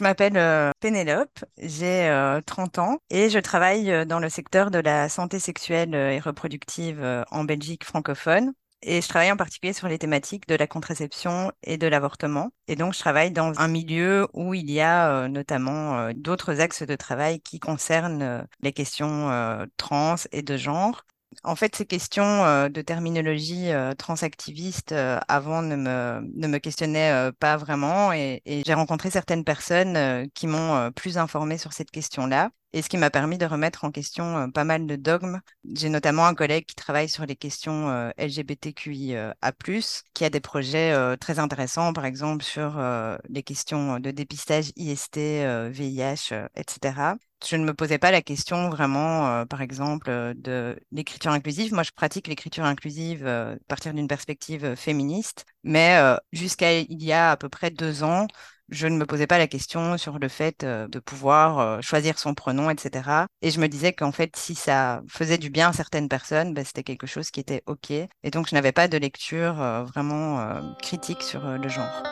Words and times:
je 0.00 0.04
m'appelle 0.04 0.38
euh, 0.38 0.70
Pénélope, 0.80 1.44
j'ai 1.58 2.10
30 2.46 2.78
ans 2.78 2.98
et 3.10 3.28
je 3.28 3.38
travaille 3.38 4.06
dans 4.06 4.18
le 4.18 4.30
secteur 4.30 4.70
de 4.70 4.78
la 4.78 5.10
santé 5.10 5.38
sexuelle 5.38 5.94
et 5.94 6.18
reproductive 6.20 7.04
en 7.30 7.44
Belgique 7.44 7.84
francophone. 7.84 8.54
Et 8.80 9.02
je 9.02 9.08
travaille 9.08 9.30
en 9.30 9.36
particulier 9.36 9.74
sur 9.74 9.88
les 9.88 9.98
thématiques 9.98 10.48
de 10.48 10.54
la 10.54 10.66
contraception 10.66 11.52
et 11.62 11.76
de 11.76 11.86
l'avortement. 11.86 12.50
Et 12.66 12.76
donc, 12.76 12.94
je 12.94 12.98
travaille 12.98 13.30
dans 13.30 13.52
un 13.60 13.68
milieu 13.68 14.26
où 14.32 14.54
il 14.54 14.70
y 14.70 14.80
a 14.80 15.28
notamment 15.28 16.10
d'autres 16.14 16.60
axes 16.62 16.82
de 16.82 16.96
travail 16.96 17.40
qui 17.40 17.60
concernent 17.60 18.46
les 18.62 18.72
questions 18.72 19.68
trans 19.76 20.14
et 20.32 20.40
de 20.40 20.56
genre. 20.56 21.04
En 21.44 21.54
fait, 21.54 21.76
ces 21.76 21.86
questions 21.86 22.44
euh, 22.44 22.68
de 22.68 22.82
terminologie 22.82 23.70
euh, 23.70 23.94
transactiviste 23.94 24.92
euh, 24.92 25.18
avant 25.28 25.62
ne 25.62 25.76
me, 25.76 26.20
ne 26.34 26.48
me 26.48 26.58
questionnaient 26.58 27.30
pas 27.38 27.56
vraiment 27.56 28.12
et, 28.12 28.42
et 28.46 28.62
j'ai 28.66 28.74
rencontré 28.74 29.10
certaines 29.10 29.44
personnes 29.44 30.28
qui 30.34 30.46
m'ont 30.46 30.90
plus 30.92 31.18
informée 31.18 31.56
sur 31.56 31.72
cette 31.72 31.90
question-là 31.90 32.50
et 32.72 32.82
ce 32.82 32.88
qui 32.88 32.96
m'a 32.96 33.10
permis 33.10 33.38
de 33.38 33.46
remettre 33.46 33.84
en 33.84 33.90
question 33.90 34.50
pas 34.50 34.64
mal 34.64 34.86
de 34.86 34.96
dogmes. 34.96 35.40
J'ai 35.72 35.88
notamment 35.88 36.26
un 36.26 36.34
collègue 36.34 36.66
qui 36.66 36.74
travaille 36.74 37.08
sur 37.08 37.26
les 37.26 37.36
questions 37.36 38.12
LGBTQIA+, 38.18 39.34
qui 40.14 40.24
a 40.24 40.30
des 40.30 40.40
projets 40.40 41.16
très 41.18 41.38
intéressants, 41.38 41.92
par 41.92 42.04
exemple 42.04 42.44
sur 42.44 42.80
les 43.28 43.42
questions 43.42 43.98
de 43.98 44.10
dépistage 44.10 44.72
IST, 44.76 45.18
VIH, 45.70 46.32
etc 46.54 47.14
je 47.48 47.56
ne 47.56 47.64
me 47.64 47.74
posais 47.74 47.98
pas 47.98 48.10
la 48.10 48.22
question 48.22 48.68
vraiment, 48.70 49.28
euh, 49.28 49.44
par 49.44 49.62
exemple, 49.62 50.10
euh, 50.10 50.34
de 50.36 50.78
l'écriture 50.92 51.32
inclusive. 51.32 51.72
Moi, 51.72 51.82
je 51.82 51.90
pratique 51.92 52.28
l'écriture 52.28 52.64
inclusive 52.64 53.26
euh, 53.26 53.54
à 53.54 53.58
partir 53.68 53.94
d'une 53.94 54.08
perspective 54.08 54.74
féministe, 54.76 55.44
mais 55.64 55.98
jusqu'à 56.32 56.78
il 56.78 57.02
y 57.02 57.12
a 57.12 57.32
à 57.32 57.36
peu 57.36 57.48
près 57.48 57.70
deux 57.70 58.02
ans, 58.02 58.26
je 58.68 58.86
ne 58.86 58.96
me 58.96 59.04
posais 59.04 59.26
pas 59.26 59.38
la 59.38 59.46
question 59.46 59.98
sur 59.98 60.18
le 60.18 60.28
fait 60.28 60.64
de 60.64 60.98
pouvoir 60.98 61.82
choisir 61.82 62.18
son 62.18 62.34
pronom, 62.34 62.70
etc. 62.70 63.26
Et 63.42 63.50
je 63.50 63.60
me 63.60 63.68
disais 63.68 63.92
qu'en 63.92 64.12
fait, 64.12 64.36
si 64.36 64.54
ça 64.54 65.02
faisait 65.08 65.38
du 65.38 65.50
bien 65.50 65.70
à 65.70 65.72
certaines 65.72 66.08
personnes, 66.08 66.54
ben, 66.54 66.64
c'était 66.64 66.84
quelque 66.84 67.06
chose 67.06 67.30
qui 67.30 67.40
était 67.40 67.62
OK. 67.66 67.90
Et 67.90 68.30
donc, 68.30 68.48
je 68.48 68.54
n'avais 68.54 68.72
pas 68.72 68.88
de 68.88 68.96
lecture 68.96 69.54
vraiment 69.54 70.62
critique 70.82 71.22
sur 71.22 71.40
le 71.42 71.68
genre. 71.68 72.02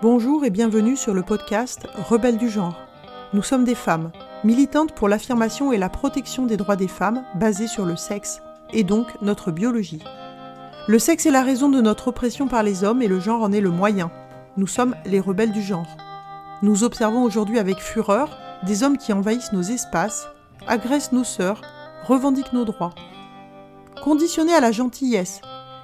Bonjour 0.00 0.44
et 0.44 0.50
bienvenue 0.50 0.96
sur 0.96 1.12
le 1.12 1.22
podcast 1.22 1.86
Rebelles 1.94 2.38
du 2.38 2.48
genre. 2.48 2.87
Nous 3.34 3.42
sommes 3.42 3.64
des 3.64 3.74
femmes, 3.74 4.10
militantes 4.42 4.92
pour 4.92 5.06
l'affirmation 5.06 5.70
et 5.70 5.76
la 5.76 5.90
protection 5.90 6.46
des 6.46 6.56
droits 6.56 6.76
des 6.76 6.88
femmes 6.88 7.24
basés 7.34 7.66
sur 7.66 7.84
le 7.84 7.94
sexe, 7.94 8.40
et 8.72 8.84
donc 8.84 9.06
notre 9.20 9.50
biologie. 9.50 10.02
Le 10.86 10.98
sexe 10.98 11.26
est 11.26 11.30
la 11.30 11.42
raison 11.42 11.68
de 11.68 11.82
notre 11.82 12.08
oppression 12.08 12.48
par 12.48 12.62
les 12.62 12.84
hommes 12.84 13.02
et 13.02 13.08
le 13.08 13.20
genre 13.20 13.42
en 13.42 13.52
est 13.52 13.60
le 13.60 13.70
moyen. 13.70 14.10
Nous 14.56 14.66
sommes 14.66 14.94
les 15.04 15.20
rebelles 15.20 15.52
du 15.52 15.60
genre. 15.60 15.86
Nous 16.62 16.84
observons 16.84 17.22
aujourd'hui 17.22 17.58
avec 17.58 17.80
fureur 17.80 18.30
des 18.62 18.82
hommes 18.82 18.96
qui 18.96 19.12
envahissent 19.12 19.52
nos 19.52 19.62
espaces, 19.62 20.26
agressent 20.66 21.12
nos 21.12 21.22
sœurs, 21.24 21.60
revendiquent 22.06 22.54
nos 22.54 22.64
droits. 22.64 22.94
Conditionnées 24.02 24.54
à 24.54 24.60
la 24.60 24.72
gentillesse 24.72 25.42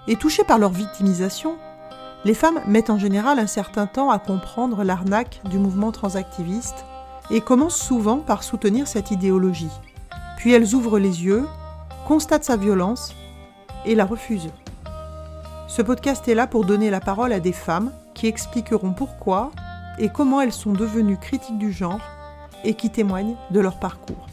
et 0.09 0.17
touchées 0.17 0.45
par 0.45 0.59
leur 0.59 0.71
victimisation, 0.71 1.59
les 2.25 2.35
femmes 2.35 2.61
mettent 2.67 2.89
en 2.89 2.99
général 2.99 3.39
un 3.39 3.47
certain 3.47 3.87
temps 3.87 4.09
à 4.09 4.19
comprendre 4.19 4.83
l'arnaque 4.83 5.43
du 5.51 5.59
mouvement 5.59 5.93
transactiviste 5.93 6.87
et 7.31 7.41
commencent 7.41 7.81
souvent 7.81 8.19
par 8.19 8.43
soutenir 8.43 8.87
cette 8.87 9.11
idéologie. 9.11 9.71
Puis 10.37 10.53
elles 10.53 10.75
ouvrent 10.75 10.99
les 10.99 11.25
yeux, 11.25 11.47
constatent 12.07 12.45
sa 12.45 12.57
violence 12.57 13.15
et 13.87 13.95
la 13.95 14.05
refusent. 14.05 14.53
Ce 15.67 15.83
podcast 15.83 16.29
est 16.29 16.35
là 16.35 16.47
pour 16.47 16.65
donner 16.65 16.91
la 16.91 17.01
parole 17.01 17.33
à 17.33 17.41
des 17.41 17.53
femmes 17.53 17.93
qui 18.15 18.27
expliqueront 18.27 18.93
pourquoi 18.93 19.51
et 19.99 20.09
comment 20.09 20.41
elles 20.41 20.53
sont 20.53 20.73
devenues 20.73 21.19
critiques 21.19 21.59
du 21.59 21.73
genre 21.73 22.01
et 22.63 22.75
qui 22.75 22.91
témoignent 22.91 23.37
de 23.51 23.61
leur 23.61 23.79
parcours. 23.79 24.27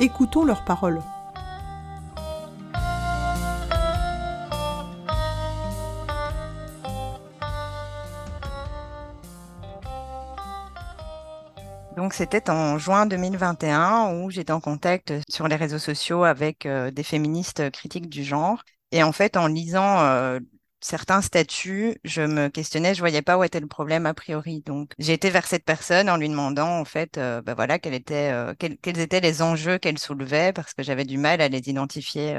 Écoutons 0.00 0.44
leurs 0.44 0.64
paroles. 0.64 1.00
C'était 12.12 12.50
en 12.50 12.78
juin 12.78 13.06
2021 13.06 14.14
où 14.14 14.30
j'étais 14.30 14.52
en 14.52 14.60
contact 14.60 15.12
sur 15.28 15.48
les 15.48 15.56
réseaux 15.56 15.78
sociaux 15.78 16.24
avec 16.24 16.66
euh, 16.66 16.90
des 16.90 17.02
féministes 17.02 17.70
critiques 17.70 18.08
du 18.08 18.24
genre. 18.24 18.62
Et 18.92 19.02
en 19.02 19.12
fait, 19.12 19.36
en 19.36 19.46
lisant 19.46 20.00
euh, 20.00 20.40
certains 20.80 21.22
statuts, 21.22 21.96
je 22.04 22.22
me 22.22 22.48
questionnais, 22.48 22.94
je 22.94 23.00
voyais 23.00 23.22
pas 23.22 23.38
où 23.38 23.44
était 23.44 23.60
le 23.60 23.66
problème 23.66 24.06
a 24.06 24.14
priori. 24.14 24.62
Donc 24.66 24.92
j'ai 24.98 25.12
été 25.12 25.30
vers 25.30 25.46
cette 25.46 25.64
personne 25.64 26.10
en 26.10 26.16
lui 26.16 26.28
demandant 26.28 26.80
en 26.80 26.84
fait, 26.84 27.18
euh, 27.18 27.42
bah 27.42 27.54
voilà, 27.54 27.78
quel 27.78 27.94
était, 27.94 28.32
quels 28.58 28.98
étaient 28.98 29.20
les 29.20 29.42
enjeux 29.42 29.78
qu'elle 29.78 29.98
soulevait 29.98 30.52
parce 30.52 30.74
que 30.74 30.82
j'avais 30.82 31.04
du 31.04 31.18
mal 31.18 31.40
à 31.40 31.48
les 31.48 31.68
identifier 31.68 32.34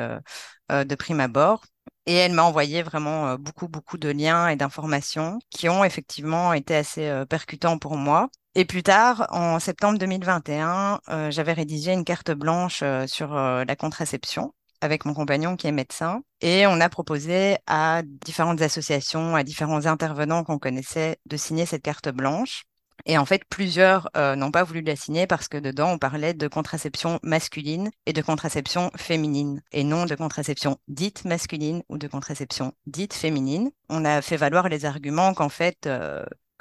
de 0.69 0.95
prime 0.95 1.19
abord. 1.19 1.63
Et 2.07 2.15
elle 2.15 2.33
m'a 2.33 2.43
envoyé 2.43 2.81
vraiment 2.81 3.35
beaucoup, 3.35 3.67
beaucoup 3.67 3.97
de 3.97 4.09
liens 4.09 4.47
et 4.47 4.55
d'informations 4.55 5.39
qui 5.49 5.69
ont 5.69 5.83
effectivement 5.83 6.53
été 6.53 6.75
assez 6.75 7.23
percutants 7.29 7.77
pour 7.77 7.95
moi. 7.95 8.29
Et 8.55 8.65
plus 8.65 8.83
tard, 8.83 9.27
en 9.29 9.59
septembre 9.59 9.97
2021, 9.99 10.99
euh, 11.09 11.31
j'avais 11.31 11.53
rédigé 11.53 11.93
une 11.93 12.03
carte 12.03 12.31
blanche 12.31 12.83
sur 13.05 13.33
la 13.33 13.75
contraception 13.75 14.53
avec 14.81 15.05
mon 15.05 15.13
compagnon 15.13 15.55
qui 15.55 15.67
est 15.67 15.71
médecin. 15.71 16.23
Et 16.41 16.65
on 16.67 16.81
a 16.81 16.89
proposé 16.89 17.57
à 17.67 18.01
différentes 18.03 18.61
associations, 18.61 19.35
à 19.35 19.43
différents 19.43 19.85
intervenants 19.85 20.43
qu'on 20.43 20.59
connaissait 20.59 21.17
de 21.27 21.37
signer 21.37 21.65
cette 21.65 21.83
carte 21.83 22.09
blanche. 22.09 22.63
Et 23.05 23.17
en 23.17 23.25
fait, 23.25 23.43
plusieurs 23.49 24.09
n'ont 24.15 24.51
pas 24.51 24.63
voulu 24.63 24.81
la 24.81 24.95
signer 24.95 25.27
parce 25.27 25.47
que 25.47 25.57
dedans, 25.57 25.91
on 25.91 25.97
parlait 25.97 26.33
de 26.33 26.47
contraception 26.47 27.19
masculine 27.23 27.89
et 28.05 28.13
de 28.13 28.21
contraception 28.21 28.91
féminine, 28.95 29.61
et 29.71 29.83
non 29.83 30.05
de 30.05 30.15
contraception 30.15 30.77
dite 30.87 31.25
masculine 31.25 31.83
ou 31.89 31.97
de 31.97 32.07
contraception 32.07 32.73
dite 32.85 33.13
féminine. 33.13 33.71
On 33.89 34.05
a 34.05 34.21
fait 34.21 34.37
valoir 34.37 34.69
les 34.69 34.85
arguments 34.85 35.33
qu'en 35.33 35.49
fait, 35.49 35.89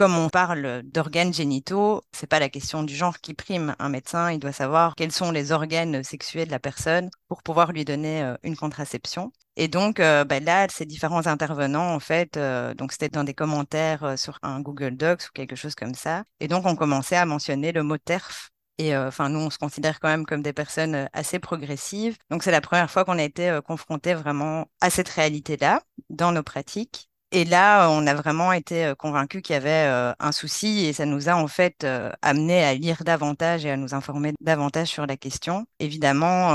comme 0.00 0.16
on 0.16 0.30
parle 0.30 0.82
d'organes 0.84 1.34
génitaux, 1.34 2.00
c'est 2.12 2.26
pas 2.26 2.38
la 2.38 2.48
question 2.48 2.82
du 2.84 2.96
genre 2.96 3.18
qui 3.18 3.34
prime. 3.34 3.76
Un 3.78 3.90
médecin, 3.90 4.32
il 4.32 4.38
doit 4.38 4.50
savoir 4.50 4.94
quels 4.94 5.12
sont 5.12 5.30
les 5.30 5.52
organes 5.52 6.02
sexuels 6.02 6.46
de 6.46 6.52
la 6.52 6.58
personne 6.58 7.10
pour 7.28 7.42
pouvoir 7.42 7.70
lui 7.72 7.84
donner 7.84 8.22
euh, 8.22 8.34
une 8.42 8.56
contraception. 8.56 9.30
Et 9.56 9.68
donc 9.68 10.00
euh, 10.00 10.24
bah 10.24 10.40
là, 10.40 10.66
ces 10.70 10.86
différents 10.86 11.26
intervenants, 11.26 11.94
en 11.94 12.00
fait, 12.00 12.38
euh, 12.38 12.72
donc 12.72 12.92
c'était 12.92 13.10
dans 13.10 13.24
des 13.24 13.34
commentaires 13.34 14.18
sur 14.18 14.38
un 14.42 14.62
Google 14.62 14.96
Docs 14.96 15.24
ou 15.24 15.32
quelque 15.34 15.54
chose 15.54 15.74
comme 15.74 15.92
ça. 15.92 16.24
Et 16.40 16.48
donc 16.48 16.64
on 16.64 16.76
commençait 16.76 17.16
à 17.16 17.26
mentionner 17.26 17.70
le 17.70 17.82
mot 17.82 17.98
TERF 17.98 18.52
et 18.78 18.96
enfin, 18.96 19.28
nous, 19.28 19.40
on 19.40 19.50
se 19.50 19.58
considère 19.58 20.00
quand 20.00 20.08
même 20.08 20.24
comme 20.24 20.40
des 20.40 20.54
personnes 20.54 21.10
assez 21.12 21.38
progressives. 21.38 22.16
Donc, 22.30 22.42
c'est 22.42 22.50
la 22.50 22.62
première 22.62 22.90
fois 22.90 23.04
qu'on 23.04 23.18
a 23.18 23.22
été 23.22 23.58
confrontés 23.66 24.14
vraiment 24.14 24.70
à 24.80 24.88
cette 24.88 25.10
réalité-là 25.10 25.82
dans 26.08 26.32
nos 26.32 26.42
pratiques. 26.42 27.09
Et 27.32 27.44
là, 27.44 27.88
on 27.90 28.06
a 28.08 28.14
vraiment 28.14 28.52
été 28.52 28.92
convaincus 28.98 29.42
qu'il 29.42 29.54
y 29.54 29.56
avait 29.56 30.14
un 30.18 30.32
souci 30.32 30.86
et 30.86 30.92
ça 30.92 31.06
nous 31.06 31.28
a 31.28 31.34
en 31.34 31.46
fait 31.46 31.86
amené 32.22 32.64
à 32.64 32.74
lire 32.74 33.04
davantage 33.04 33.64
et 33.64 33.70
à 33.70 33.76
nous 33.76 33.94
informer 33.94 34.32
davantage 34.40 34.88
sur 34.88 35.06
la 35.06 35.16
question. 35.16 35.64
Évidemment, 35.78 36.50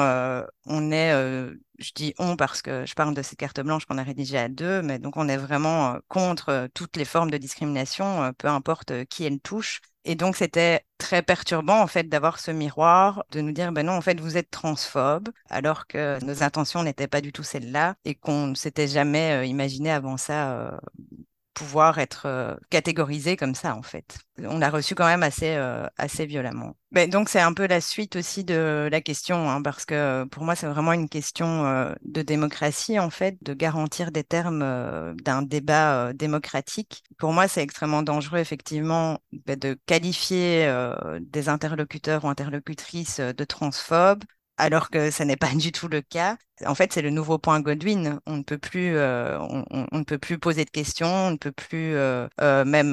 on 0.66 0.92
est, 0.92 1.12
je 1.80 1.92
dis 1.96 2.14
on 2.20 2.36
parce 2.36 2.62
que 2.62 2.86
je 2.86 2.94
parle 2.94 3.14
de 3.14 3.22
ces 3.22 3.38
cartes 3.38 3.62
blanches 3.62 3.86
qu'on 3.86 3.98
a 3.98 4.04
rédigées 4.04 4.38
à 4.38 4.50
deux, 4.50 4.82
mais 4.82 5.00
donc 5.00 5.16
on 5.16 5.30
est 5.30 5.38
vraiment 5.38 5.98
contre 6.10 6.68
toutes 6.74 6.98
les 6.98 7.06
formes 7.06 7.32
de 7.32 7.38
discrimination, 7.38 8.34
peu 8.38 8.50
importe 8.50 9.06
qui 9.06 9.24
elles 9.24 9.40
touchent. 9.40 9.80
Et 10.06 10.16
donc, 10.16 10.36
c'était 10.36 10.86
très 11.00 11.24
perturbant, 11.24 11.82
en 11.82 11.88
fait, 11.88 12.08
d'avoir 12.08 12.40
ce 12.40 12.52
miroir, 12.52 13.26
de 13.32 13.42
nous 13.42 13.52
dire, 13.52 13.72
ben 13.72 13.86
non, 13.88 13.94
en 13.94 14.02
fait, 14.02 14.20
vous 14.20 14.38
êtes 14.38 14.52
transphobe, 14.52 15.30
alors 15.50 15.88
que 15.88 16.24
nos 16.24 16.44
intentions 16.44 16.84
n'étaient 16.84 17.08
pas 17.08 17.22
du 17.22 17.32
tout 17.34 17.44
celles-là 17.44 17.96
et 18.06 18.14
qu'on 18.16 18.48
ne 18.48 18.56
s'était 18.56 18.88
jamais 18.88 19.32
euh, 19.34 19.46
imaginé 19.46 19.92
avant 19.92 20.18
ça 20.18 20.54
euh, 20.54 20.72
pouvoir 21.56 21.98
être 21.98 22.28
euh, 22.28 22.54
catégorisé 22.70 23.38
comme 23.38 23.56
ça 23.56 23.76
en 23.76 23.82
fait. 23.82 24.20
On 24.38 24.60
l'a 24.60 24.70
reçu 24.70 24.94
quand 24.94 25.08
même 25.08 25.24
assez 25.24 25.56
euh, 25.56 25.88
assez 25.98 26.28
violemment. 26.28 26.76
Mais 26.92 27.08
donc 27.08 27.30
c'est 27.30 27.40
un 27.40 27.54
peu 27.54 27.66
la 27.66 27.82
suite 27.82 28.18
aussi 28.18 28.44
de 28.44 28.88
la 28.92 29.02
question 29.02 29.50
hein, 29.50 29.62
parce 29.64 29.86
que 29.86 30.26
pour 30.26 30.44
moi 30.44 30.56
c'est 30.56 30.68
vraiment 30.68 30.94
une 30.94 31.10
question 31.10 31.66
euh, 31.66 31.94
de 32.04 32.22
démocratie 32.22 33.00
en 33.00 33.10
fait, 33.10 33.38
de 33.42 33.54
garantir 33.54 34.12
des 34.12 34.24
termes 34.24 34.60
d'un 35.24 35.42
débat 35.42 36.14
démocratique. 36.14 37.04
Pour 37.18 37.34
moi 37.34 37.48
c'est 37.48 37.64
extrêmement 37.64 38.04
dangereux 38.04 38.40
effectivement 38.40 39.20
bah, 39.48 39.56
de 39.56 39.78
qualifier 39.86 40.70
des 41.22 41.50
interlocuteurs 41.50 42.26
ou 42.26 42.28
interlocutrices 42.28 43.22
de 43.22 43.44
transphobes 43.46 44.24
alors 44.58 44.90
que 44.90 45.12
ça 45.12 45.26
n'est 45.26 45.36
pas 45.36 45.54
du 45.54 45.72
tout 45.72 45.88
le 45.88 46.02
cas. 46.02 46.38
En 46.66 46.76
fait, 46.76 46.94
c'est 46.94 47.02
le 47.02 47.10
nouveau 47.10 47.38
point 47.38 47.60
Godwin. 47.60 48.20
On 48.26 48.38
ne 48.38 48.44
peut 48.44 48.58
plus, 48.58 48.96
euh, 48.96 49.38
on, 49.40 49.88
ne 49.92 50.04
peut 50.04 50.18
plus 50.18 50.40
poser 50.40 50.64
de 50.64 50.70
questions, 50.70 51.08
on 51.28 51.32
ne 51.32 51.38
peut 51.38 51.52
plus 51.52 51.96
euh, 51.96 52.28
euh, 52.42 52.64
même, 52.64 52.92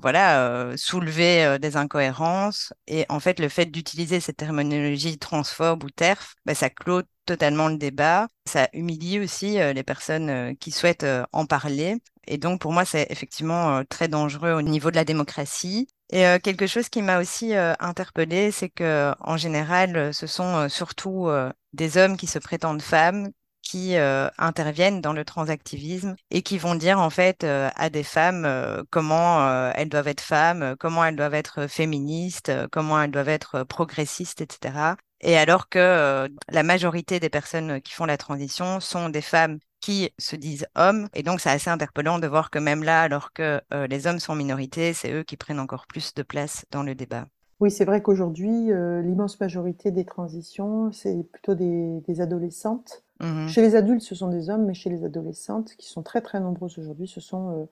voilà, 0.00 0.76
soulever 0.76 1.58
des 1.60 1.76
incohérences. 1.76 2.72
Et 2.86 3.04
en 3.08 3.20
fait, 3.20 3.40
le 3.40 3.48
fait 3.48 3.66
d'utiliser 3.66 4.20
cette 4.20 4.36
terminologie 4.36 5.18
transphobe 5.18 5.84
ou 5.84 5.90
TERF, 5.90 6.34
bah, 6.46 6.54
ça 6.54 6.70
clôt 6.70 7.02
totalement 7.26 7.68
le 7.68 7.76
débat. 7.76 8.28
Ça 8.46 8.68
humilie 8.72 9.20
aussi 9.20 9.58
les 9.58 9.82
personnes 9.82 10.56
qui 10.58 10.70
souhaitent 10.70 11.06
en 11.32 11.46
parler. 11.46 11.98
Et 12.26 12.38
donc, 12.38 12.60
pour 12.60 12.72
moi, 12.72 12.84
c'est 12.84 13.06
effectivement 13.10 13.78
euh, 13.78 13.82
très 13.88 14.08
dangereux 14.08 14.52
au 14.52 14.62
niveau 14.62 14.90
de 14.90 14.96
la 14.96 15.04
démocratie. 15.04 15.88
Et 16.12 16.26
euh, 16.26 16.38
quelque 16.38 16.66
chose 16.66 16.88
qui 16.90 17.02
m'a 17.02 17.18
aussi 17.18 17.56
euh, 17.56 17.72
interpellée, 17.80 18.50
c'est 18.52 18.68
que 18.68 19.12
en 19.20 19.36
général, 19.36 20.12
ce 20.14 20.26
sont 20.26 20.68
surtout 20.68 21.28
des 21.72 21.96
hommes 21.96 22.16
qui 22.16 22.26
se 22.26 22.38
prétendent 22.38 22.82
femmes 22.82 23.30
qui 23.62 23.96
interviennent 23.96 25.00
dans 25.00 25.12
le 25.12 25.24
transactivisme 25.24 26.16
et 26.30 26.42
qui 26.42 26.58
vont 26.58 26.74
dire 26.74 26.98
en 26.98 27.10
fait 27.10 27.44
à 27.44 27.90
des 27.90 28.02
femmes 28.02 28.84
comment 28.90 29.70
elles 29.72 29.88
doivent 29.88 30.08
être 30.08 30.20
femmes, 30.20 30.76
comment 30.78 31.04
elles 31.04 31.16
doivent 31.16 31.34
être 31.34 31.68
féministes, 31.68 32.52
comment 32.70 33.00
elles 33.00 33.10
doivent 33.10 33.28
être 33.28 33.62
progressistes, 33.62 34.42
etc. 34.42 34.96
Et 35.20 35.38
alors 35.38 35.68
que 35.68 36.28
la 36.48 36.62
majorité 36.62 37.20
des 37.20 37.30
personnes 37.30 37.80
qui 37.80 37.92
font 37.92 38.04
la 38.04 38.18
transition 38.18 38.80
sont 38.80 39.08
des 39.08 39.22
femmes 39.22 39.58
qui 39.82 40.10
se 40.18 40.36
disent 40.36 40.66
hommes. 40.76 41.08
Et 41.12 41.22
donc, 41.22 41.40
c'est 41.40 41.50
assez 41.50 41.68
interpellant 41.68 42.18
de 42.18 42.26
voir 42.26 42.50
que 42.50 42.58
même 42.58 42.82
là, 42.82 43.02
alors 43.02 43.34
que 43.34 43.60
euh, 43.74 43.86
les 43.86 44.06
hommes 44.06 44.20
sont 44.20 44.34
minorités, 44.34 44.94
c'est 44.94 45.12
eux 45.12 45.24
qui 45.24 45.36
prennent 45.36 45.60
encore 45.60 45.86
plus 45.86 46.14
de 46.14 46.22
place 46.22 46.64
dans 46.70 46.82
le 46.82 46.94
débat. 46.94 47.26
Oui, 47.60 47.70
c'est 47.70 47.84
vrai 47.84 48.00
qu'aujourd'hui, 48.00 48.72
euh, 48.72 49.02
l'immense 49.02 49.38
majorité 49.38 49.90
des 49.90 50.04
transitions, 50.04 50.90
c'est 50.92 51.22
plutôt 51.30 51.54
des, 51.54 52.20
adolescentes. 52.20 53.04
Mmh 53.20 53.46
chez 53.46 53.60
les 53.60 53.76
adultes, 53.76 54.02
ce 54.02 54.16
sont 54.16 54.28
des 54.28 54.50
hommes, 54.50 54.64
mais 54.64 54.74
chez 54.74 54.90
les 54.90 55.04
adolescentes, 55.04 55.76
qui 55.76 55.88
sont 55.88 56.02
très 56.02 56.22
très 56.22 56.40
nombreuses 56.40 56.78
aujourd'hui, 56.78 57.06
ce 57.06 57.20
sont 57.20 57.50
euh, 57.50 57.64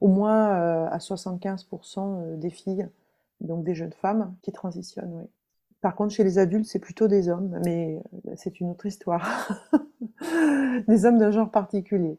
au 0.00 0.08
moins 0.08 0.86
à 0.86 0.98
75% 0.98 2.38
des 2.38 2.50
filles, 2.50 2.88
donc 3.40 3.64
des 3.64 3.74
jeunes 3.74 3.92
femmes, 3.92 4.34
qui 4.42 4.52
transitionnent. 4.52 5.12
Oui. 5.14 5.24
Par 5.80 5.94
contre, 5.94 6.14
chez 6.14 6.24
les 6.24 6.38
adultes, 6.38 6.66
c'est 6.66 6.80
plutôt 6.80 7.06
des 7.06 7.28
hommes, 7.28 7.60
mais 7.64 8.02
c'est 8.36 8.60
une 8.60 8.70
autre 8.70 8.86
histoire. 8.86 9.48
des 10.88 11.04
hommes 11.04 11.18
d'un 11.18 11.30
genre 11.30 11.50
particulier. 11.50 12.18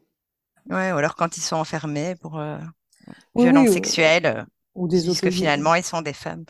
Ouais, 0.68 0.92
ou 0.92 0.96
alors 0.96 1.14
quand 1.14 1.36
ils 1.36 1.42
sont 1.42 1.56
enfermés 1.56 2.14
pour 2.16 2.38
euh, 2.38 2.58
violences 3.34 3.70
sexuelles, 3.70 4.46
ou 4.74 4.88
des 4.88 5.02
disent 5.02 5.20
que 5.20 5.30
finalement 5.30 5.74
ils 5.74 5.84
sont 5.84 6.02
des 6.02 6.12
femmes. 6.12 6.44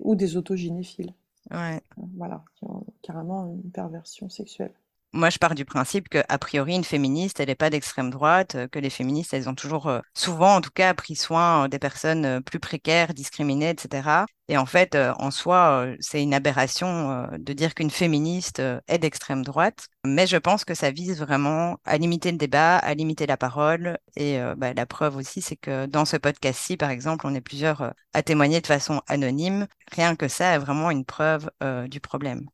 ou 0.00 0.14
des 0.14 0.36
autogynéphiles. 0.36 1.14
Ouais. 1.50 1.80
Voilà, 2.16 2.44
qui 2.56 2.64
ont 2.64 2.84
carrément 3.02 3.46
une 3.46 3.70
perversion 3.70 4.28
sexuelle. 4.28 4.72
Moi, 5.16 5.30
je 5.30 5.38
pars 5.38 5.54
du 5.54 5.64
principe 5.64 6.10
qu'a 6.10 6.38
priori, 6.38 6.74
une 6.74 6.84
féministe, 6.84 7.40
elle 7.40 7.48
n'est 7.48 7.54
pas 7.54 7.70
d'extrême 7.70 8.10
droite, 8.10 8.54
euh, 8.54 8.68
que 8.68 8.78
les 8.78 8.90
féministes, 8.90 9.32
elles 9.32 9.48
ont 9.48 9.54
toujours, 9.54 9.86
euh, 9.86 10.00
souvent 10.12 10.56
en 10.56 10.60
tout 10.60 10.70
cas, 10.70 10.92
pris 10.92 11.16
soin 11.16 11.64
euh, 11.64 11.68
des 11.68 11.78
personnes 11.78 12.42
plus 12.42 12.60
précaires, 12.60 13.14
discriminées, 13.14 13.70
etc. 13.70 14.26
Et 14.48 14.58
en 14.58 14.66
fait, 14.66 14.94
en 15.18 15.30
soi, 15.30 15.86
c'est 16.00 16.22
une 16.22 16.34
aberration 16.34 17.26
de 17.36 17.52
dire 17.52 17.74
qu'une 17.74 17.90
féministe 17.90 18.62
est 18.86 18.98
d'extrême 18.98 19.42
droite. 19.42 19.88
Mais 20.04 20.28
je 20.28 20.36
pense 20.36 20.64
que 20.64 20.74
ça 20.74 20.92
vise 20.92 21.18
vraiment 21.18 21.78
à 21.84 21.98
limiter 21.98 22.30
le 22.30 22.38
débat, 22.38 22.76
à 22.76 22.94
limiter 22.94 23.26
la 23.26 23.36
parole. 23.36 23.98
Et 24.14 24.38
bah, 24.56 24.72
la 24.72 24.86
preuve 24.86 25.16
aussi, 25.16 25.42
c'est 25.42 25.56
que 25.56 25.86
dans 25.86 26.04
ce 26.04 26.16
podcast-ci, 26.16 26.76
par 26.76 26.90
exemple, 26.90 27.26
on 27.26 27.34
est 27.34 27.40
plusieurs 27.40 27.92
à 28.12 28.22
témoigner 28.22 28.60
de 28.60 28.68
façon 28.68 29.02
anonyme. 29.08 29.66
Rien 29.90 30.14
que 30.14 30.28
ça 30.28 30.54
est 30.54 30.58
vraiment 30.58 30.92
une 30.92 31.04
preuve 31.04 31.50
du 31.88 31.98
problème. 31.98 32.46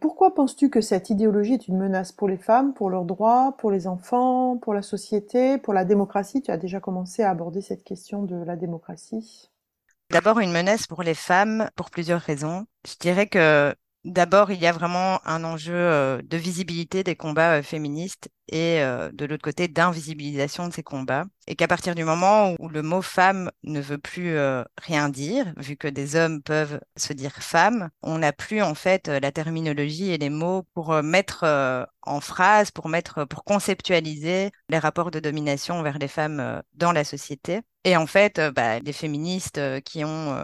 Pourquoi 0.00 0.34
penses-tu 0.34 0.70
que 0.70 0.80
cette 0.80 1.10
idéologie 1.10 1.54
est 1.54 1.68
une 1.68 1.78
menace 1.78 2.12
pour 2.12 2.28
les 2.28 2.36
femmes, 2.36 2.74
pour 2.74 2.90
leurs 2.90 3.04
droits, 3.04 3.54
pour 3.58 3.70
les 3.70 3.86
enfants, 3.86 4.56
pour 4.56 4.74
la 4.74 4.82
société, 4.82 5.58
pour 5.58 5.74
la 5.74 5.84
démocratie? 5.84 6.42
Tu 6.42 6.50
as 6.50 6.56
déjà 6.56 6.80
commencé 6.80 7.22
à 7.22 7.30
aborder 7.30 7.60
cette 7.60 7.84
question 7.84 8.22
de 8.22 8.36
la 8.36 8.56
démocratie. 8.56 9.50
D'abord, 10.10 10.40
une 10.40 10.52
menace 10.52 10.86
pour 10.86 11.02
les 11.02 11.14
femmes 11.14 11.68
pour 11.74 11.90
plusieurs 11.90 12.20
raisons. 12.20 12.66
Je 12.86 12.94
dirais 12.98 13.26
que 13.26 13.74
D'abord, 14.04 14.52
il 14.52 14.60
y 14.60 14.66
a 14.66 14.72
vraiment 14.72 15.20
un 15.26 15.42
enjeu 15.42 15.74
euh, 15.74 16.22
de 16.22 16.36
visibilité 16.36 17.02
des 17.02 17.16
combats 17.16 17.58
euh, 17.58 17.62
féministes 17.62 18.28
et 18.46 18.80
euh, 18.80 19.10
de 19.12 19.24
l'autre 19.26 19.42
côté 19.42 19.66
d'invisibilisation 19.66 20.68
de 20.68 20.72
ces 20.72 20.84
combats. 20.84 21.24
Et 21.48 21.56
qu'à 21.56 21.66
partir 21.66 21.96
du 21.96 22.04
moment 22.04 22.54
où 22.60 22.68
le 22.68 22.82
mot 22.82 23.02
femme 23.02 23.50
ne 23.64 23.80
veut 23.80 23.98
plus 23.98 24.36
rien 24.80 25.08
dire, 25.08 25.52
vu 25.56 25.76
que 25.76 25.88
des 25.88 26.14
hommes 26.16 26.42
peuvent 26.42 26.80
se 26.96 27.12
dire 27.12 27.32
femme, 27.32 27.90
on 28.02 28.18
n'a 28.18 28.32
plus 28.32 28.62
en 28.62 28.74
fait 28.74 29.08
la 29.08 29.32
terminologie 29.32 30.10
et 30.10 30.18
les 30.18 30.30
mots 30.30 30.64
pour 30.74 30.92
mettre 31.02 31.44
en 32.02 32.20
phrase, 32.20 32.70
pour 32.70 32.88
mettre, 32.88 33.24
pour 33.24 33.44
conceptualiser 33.44 34.50
les 34.68 34.78
rapports 34.78 35.10
de 35.10 35.20
domination 35.20 35.82
vers 35.82 35.98
les 35.98 36.08
femmes 36.08 36.62
dans 36.74 36.92
la 36.92 37.04
société. 37.04 37.62
Et 37.88 37.96
en 37.96 38.06
fait, 38.06 38.38
bah, 38.54 38.80
les 38.80 38.92
féministes 38.92 39.58
qui 39.84 40.04
ont 40.04 40.36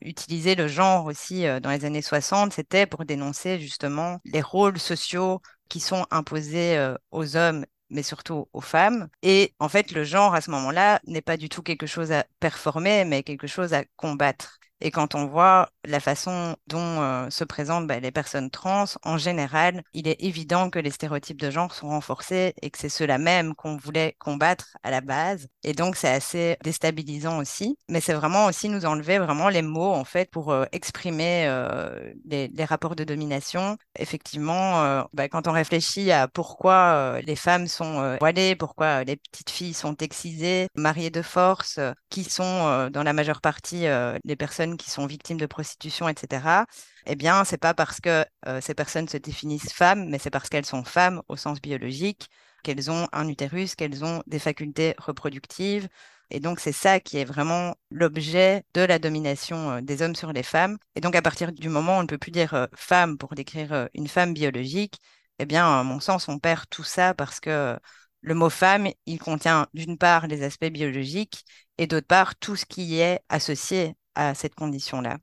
utilisé 0.00 0.54
le 0.54 0.66
genre 0.66 1.04
aussi 1.04 1.44
dans 1.60 1.68
les 1.70 1.84
années 1.84 2.00
60, 2.00 2.54
c'était 2.54 2.86
pour 2.86 3.04
dénoncer 3.04 3.60
justement 3.60 4.18
les 4.24 4.40
rôles 4.40 4.78
sociaux 4.78 5.42
qui 5.68 5.78
sont 5.80 6.06
imposés 6.10 6.94
aux 7.10 7.36
hommes 7.36 7.66
mais 7.92 8.04
surtout 8.04 8.48
aux 8.52 8.60
femmes. 8.60 9.08
Et 9.22 9.52
en 9.58 9.68
fait, 9.68 9.90
le 9.90 10.04
genre 10.04 10.32
à 10.34 10.40
ce 10.40 10.50
moment-là 10.52 11.00
n'est 11.06 11.20
pas 11.22 11.36
du 11.36 11.48
tout 11.48 11.60
quelque 11.62 11.86
chose 11.88 12.12
à 12.12 12.24
performer, 12.38 13.04
mais 13.04 13.24
quelque 13.24 13.48
chose 13.48 13.74
à 13.74 13.84
combattre. 13.96 14.59
Et 14.80 14.90
quand 14.90 15.14
on 15.14 15.26
voit 15.26 15.70
la 15.84 16.00
façon 16.00 16.56
dont 16.66 16.78
euh, 16.78 17.30
se 17.30 17.44
présentent 17.44 17.86
bah, 17.86 18.00
les 18.00 18.10
personnes 18.10 18.50
trans, 18.50 18.84
en 19.02 19.18
général, 19.18 19.82
il 19.92 20.08
est 20.08 20.22
évident 20.22 20.70
que 20.70 20.78
les 20.78 20.90
stéréotypes 20.90 21.40
de 21.40 21.50
genre 21.50 21.74
sont 21.74 21.88
renforcés 21.88 22.54
et 22.62 22.70
que 22.70 22.78
c'est 22.78 22.88
ceux-là 22.88 23.18
même 23.18 23.54
qu'on 23.54 23.76
voulait 23.76 24.16
combattre 24.18 24.76
à 24.82 24.90
la 24.90 25.00
base. 25.00 25.48
Et 25.64 25.72
donc, 25.72 25.96
c'est 25.96 26.08
assez 26.08 26.56
déstabilisant 26.64 27.38
aussi. 27.38 27.76
Mais 27.88 28.00
c'est 28.00 28.14
vraiment 28.14 28.46
aussi 28.46 28.68
nous 28.68 28.86
enlever 28.86 29.18
vraiment 29.18 29.48
les 29.48 29.62
mots, 29.62 29.92
en 29.92 30.04
fait, 30.04 30.30
pour 30.30 30.52
euh, 30.52 30.64
exprimer 30.72 31.46
euh, 31.46 32.12
les, 32.24 32.50
rapports 32.64 32.94
de 32.94 33.04
domination. 33.04 33.76
Effectivement, 33.98 35.02
bah, 35.12 35.28
quand 35.28 35.48
on 35.48 35.52
réfléchit 35.52 36.12
à 36.12 36.28
pourquoi 36.28 37.20
les 37.22 37.34
femmes 37.34 37.66
sont 37.66 38.16
voilées, 38.20 38.54
pourquoi 38.54 39.02
les 39.02 39.16
petites 39.16 39.50
filles 39.50 39.72
sont 39.72 39.96
excisées, 39.96 40.68
mariées 40.76 41.10
de 41.10 41.22
force, 41.22 41.80
qui 42.10 42.22
sont 42.22 42.90
dans 42.92 43.02
la 43.02 43.12
majeure 43.12 43.40
partie 43.40 43.86
les 44.24 44.36
personnes 44.36 44.69
qui 44.76 44.90
sont 44.90 45.06
victimes 45.06 45.38
de 45.38 45.46
prostitution, 45.46 46.08
etc., 46.08 46.66
eh 47.06 47.16
bien, 47.16 47.44
c'est 47.44 47.58
pas 47.58 47.74
parce 47.74 48.00
que 48.00 48.24
euh, 48.46 48.60
ces 48.60 48.74
personnes 48.74 49.08
se 49.08 49.16
définissent 49.16 49.72
femmes, 49.72 50.08
mais 50.08 50.18
c'est 50.18 50.30
parce 50.30 50.48
qu'elles 50.48 50.66
sont 50.66 50.84
femmes 50.84 51.22
au 51.28 51.36
sens 51.36 51.60
biologique, 51.60 52.28
qu'elles 52.62 52.90
ont 52.90 53.08
un 53.12 53.28
utérus, 53.28 53.74
qu'elles 53.74 54.04
ont 54.04 54.22
des 54.26 54.38
facultés 54.38 54.94
reproductives. 54.98 55.88
Et 56.30 56.40
donc, 56.40 56.60
c'est 56.60 56.72
ça 56.72 57.00
qui 57.00 57.18
est 57.18 57.24
vraiment 57.24 57.74
l'objet 57.90 58.64
de 58.74 58.82
la 58.82 58.98
domination 58.98 59.70
euh, 59.72 59.80
des 59.80 60.02
hommes 60.02 60.14
sur 60.14 60.32
les 60.32 60.42
femmes. 60.42 60.78
Et 60.94 61.00
donc, 61.00 61.16
à 61.16 61.22
partir 61.22 61.52
du 61.52 61.68
moment 61.68 61.96
où 61.96 62.00
on 62.00 62.02
ne 62.02 62.06
peut 62.06 62.18
plus 62.18 62.30
dire 62.32 62.54
euh, 62.54 62.66
femme 62.74 63.18
pour 63.18 63.34
décrire 63.34 63.88
une 63.94 64.08
femme 64.08 64.34
biologique, 64.34 65.00
eh 65.38 65.46
bien, 65.46 65.66
à 65.66 65.82
mon 65.82 66.00
sens, 66.00 66.28
on 66.28 66.38
perd 66.38 66.64
tout 66.70 66.84
ça 66.84 67.14
parce 67.14 67.40
que 67.40 67.78
le 68.22 68.34
mot 68.34 68.50
femme, 68.50 68.88
il 69.06 69.18
contient 69.18 69.66
d'une 69.74 69.96
part 69.98 70.26
les 70.26 70.42
aspects 70.42 70.66
biologiques 70.66 71.44
et 71.78 71.86
d'autre 71.86 72.06
part 72.06 72.36
tout 72.36 72.56
ce 72.56 72.66
qui 72.66 73.00
est 73.00 73.20
associé 73.28 73.94
à 74.14 74.34
cette 74.34 74.54
condition-là. 74.54 75.18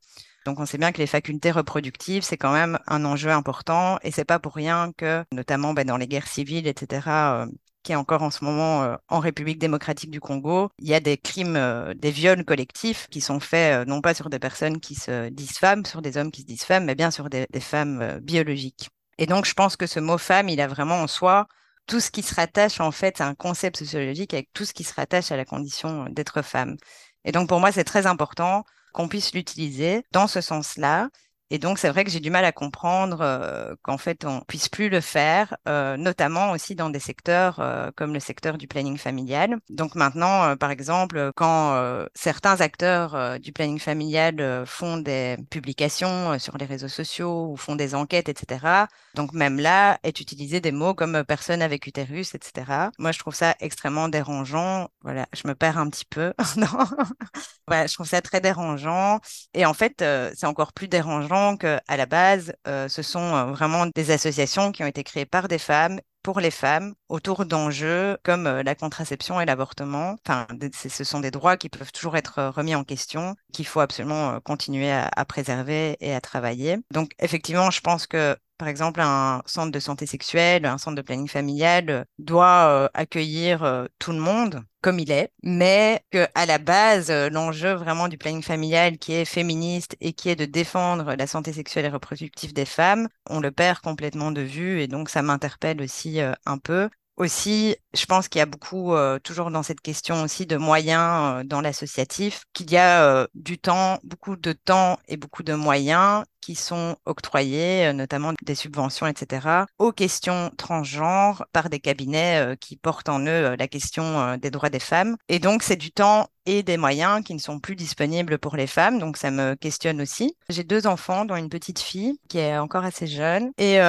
Donc 0.47 0.61
on 0.61 0.65
sait 0.65 0.77
bien 0.77 0.94
que 0.94 0.99
les 0.99 1.07
facultés 1.07 1.51
reproductives, 1.51 2.23
c'est 2.23 2.37
quand 2.37 2.53
même 2.53 2.79
un 2.87 3.03
enjeu 3.03 3.29
important 3.31 3.99
et 4.01 4.11
c'est 4.11 4.23
pas 4.23 4.39
pour 4.39 4.53
rien 4.53 4.94
que, 4.95 5.25
notamment 5.33 5.73
ben, 5.73 5.85
dans 5.85 5.97
les 5.97 6.07
guerres 6.07 6.27
civiles, 6.27 6.67
etc., 6.67 7.01
euh, 7.07 7.45
qui 7.83 7.91
est 7.91 7.95
encore 7.95 8.21
en 8.23 8.31
ce 8.31 8.45
moment 8.45 8.83
euh, 8.83 8.95
en 9.09 9.19
République 9.19 9.59
démocratique 9.59 10.09
du 10.09 10.21
Congo, 10.21 10.69
il 10.79 10.87
y 10.87 10.94
a 10.94 11.01
des 11.01 11.17
crimes, 11.17 11.57
euh, 11.57 11.94
des 11.95 12.11
viols 12.11 12.45
collectifs 12.45 13.07
qui 13.09 13.19
sont 13.19 13.41
faits 13.41 13.85
non 13.89 13.99
pas 13.99 14.13
sur 14.13 14.29
des 14.29 14.39
personnes 14.39 14.79
qui 14.79 14.95
se 14.95 15.27
disent 15.27 15.57
femmes, 15.57 15.85
sur 15.85 16.01
des 16.01 16.15
hommes 16.15 16.31
qui 16.31 16.41
se 16.44 16.47
disent 16.47 16.63
femmes, 16.63 16.85
mais 16.85 16.95
bien 16.95 17.11
sur 17.11 17.29
des 17.29 17.47
femmes 17.59 18.19
biologiques. 18.21 18.89
Et 19.17 19.25
donc 19.25 19.45
je 19.45 19.53
pense 19.53 19.75
que 19.75 19.85
ce 19.85 19.99
mot 19.99 20.17
femme, 20.17 20.47
il 20.47 20.61
a 20.61 20.67
vraiment 20.67 21.01
en 21.01 21.07
soi 21.07 21.47
tout 21.87 21.99
ce 21.99 22.09
qui 22.09 22.21
se 22.23 22.35
rattache 22.35 22.79
en 22.79 22.91
fait 22.91 23.19
à 23.19 23.27
un 23.27 23.35
concept 23.35 23.77
sociologique 23.77 24.33
avec 24.33 24.49
tout 24.53 24.63
ce 24.63 24.73
qui 24.73 24.85
se 24.85 24.94
rattache 24.94 25.31
à 25.31 25.37
la 25.37 25.44
condition 25.45 26.06
d'être 26.09 26.41
femme. 26.41 26.77
Et 27.25 27.33
donc 27.33 27.49
pour 27.49 27.59
moi, 27.59 27.73
c'est 27.73 27.83
très 27.83 28.06
important 28.06 28.63
qu'on 28.97 29.07
puisse 29.07 29.35
l'utiliser 29.35 30.04
dans 30.11 30.25
ce 30.25 30.42
sens-là. 30.42 31.09
Et 31.49 31.59
donc, 31.59 31.80
c'est 31.80 31.89
vrai 31.89 32.04
que 32.04 32.11
j'ai 32.11 32.19
du 32.19 32.30
mal 32.30 32.44
à 32.44 32.51
comprendre 32.51 33.19
euh, 33.21 33.73
qu'en 33.81 33.97
fait, 33.97 34.25
on 34.25 34.42
puisse 34.42 34.68
plus 34.68 34.89
le 34.89 34.99
faire, 34.99 35.56
euh, 35.68 35.95
notamment 35.95 36.51
aussi 36.51 36.75
dans 36.75 36.89
des 36.89 36.99
secteurs 36.99 37.59
euh, 37.59 37.89
comme 37.95 38.13
le 38.13 38.19
secteur 38.19 38.57
du 38.57 38.68
planning 38.68 38.97
familial. 38.97 39.57
Donc 39.69 39.95
maintenant, 39.95 40.57
par 40.57 40.71
exemple, 40.71 41.31
quand 41.35 42.07
certains 42.16 42.59
acteurs 42.61 43.39
du 43.39 43.51
planning 43.54 43.80
familial 43.80 44.66
font 44.66 44.97
des 44.97 45.37
publications 45.49 46.37
sur 46.39 46.57
les 46.57 46.66
réseaux 46.66 46.87
sociaux 46.87 47.49
ou 47.51 47.56
font 47.56 47.75
des 47.75 47.95
enquêtes, 47.95 48.30
etc., 48.30 48.87
donc 49.16 49.33
même 49.33 49.59
là, 49.59 49.99
est 50.04 50.19
utilisé 50.19 50.59
des 50.59 50.71
mots 50.71 50.94
comme 50.94 51.23
personne 51.23 51.61
avec 51.61 51.87
utérus, 51.87 52.35
etc. 52.35 52.89
Moi, 52.99 53.11
je 53.11 53.19
trouve 53.19 53.35
ça 53.35 53.56
extrêmement 53.59 54.09
dérangeant. 54.09 54.89
Voilà, 55.01 55.27
je 55.33 55.47
me 55.47 55.56
perds 55.56 55.77
un 55.77 55.89
petit 55.89 56.06
peu. 56.06 56.33
voilà, 57.68 57.87
je 57.87 57.94
trouve 57.94 58.07
ça 58.07 58.21
très 58.21 58.42
dérangeant. 58.42 59.19
Et 59.54 59.66
en 59.66 59.73
fait, 59.73 60.04
c'est 60.35 60.45
encore 60.45 60.73
plus 60.73 60.87
dérangeant 60.87 61.36
qu'à 61.57 61.81
la 61.89 62.06
base, 62.06 62.53
euh, 62.67 62.87
ce 62.87 63.01
sont 63.01 63.35
euh, 63.35 63.45
vraiment 63.45 63.85
des 63.95 64.11
associations 64.11 64.71
qui 64.71 64.83
ont 64.83 64.87
été 64.87 65.03
créées 65.03 65.25
par 65.25 65.47
des 65.47 65.57
femmes 65.57 65.99
pour 66.23 66.39
les 66.39 66.51
femmes 66.51 66.94
autour 67.07 67.45
d'enjeux 67.45 68.17
comme 68.23 68.47
euh, 68.47 68.63
la 68.63 68.75
contraception 68.75 69.39
et 69.39 69.45
l'avortement. 69.45 70.15
Enfin, 70.25 70.47
ce 70.73 71.03
sont 71.03 71.19
des 71.19 71.31
droits 71.31 71.57
qui 71.57 71.69
peuvent 71.69 71.91
toujours 71.91 72.17
être 72.17 72.44
remis 72.56 72.75
en 72.75 72.83
question, 72.83 73.35
qu'il 73.53 73.65
faut 73.65 73.79
absolument 73.79 74.39
continuer 74.41 74.91
à, 74.91 75.25
préserver 75.25 75.95
et 76.01 76.13
à 76.13 76.21
travailler. 76.21 76.77
Donc, 76.91 77.11
effectivement, 77.19 77.71
je 77.71 77.81
pense 77.81 78.07
que 78.07 78.35
par 78.57 78.68
exemple, 78.68 79.02
un 79.02 79.42
centre 79.45 79.71
de 79.71 79.80
santé 79.80 80.06
sexuelle, 80.06 80.66
un 80.66 80.78
centre 80.78 80.95
de 80.95 81.02
planning 81.02 81.28
familial 81.28 82.06
doit 82.19 82.90
accueillir 82.94 83.87
tout 83.99 84.11
le 84.11 84.19
monde 84.19 84.64
comme 84.81 84.99
il 84.99 85.11
est, 85.11 85.31
mais 85.44 86.04
que 86.11 86.28
à 86.35 86.45
la 86.45 86.57
base, 86.57 87.11
l'enjeu 87.11 87.73
vraiment 87.73 88.07
du 88.07 88.18
planning 88.18 88.44
familial 88.44 88.97
qui 88.97 89.14
est 89.14 89.26
féministe 89.26 89.95
et 90.02 90.14
qui 90.14 90.30
est 90.30 90.35
de 90.35 90.45
défendre 90.45 91.16
la 91.16 91.28
santé 91.28 91.54
sexuelle 91.54 91.85
et 91.85 91.90
reproductive 91.90 92.54
des 92.54 92.66
femmes, 92.66 93.07
on 93.30 93.40
le 93.40 93.52
perd 93.52 93.80
complètement 93.80 94.31
de 94.31 94.42
vue 94.42 94.81
et 94.81 94.87
donc 94.87 95.09
ça 95.09 95.21
m'interpelle 95.21 95.81
aussi 95.81 96.19
un 96.45 96.57
peu. 96.57 96.90
Aussi, 97.18 97.76
je 97.95 98.06
pense 98.06 98.28
qu'il 98.28 98.37
y 98.37 98.44
a 98.44 98.45
beaucoup, 98.45 98.94
euh, 98.94 99.18
toujours 99.18 99.49
dans 99.49 99.64
cette 99.64 99.81
question 99.81 100.21
aussi, 100.21 100.45
de 100.45 100.56
moyens 100.56 101.40
euh, 101.40 101.44
dans 101.44 101.61
l'associatif, 101.61 102.44
qu'il 102.54 102.69
y 102.69 102.78
a 102.78 103.04
euh, 103.04 103.28
du 103.33 103.57
temps, 103.57 103.97
beaucoup 104.04 104.35
de 104.35 104.54
temps 104.54 104.99
et 105.07 105.18
beaucoup 105.18 105.42
de 105.42 105.56
moyens 105.56 106.26
qui 106.47 106.56
sont 106.56 106.95
octroyés, 107.04 107.92
notamment 107.92 108.31
des 108.42 108.56
subventions, 108.56 109.06
etc., 109.06 109.66
aux 109.80 109.92
questions 109.92 110.49
transgenres 110.56 111.45
par 111.51 111.69
des 111.69 111.81
cabinets 111.81 112.56
qui 112.61 112.77
portent 112.77 113.09
en 113.09 113.19
eux 113.19 113.57
la 113.59 113.68
question 113.68 114.37
des 114.37 114.49
droits 114.49 114.69
des 114.69 114.80
femmes. 114.80 115.18
Et 115.27 115.39
donc, 115.39 115.61
c'est 115.61 115.75
du 115.75 115.92
temps 115.92 116.30
et 116.45 116.63
des 116.63 116.77
moyens 116.77 117.21
qui 117.25 117.33
ne 117.33 117.39
sont 117.39 117.59
plus 117.59 117.75
disponibles 117.75 118.37
pour 118.37 118.56
les 118.56 118.68
femmes. 118.68 118.99
Donc, 118.99 119.18
ça 119.18 119.30
me 119.30 119.56
questionne 119.56 119.99
aussi. 119.99 120.37
J'ai 120.47 120.63
deux 120.63 120.87
enfants, 120.87 121.25
dont 121.25 121.35
une 121.35 121.49
petite 121.49 121.80
fille 121.80 122.18
qui 122.30 122.37
est 122.37 122.57
encore 122.57 122.85
assez 122.85 123.07
jeune. 123.07 123.51
Et 123.57 123.80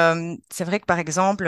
c'est 0.50 0.64
vrai 0.64 0.80
que, 0.80 0.86
par 0.86 0.98
exemple, 0.98 1.44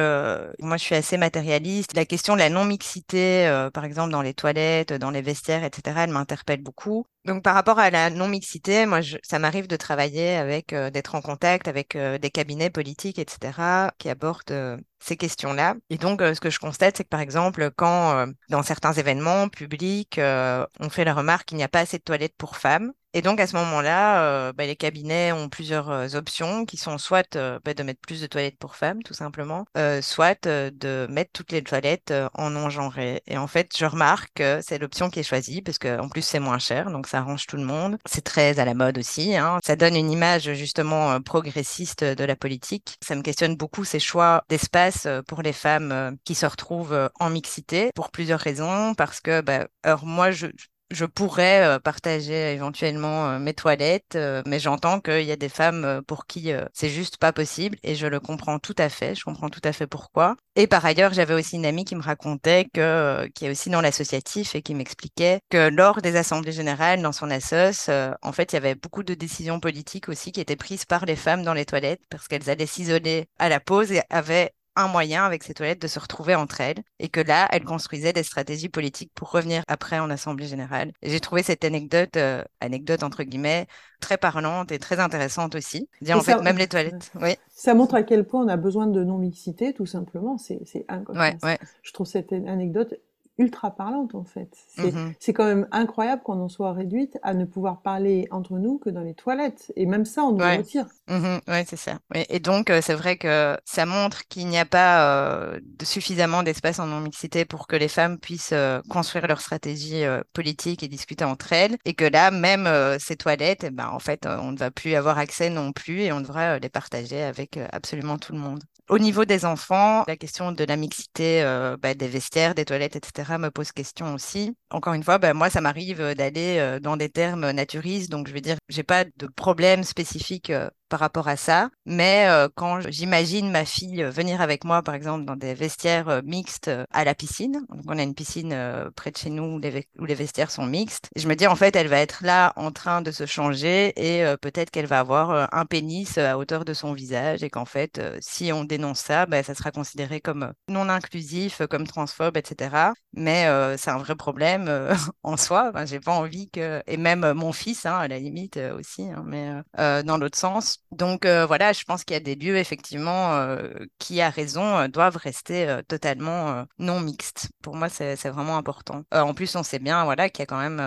moi, 0.61 0.77
je 0.77 0.85
suis 0.85 0.95
assez 0.95 1.17
matérialiste. 1.17 1.97
La 1.97 2.05
question 2.05 2.35
de 2.35 2.39
la 2.39 2.51
non-mixité, 2.51 3.49
euh, 3.49 3.71
par 3.71 3.85
exemple, 3.85 4.13
dans 4.13 4.23
les 4.23 4.35
toilettes, 4.35 4.93
dans 4.93 5.11
les 5.11 5.23
vestiaires, 5.23 5.65
etc., 5.65 5.97
elle 6.05 6.11
m'interpelle 6.11 6.63
beaucoup. 6.63 7.05
Donc, 7.27 7.43
par 7.43 7.55
rapport 7.55 7.79
à 7.79 7.91
la 7.91 8.09
non-mixité, 8.09 8.87
moi, 8.87 9.01
ça 9.23 9.39
m'arrive 9.39 9.67
de 9.67 9.77
travailler 9.77 10.37
avec, 10.37 10.73
euh, 10.73 10.91
d'être 10.91 11.15
en 11.15 11.21
contact 11.21 11.69
avec 11.69 11.95
euh, 11.95 12.17
des 12.17 12.31
cabinets 12.31 12.71
politiques, 12.71 13.19
etc., 13.19 13.91
qui 13.99 14.09
abordent 14.09 14.79
ces 15.01 15.17
questions-là. 15.17 15.75
Et 15.91 15.99
donc, 15.99 16.21
ce 16.21 16.41
que 16.41 16.51
je 16.51 16.59
constate, 16.59 16.97
c'est 16.97 17.05
que, 17.05 17.09
par 17.09 17.21
exemple, 17.21 17.71
quand, 17.77 18.27
dans 18.49 18.63
certains 18.63 18.93
événements 18.93 19.49
publics, 19.49 20.19
on 20.19 20.91
fait 20.91 21.05
la 21.05 21.15
remarque 21.15 21.49
qu'il 21.49 21.57
n'y 21.57 21.63
a 21.63 21.69
pas 21.69 21.81
assez 21.81 21.99
de 21.99 22.03
toilettes 22.03 22.37
pour 22.37 22.57
femmes, 22.57 22.93
et 23.13 23.23
donc 23.23 23.41
à 23.41 23.47
ce 23.49 23.57
moment-là, 23.57 24.23
euh, 24.23 24.53
bah, 24.53 24.67
les 24.67 24.77
cabinets 24.77 25.33
ont 25.33 25.49
plusieurs 25.49 25.91
euh, 25.91 26.09
options 26.15 26.65
qui 26.65 26.77
sont 26.77 26.97
soit 26.97 27.35
euh, 27.35 27.59
bah, 27.65 27.75
de 27.75 27.83
mettre 27.83 28.01
plus 28.01 28.21
de 28.21 28.27
toilettes 28.29 28.59
pour 28.59 28.77
femmes, 28.77 29.03
tout 29.03 29.15
simplement, 29.15 29.65
soit 30.01 30.47
de 30.47 31.07
mettre 31.11 31.31
toutes 31.33 31.53
les 31.53 31.63
toilettes 31.63 32.15
en 32.35 32.51
non-genré. 32.51 33.23
Et 33.27 33.37
en 33.37 33.47
fait, 33.47 33.75
je 33.77 33.85
remarque 33.85 34.31
que 34.35 34.61
c'est 34.63 34.79
l'option 34.79 35.11
qui 35.11 35.21
est 35.21 35.25
choisie 35.25 35.63
parce 35.63 35.79
qu'en 35.79 36.09
plus 36.09 36.23
c'est 36.23 36.39
moins 36.39 36.59
cher, 36.59 36.91
donc 36.91 37.07
ça 37.07 37.19
arrange 37.19 37.47
tout 37.47 37.57
le 37.57 37.65
monde. 37.65 37.99
C'est 38.07 38.25
très 38.25 38.59
à 38.61 38.65
la 38.65 38.75
mode 38.75 38.99
aussi. 38.99 39.37
Hein. 39.37 39.59
Ça 39.65 39.77
donne 39.77 39.97
une 39.97 40.11
image 40.11 40.53
justement 40.55 41.21
progressiste 41.21 42.05
de 42.05 42.25
la 42.25 42.37
politique. 42.37 42.97
Ça 43.03 43.17
me 43.17 43.23
questionne 43.23 43.57
beaucoup 43.57 43.85
ces 43.85 44.01
choix 44.01 44.45
d'espace 44.49 45.09
pour 45.27 45.43
les 45.43 45.53
femmes 45.53 46.17
qui 46.25 46.35
se 46.35 46.47
retrouvent 46.47 47.11
en 47.19 47.31
mixité 47.31 47.91
pour 47.95 48.11
plusieurs 48.11 48.41
raisons. 48.41 48.95
Parce 48.95 49.21
que, 49.21 49.41
bah, 49.41 49.67
alors 49.83 50.07
moi, 50.07 50.31
je, 50.31 50.47
je 50.91 51.05
pourrais 51.05 51.63
euh, 51.65 51.79
partager 51.79 52.53
éventuellement 52.53 53.29
euh, 53.29 53.39
mes 53.39 53.55
toilettes, 53.55 54.17
euh, 54.17 54.43
mais 54.47 54.59
j'entends 54.59 55.01
qu'il 55.01 55.23
y 55.23 55.33
a 55.33 55.37
des 55.37 55.49
femmes 55.49 56.03
pour 56.07 56.27
qui 56.27 56.53
c'est 56.73 56.89
juste 56.89 57.17
pas 57.19 57.33
possible 57.33 57.77
et 57.83 57.95
je 57.95 58.07
le 58.07 58.21
comprends 58.21 58.59
tout 58.59 58.75
à 58.79 58.89
fait. 58.89 59.15
Je 59.15 59.25
comprends 59.25 59.49
tout 59.49 59.61
à 59.65 59.73
fait 59.73 59.87
pourquoi. 59.87 60.37
Et 60.57 60.67
par 60.67 60.85
ailleurs, 60.85 61.13
j'avais 61.13 61.35
aussi 61.35 61.57
une 61.57 61.67
amie 61.67 61.85
qui 61.85 61.95
me 61.95 62.03
racontait 62.03 62.69
que, 62.73 63.27
qui 63.35 63.47
est 63.47 63.51
aussi 63.51 63.71
dans 63.71 63.81
l'associatif 63.81 64.55
et 64.55 64.63
qui 64.63 64.75
m'expliquait 64.75 65.41
que 65.49 65.69
lors 65.69 66.03
des 66.03 66.17
assemblées 66.17 66.53
générales 66.53 67.03
dans 67.03 67.13
son 67.13 67.31
assos, 67.31 67.91
en 68.23 68.33
fait, 68.33 68.53
il 68.53 68.57
y 68.57 68.59
avait 68.59 68.75
beaucoup 68.75 69.03
de 69.03 69.15
décisions 69.15 69.61
politiques 69.61 70.09
aussi 70.09 70.33
qui 70.33 70.41
étaient 70.41 70.57
prises 70.57 70.85
par 70.85 71.05
les 71.07 71.17
femmes 71.17 71.45
dans 71.45 71.55
les 71.55 71.65
toilettes 71.65 72.03
parce 72.11 72.27
qu'elles 72.29 72.51
allaient 72.51 72.67
s'isoler 72.67 73.27
à 73.39 73.49
la 73.49 73.61
pause 73.61 73.93
et 73.93 74.03
avaient 74.11 74.53
un 74.77 74.89
moyen 74.89 75.25
avec 75.25 75.43
ces 75.43 75.55
toilettes 75.55 75.83
de 75.83 75.87
se 75.87 75.99
retrouver 75.99 76.35
entre 76.35 76.61
elles 76.61 76.83
et 76.99 77.09
que 77.09 77.21
là, 77.21 77.49
elle 77.51 77.65
construisait 77.65 78.13
des 78.13 78.23
stratégies 78.23 78.69
politiques 78.69 79.13
pour 79.15 79.31
revenir 79.31 79.63
après 79.69 79.99
en 79.99 80.11
Assemblée 80.11 80.47
générale. 80.47 80.93
J'ai 81.03 81.21
trouvé 81.21 81.43
cette 81.43 81.65
anecdote, 81.65 82.17
euh, 82.17 82.45
anecdote 82.61 83.03
entre 83.03 83.23
guillemets, 83.23 83.67
très 84.01 84.17
parlante 84.17 84.73
et 84.73 84.79
très 84.79 85.01
intéressante 85.01 85.55
aussi. 85.55 85.89
Dire 86.01 86.17
en 86.17 86.21
fait, 86.21 86.41
même 86.41 86.57
les 86.57 86.69
toilettes. 86.69 87.13
Oui. 87.21 87.37
Ça 87.49 87.75
montre 87.75 87.95
à 87.95 88.03
quel 88.03 88.25
point 88.25 88.45
on 88.45 88.49
a 88.49 88.57
besoin 88.57 88.87
de 88.87 89.05
non-mixité, 89.05 89.75
tout 89.75 89.87
simplement. 89.87 90.39
C'est 90.39 90.61
incroyable. 90.89 91.39
Ouais, 91.43 91.51
ouais. 91.51 91.59
Je 91.83 91.93
trouve 91.93 92.07
cette 92.07 92.33
anecdote 92.33 92.95
ultra 93.41 93.71
parlante 93.71 94.15
en 94.15 94.25
fait. 94.25 94.51
Mhm. 94.77 95.15
C'est 95.19 95.33
quand 95.33 95.47
même 95.47 95.67
incroyable 95.73 96.23
qu'on 96.23 96.39
en 96.41 96.49
soit 96.49 96.73
réduite 96.73 97.19
à 97.23 97.33
ne 97.35 97.45
pouvoir 97.47 97.81
parler 97.81 98.29
entre 98.31 98.59
nous 98.59 98.79
que 98.79 98.91
dans 98.91 99.01
les 99.01 99.15
toilettes. 99.15 99.73
Et 99.77 99.87
même 99.87 100.05
ça, 100.05 100.25
on 100.25 100.33
nous 100.33 100.45
retire. 100.45 100.87
Mhm. 101.09 101.41
Oui, 101.49 101.65
c'est 101.67 101.77
ça. 101.77 101.99
Et 102.29 102.39
donc, 102.39 102.71
euh, 102.71 102.81
c'est 102.83 102.95
vrai 102.95 103.17
que 103.17 103.57
ça 103.65 103.87
montre 103.87 104.29
qu'il 104.29 104.47
n'y 104.47 104.59
a 104.59 104.67
pas 104.67 105.05
euh, 105.05 105.59
de 105.63 105.85
suffisamment 105.85 106.43
d'espace 106.43 106.79
en 106.79 106.87
non-mixité 106.87 107.45
pour 107.47 107.67
que 107.67 107.77
les 107.77 107.89
femmes 107.89 108.19
puissent 108.19 108.53
euh, 108.53 108.81
construire 108.91 109.27
leur 109.27 109.41
stratégie 109.41 110.05
politique 110.35 110.83
et 110.83 110.89
discuter 110.89 111.25
entre 111.25 111.53
elles. 111.53 111.77
Et 111.85 111.95
que 111.95 112.05
là, 112.05 112.31
même 112.31 112.69
ces 112.99 113.17
toilettes, 113.17 113.65
eh 113.65 113.71
ben, 113.71 113.89
en 113.89 113.99
fait, 113.99 114.27
on 114.27 114.53
ne 114.53 114.59
va 114.59 114.71
plus 114.71 114.95
avoir 114.95 115.19
accès 115.19 115.49
non 115.49 115.73
plus 115.73 116.03
et 116.03 116.13
on 116.13 116.21
devrait 116.21 116.61
les 116.61 116.69
partager 116.69 117.23
avec 117.23 117.59
absolument 117.73 118.19
tout 118.19 118.33
le 118.33 118.39
monde. 118.39 118.63
Au 118.89 118.99
niveau 118.99 119.25
des 119.25 119.45
enfants, 119.45 120.05
la 120.09 120.17
question 120.17 120.51
de 120.51 120.65
la 120.65 120.77
mixité 120.77 121.45
bah, 121.81 121.95
des 121.95 122.09
vestiaires, 122.09 122.55
des 122.55 122.65
toilettes, 122.65 122.97
etc. 122.97 123.30
me 123.39 123.51
pose 123.51 123.73
question 123.73 124.15
aussi. 124.15 124.57
Encore 124.71 124.95
une 124.95 125.03
fois, 125.03 125.19
bah, 125.19 125.35
moi, 125.35 125.51
ça 125.51 125.61
m'arrive 125.61 126.15
d'aller 126.15 126.59
euh, 126.59 126.81
dans 126.81 126.97
des 126.97 127.09
termes 127.09 127.51
naturistes, 127.51 128.11
donc 128.11 128.29
je 128.29 128.33
veux 128.33 128.41
dire, 128.41 128.57
j'ai 128.69 128.83
pas 128.83 129.05
de 129.05 129.27
problème 129.37 129.85
spécifique 129.85 130.51
euh, 130.51 130.69
par 130.91 131.01
rapport 131.01 131.29
à 131.29 131.37
ça. 131.37 131.71
Mais 131.87 132.27
euh, 132.29 132.49
quand 132.55 132.81
j'imagine 132.91 133.51
ma 133.51 133.65
fille 133.65 134.03
euh, 134.03 134.11
venir 134.11 134.43
avec 134.43 134.65
moi, 134.65 134.83
par 134.83 134.95
exemple, 134.95 135.25
dans 135.25 135.37
des 135.37 135.55
vestiaires 135.55 136.09
euh, 136.09 136.21
mixtes 136.23 136.71
à 136.91 137.05
la 137.05 137.15
piscine, 137.15 137.65
donc 137.71 137.85
on 137.87 137.99
a 137.99 138.03
une 138.03 138.15
piscine 138.15 138.55
près 138.97 139.11
de 139.11 139.17
chez 139.17 139.31
nous 139.31 139.59
où 139.99 140.05
les, 140.05 140.15
vestiaires 140.15 140.51
sont 140.51 140.67
mixtes, 140.67 141.09
je 141.17 141.29
me 141.29 141.37
dis 141.37 141.47
en 141.47 141.55
fait, 141.57 141.77
elle 141.77 141.87
va 141.87 141.99
être 141.99 142.23
là 142.25 142.53
en 142.57 142.73
train 142.73 143.01
de 143.01 143.13
se 143.13 143.25
changer 143.25 143.93
et 143.97 144.25
peut-être 144.43 144.71
qu'elle 144.71 144.87
va 144.87 144.99
avoir 144.99 145.55
un 145.55 145.65
pénis 145.65 146.19
à 146.19 146.37
hauteur 146.37 146.65
de 146.65 146.75
son 146.75 146.93
visage 146.93 147.45
et 147.45 147.51
qu'en 147.51 147.65
fait, 147.65 148.01
si 148.21 148.53
on 148.53 148.65
dénonce 148.65 148.99
ça, 148.99 149.27
ben, 149.27 149.45
ça 149.45 149.55
sera 149.55 149.71
considéré 149.71 150.21
comme 150.21 150.53
non 150.69 150.89
inclusif, 150.89 151.63
comme 151.71 151.87
transphobe, 151.87 152.37
etc. 152.37 152.93
Mais 153.13 153.47
c'est 153.79 153.91
un 153.91 153.99
vrai 153.99 154.17
problème 154.17 154.69
en 155.23 155.37
soi. 155.37 155.73
J'ai 155.87 156.01
pas 156.01 156.13
envie 156.13 156.51
que, 156.51 156.83
et 156.87 156.97
même 156.97 157.33
mon 157.35 157.53
fils, 157.53 157.87
hein, 157.87 157.97
à 157.97 158.09
la 158.09 158.19
limite 158.19 158.59
aussi, 158.77 159.05
hein, 159.05 159.23
mais 159.25 160.03
dans 160.03 160.19
l'autre 160.19 160.39
sens, 160.39 160.80
donc 160.93 161.25
euh, 161.25 161.47
voilà, 161.47 161.73
je 161.73 161.85
pense 161.85 162.03
qu'il 162.05 162.15
y 162.15 162.17
a 162.17 162.21
des 162.21 162.35
lieux 162.35 162.57
effectivement 162.57 163.35
euh, 163.35 163.69
qui, 163.99 164.21
à 164.21 164.29
raison, 164.29 164.77
euh, 164.77 164.89
doivent 164.89 165.17
rester 165.17 165.79
totalement 165.87 166.65
non 166.79 167.01
mixtes. 167.01 167.49
Pour 167.63 167.77
moi, 167.77 167.89
c'est 167.89 168.29
vraiment 168.29 168.57
important. 168.57 169.05
en 169.13 169.35
plus, 169.35 169.55
on 169.55 169.63
sait 169.63 169.79
bien 169.79 170.05
voilà, 170.05 170.29
qu'il 170.29 170.41
y 170.41 170.43
a 170.43 170.47
quand 170.47 170.59
même 170.59 170.83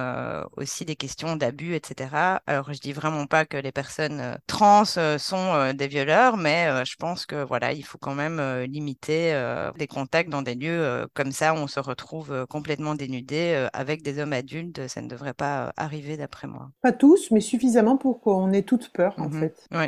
aussi 0.58 0.86
des 0.86 0.96
questions 0.96 1.36
d'abus, 1.36 1.76
etc. 1.76 2.42
Alors, 2.48 2.74
je 2.74 2.80
dis 2.80 2.94
vraiment 2.94 3.26
pas 3.28 3.46
que 3.46 3.58
les 3.58 3.72
personnes 3.72 4.38
trans 4.48 4.86
sont 4.86 5.74
des 5.74 5.88
violeurs, 5.88 6.38
mais 6.38 6.86
je 6.86 6.96
pense 6.98 7.26
que 7.26 7.44
voilà, 7.44 7.72
il 7.72 7.84
faut 7.84 7.98
quand 7.98 8.16
même 8.16 8.42
limiter 8.64 9.34
les 9.78 9.88
contacts 9.88 10.30
dans 10.30 10.42
des 10.42 10.56
lieux 10.56 11.08
comme 11.14 11.32
ça 11.32 11.54
où 11.54 11.58
on 11.58 11.68
se 11.68 11.80
retrouve 11.80 12.46
complètement 12.50 12.96
dénudé 12.96 13.68
avec 13.74 14.02
des 14.02 14.20
hommes 14.20 14.34
adultes. 14.34 14.88
Ça 14.88 15.02
ne 15.02 15.08
devrait 15.08 15.34
pas 15.34 15.72
arriver 15.78 16.18
d'après 16.18 16.48
moi. 16.48 16.70
Pas 16.82 16.92
tous, 16.92 17.32
mais 17.32 17.42
suffisamment 17.42 17.98
pour 17.98 18.22
qu'on 18.22 18.52
ait 18.52 18.64
toute 18.64 18.90
peur, 18.90 19.14
en 19.18 19.30
mmh 19.30 19.40
fait. 19.40 19.68
Ouais. 19.72 19.83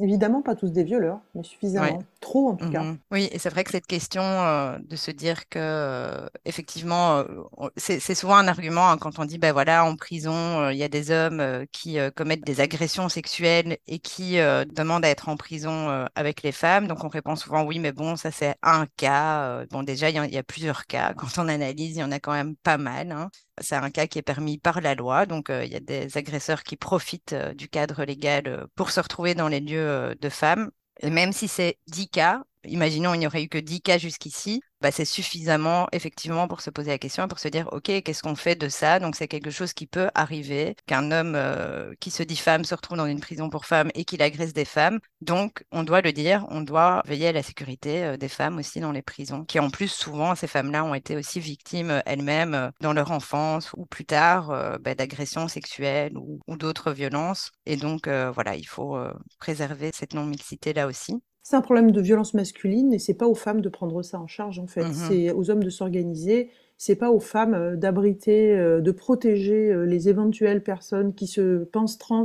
Évidemment, 0.00 0.42
pas 0.42 0.54
tous 0.54 0.70
des 0.70 0.84
violeurs, 0.84 1.20
mais 1.34 1.42
suffisamment. 1.42 1.98
Trop, 2.20 2.50
en 2.50 2.56
tout 2.56 2.70
cas. 2.70 2.82
Mhm. 2.82 2.98
Oui, 3.10 3.28
et 3.32 3.38
c'est 3.40 3.48
vrai 3.48 3.64
que 3.64 3.72
cette 3.72 3.86
question 3.86 4.22
euh, 4.22 4.78
de 4.78 4.94
se 4.94 5.10
dire 5.10 5.48
que, 5.48 5.58
euh, 5.58 6.28
effectivement, 6.44 7.18
euh, 7.18 7.68
c'est 7.76 8.14
souvent 8.14 8.36
un 8.36 8.46
argument 8.46 8.90
hein, 8.90 8.96
quand 8.96 9.18
on 9.18 9.24
dit, 9.24 9.38
ben 9.38 9.52
voilà, 9.52 9.84
en 9.84 9.96
prison, 9.96 10.70
il 10.70 10.76
y 10.76 10.84
a 10.84 10.88
des 10.88 11.10
hommes 11.10 11.42
qui 11.72 11.98
commettent 12.14 12.44
des 12.44 12.60
agressions 12.60 13.08
sexuelles 13.08 13.78
et 13.88 13.98
qui 13.98 14.36
demandent 14.36 15.04
à 15.04 15.08
être 15.08 15.28
en 15.28 15.36
prison 15.36 16.06
avec 16.14 16.42
les 16.42 16.52
femmes. 16.52 16.86
Donc, 16.86 17.02
on 17.02 17.08
répond 17.08 17.34
souvent, 17.34 17.64
oui, 17.64 17.80
mais 17.80 17.92
bon, 17.92 18.14
ça, 18.14 18.30
c'est 18.30 18.54
un 18.62 18.86
cas. 18.96 19.64
bon, 19.66 19.82
déjà, 19.82 20.10
il 20.10 20.32
y, 20.32 20.38
a 20.38 20.42
plusieurs 20.44 20.86
cas. 20.86 21.12
Quand 21.14 21.38
on 21.38 21.48
analyse, 21.48 21.96
il 21.96 22.00
y 22.00 22.04
en 22.04 22.12
a 22.12 22.20
quand 22.20 22.32
même 22.32 22.54
pas 22.56 22.78
mal. 22.78 23.10
Hein. 23.10 23.30
C'est 23.60 23.76
un 23.76 23.90
cas 23.90 24.06
qui 24.06 24.18
est 24.18 24.22
permis 24.22 24.58
par 24.58 24.80
la 24.80 24.94
loi. 24.94 25.26
Donc, 25.26 25.48
il 25.50 25.70
y 25.70 25.76
a 25.76 25.80
des 25.80 26.16
agresseurs 26.16 26.62
qui 26.62 26.76
profitent 26.76 27.34
du 27.56 27.68
cadre 27.68 28.04
légal 28.04 28.66
pour 28.74 28.90
se 28.90 29.00
retrouver 29.00 29.34
dans 29.34 29.48
les 29.48 29.60
lieux 29.60 30.14
de 30.20 30.28
femmes. 30.28 30.70
Et 31.00 31.10
même 31.10 31.32
si 31.32 31.48
c'est 31.48 31.78
10 31.86 32.08
cas, 32.08 32.42
imaginons 32.64 33.14
il 33.14 33.18
n'y 33.18 33.26
aurait 33.26 33.44
eu 33.44 33.48
que 33.48 33.58
10 33.58 33.80
cas 33.80 33.98
jusqu'ici, 33.98 34.60
bah, 34.80 34.92
c'est 34.92 35.04
suffisamment 35.04 35.88
effectivement 35.90 36.46
pour 36.46 36.60
se 36.60 36.70
poser 36.70 36.90
la 36.90 36.98
question 36.98 37.26
pour 37.26 37.40
se 37.40 37.48
dire, 37.48 37.68
OK, 37.72 37.82
qu'est-ce 38.02 38.22
qu'on 38.22 38.36
fait 38.36 38.54
de 38.54 38.68
ça? 38.68 39.00
Donc 39.00 39.16
c'est 39.16 39.26
quelque 39.26 39.50
chose 39.50 39.72
qui 39.72 39.86
peut 39.86 40.08
arriver, 40.14 40.76
qu'un 40.86 41.10
homme 41.10 41.34
euh, 41.34 41.92
qui 42.00 42.10
se 42.12 42.22
dit 42.22 42.36
femme 42.36 42.64
se 42.64 42.74
retrouve 42.76 42.96
dans 42.98 43.06
une 43.06 43.20
prison 43.20 43.50
pour 43.50 43.66
femmes 43.66 43.90
et 43.94 44.04
qu'il 44.04 44.22
agresse 44.22 44.52
des 44.52 44.64
femmes. 44.64 45.00
Donc 45.20 45.64
on 45.72 45.82
doit 45.82 46.00
le 46.00 46.12
dire, 46.12 46.46
on 46.50 46.60
doit 46.60 47.02
veiller 47.06 47.28
à 47.28 47.32
la 47.32 47.42
sécurité 47.42 48.04
euh, 48.04 48.16
des 48.16 48.28
femmes 48.28 48.58
aussi 48.58 48.78
dans 48.78 48.92
les 48.92 49.02
prisons, 49.02 49.44
qui 49.44 49.58
en 49.58 49.70
plus 49.70 49.88
souvent, 49.90 50.34
ces 50.36 50.46
femmes-là 50.46 50.84
ont 50.84 50.94
été 50.94 51.16
aussi 51.16 51.40
victimes 51.40 51.90
euh, 51.90 52.00
elles-mêmes 52.06 52.70
dans 52.80 52.92
leur 52.92 53.10
enfance 53.10 53.72
ou 53.76 53.84
plus 53.86 54.04
tard 54.04 54.78
bah, 54.80 54.94
d'agressions 54.94 55.48
sexuelles 55.48 56.16
ou, 56.16 56.40
d'autres 56.56 56.92
violences. 56.92 57.50
Et 57.66 57.76
donc 57.76 58.08
voilà, 58.08 58.56
il 58.56 58.66
faut 58.66 58.98
préserver 59.38 59.90
cette 59.94 60.14
non-mixité 60.14 60.72
là 60.72 60.86
aussi. 60.86 61.14
C'est 61.50 61.56
un 61.56 61.62
problème 61.62 61.92
de 61.92 62.02
violence 62.02 62.34
masculine 62.34 62.92
et 62.92 62.98
c'est 62.98 63.14
pas 63.14 63.26
aux 63.26 63.34
femmes 63.34 63.62
de 63.62 63.70
prendre 63.70 64.02
ça 64.02 64.20
en 64.20 64.26
charge 64.26 64.58
en 64.58 64.66
fait. 64.66 64.82
Mhm. 64.84 64.92
C'est 64.92 65.32
aux 65.32 65.48
hommes 65.50 65.64
de 65.64 65.70
s'organiser. 65.70 66.50
C'est 66.76 66.94
pas 66.94 67.10
aux 67.10 67.20
femmes 67.20 67.54
euh, 67.54 67.74
d'abriter, 67.74 68.54
euh, 68.54 68.82
de 68.82 68.90
protéger 68.90 69.72
euh, 69.72 69.86
les 69.86 70.10
éventuelles 70.10 70.62
personnes 70.62 71.14
qui 71.14 71.26
se 71.26 71.64
pensent 71.64 71.96
trans 71.96 72.24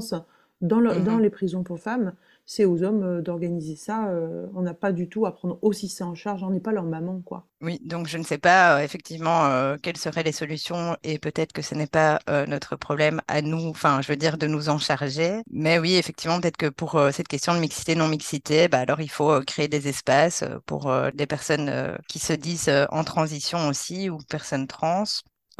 dans, 0.60 0.82
le- 0.82 1.00
dans 1.00 1.14
Mhm. 1.16 1.22
les 1.22 1.30
prisons 1.30 1.64
pour 1.64 1.80
femmes. 1.80 2.12
C'est 2.46 2.66
aux 2.66 2.84
hommes 2.84 3.04
euh, 3.04 3.22
d'organiser 3.22 3.76
ça. 3.76 4.10
euh, 4.10 4.48
on 4.54 4.62
n'a 4.62 4.74
pas 4.74 4.92
du 4.92 5.08
tout 5.08 5.26
à 5.26 5.34
prendre 5.34 5.58
aussi 5.62 5.88
ça 5.88 6.06
en 6.06 6.16
charge. 6.16 6.44
On 6.44 6.50
n'est 6.50 6.60
pas 6.60 6.72
leur 6.74 6.84
maman 6.84 7.22
quoi. 7.22 7.48
Oui, 7.62 7.80
donc 7.86 8.08
je 8.08 8.18
ne 8.18 8.24
sais 8.24 8.38
pas 8.38 8.78
euh, 8.78 8.84
effectivement 8.84 9.78
quelles 9.82 9.98
seraient 9.98 10.24
les 10.24 10.34
solutions 10.34 10.98
et 11.04 11.18
peut-être 11.20 11.54
que 11.54 11.62
ce 11.62 11.76
n'est 11.76 11.88
pas 11.88 12.20
notre 12.48 12.76
problème 12.76 13.22
à 13.28 13.42
nous, 13.42 13.70
enfin 13.70 14.02
je 14.02 14.10
veux 14.10 14.18
dire 14.18 14.38
de 14.38 14.48
nous 14.48 14.70
en 14.70 14.78
charger. 14.78 15.42
Mais 15.50 15.80
oui, 15.80 15.96
effectivement, 15.96 16.42
peut-être 16.42 16.58
que 16.58 16.70
pour 16.70 17.00
cette 17.12 17.28
question 17.28 17.54
de 17.54 17.60
mixité, 17.60 17.96
non-mixité, 17.96 18.68
bah, 18.68 18.80
alors 18.80 19.00
il 19.00 19.10
faut 19.10 19.40
créer 19.42 19.68
des 19.68 19.88
espaces 19.88 20.44
pour 20.66 20.94
des 21.14 21.26
personnes 21.26 21.98
qui 22.10 22.20
se 22.20 22.34
disent 22.34 22.72
en 22.90 23.04
transition 23.04 23.68
aussi 23.68 24.10
ou 24.10 24.18
personnes 24.30 24.68
trans. 24.68 25.04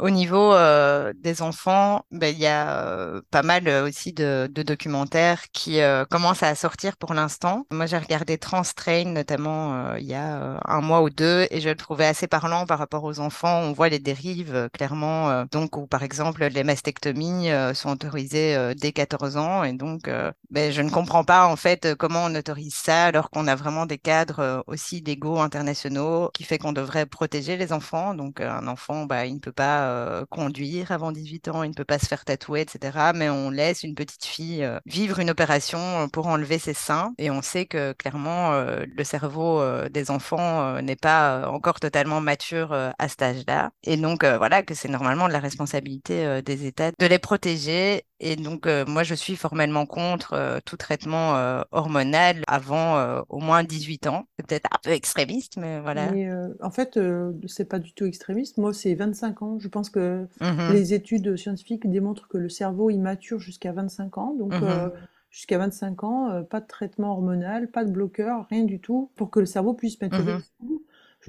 Au 0.00 0.10
niveau 0.10 0.52
euh, 0.52 1.12
des 1.16 1.40
enfants, 1.40 2.04
ben, 2.10 2.34
il 2.34 2.40
y 2.40 2.46
a 2.46 2.80
euh, 2.88 3.22
pas 3.30 3.42
mal 3.42 3.68
euh, 3.68 3.86
aussi 3.86 4.12
de, 4.12 4.50
de 4.52 4.62
documentaires 4.64 5.44
qui 5.52 5.80
euh, 5.80 6.04
commencent 6.04 6.42
à 6.42 6.52
sortir 6.56 6.96
pour 6.96 7.14
l'instant. 7.14 7.64
Moi, 7.70 7.86
j'ai 7.86 7.98
regardé 7.98 8.36
Trans 8.36 8.62
Train 8.74 9.04
notamment 9.04 9.74
euh, 9.92 9.98
il 10.00 10.06
y 10.06 10.14
a 10.14 10.42
euh, 10.42 10.58
un 10.64 10.80
mois 10.80 11.02
ou 11.02 11.10
deux 11.10 11.46
et 11.52 11.60
je 11.60 11.68
le 11.68 11.76
trouvais 11.76 12.06
assez 12.06 12.26
parlant 12.26 12.66
par 12.66 12.80
rapport 12.80 13.04
aux 13.04 13.20
enfants. 13.20 13.60
On 13.60 13.72
voit 13.72 13.88
les 13.88 14.00
dérives 14.00 14.68
clairement, 14.72 15.44
donc 15.52 15.76
où 15.76 15.86
par 15.86 16.02
exemple 16.02 16.44
les 16.44 16.64
mastectomies 16.64 17.48
sont 17.74 17.90
autorisées 17.90 18.74
dès 18.76 18.92
14 18.92 19.36
ans 19.36 19.62
et 19.64 19.72
donc 19.72 20.10
ben, 20.50 20.72
je 20.72 20.82
ne 20.82 20.90
comprends 20.90 21.24
pas 21.24 21.46
en 21.46 21.56
fait 21.56 21.94
comment 21.96 22.24
on 22.24 22.34
autorise 22.34 22.74
ça 22.74 23.04
alors 23.04 23.30
qu'on 23.30 23.46
a 23.46 23.54
vraiment 23.54 23.86
des 23.86 23.98
cadres 23.98 24.64
aussi 24.66 25.00
légaux 25.00 25.38
internationaux 25.38 26.30
qui 26.34 26.44
fait 26.44 26.58
qu'on 26.58 26.72
devrait 26.72 27.06
protéger 27.06 27.56
les 27.56 27.72
enfants. 27.72 28.14
Donc 28.14 28.40
un 28.40 28.66
enfant, 28.66 29.06
bah, 29.06 29.26
il 29.26 29.34
ne 29.34 29.40
peut 29.40 29.52
pas 29.52 29.83
euh, 29.84 30.24
conduire 30.30 30.92
avant 30.92 31.12
18 31.12 31.48
ans, 31.48 31.62
il 31.62 31.70
ne 31.70 31.74
peut 31.74 31.84
pas 31.84 31.98
se 31.98 32.06
faire 32.06 32.24
tatouer, 32.24 32.60
etc. 32.62 33.12
Mais 33.14 33.28
on 33.28 33.50
laisse 33.50 33.82
une 33.82 33.94
petite 33.94 34.24
fille 34.24 34.64
euh, 34.64 34.78
vivre 34.86 35.18
une 35.18 35.30
opération 35.30 35.78
euh, 35.78 36.06
pour 36.06 36.26
enlever 36.26 36.58
ses 36.58 36.74
seins. 36.74 37.14
Et 37.18 37.30
on 37.30 37.42
sait 37.42 37.66
que 37.66 37.92
clairement, 37.92 38.52
le 38.54 39.04
cerveau 39.04 39.62
des 39.88 40.10
enfants 40.10 40.80
n'est 40.82 40.96
pas 40.96 41.48
encore 41.48 41.80
totalement 41.80 42.20
mature 42.20 42.72
à 42.72 43.08
cet 43.08 43.22
âge-là. 43.22 43.70
Et 43.82 43.96
donc, 43.96 44.24
voilà, 44.24 44.62
que 44.62 44.74
c'est 44.74 44.88
normalement 44.88 45.28
de 45.28 45.32
la 45.32 45.40
responsabilité 45.40 46.42
des 46.42 46.66
États 46.66 46.90
de 46.98 47.06
les 47.06 47.18
protéger. 47.18 48.04
Et 48.20 48.36
donc, 48.36 48.66
euh, 48.66 48.84
moi, 48.86 49.02
je 49.02 49.14
suis 49.14 49.36
formellement 49.36 49.86
contre 49.86 50.34
euh, 50.34 50.58
tout 50.64 50.76
traitement 50.76 51.36
euh, 51.36 51.62
hormonal 51.72 52.42
avant 52.46 53.22
au 53.28 53.38
moins 53.40 53.64
18 53.64 54.06
ans. 54.06 54.24
C'est 54.38 54.46
peut-être 54.46 54.68
un 54.72 54.78
peu 54.82 54.90
extrémiste, 54.90 55.56
mais 55.56 55.80
voilà. 55.80 56.10
Mais 56.10 56.28
en 56.60 56.70
fait, 56.70 56.98
c'est 57.46 57.64
pas 57.68 57.78
du 57.78 57.92
tout 57.92 58.04
extrémiste. 58.04 58.58
Moi, 58.58 58.72
c'est 58.72 58.94
25 58.94 59.42
ans. 59.42 59.58
Je 59.58 59.68
pense 59.68 59.90
que 59.90 60.26
Mhm. 60.40 60.72
les 60.72 60.94
études 60.94 61.36
scientifiques 61.36 61.88
démontrent 61.88 62.28
que 62.28 62.38
le 62.38 62.48
cerveau 62.48 62.90
il 62.90 62.98
mature 63.00 63.38
jusqu'à 63.38 63.72
25 63.72 64.18
ans. 64.18 64.34
Donc, 64.38 64.62
euh, 64.62 64.90
jusqu'à 65.30 65.58
25 65.58 66.04
ans, 66.04 66.42
pas 66.44 66.60
de 66.60 66.66
traitement 66.66 67.12
hormonal, 67.12 67.68
pas 67.70 67.84
de 67.84 67.90
bloqueur, 67.90 68.46
rien 68.50 68.64
du 68.64 68.80
tout, 68.80 69.10
pour 69.16 69.30
que 69.30 69.40
le 69.40 69.46
cerveau 69.46 69.74
puisse 69.74 70.00
maturer. 70.00 70.32
Mhm. 70.32 70.78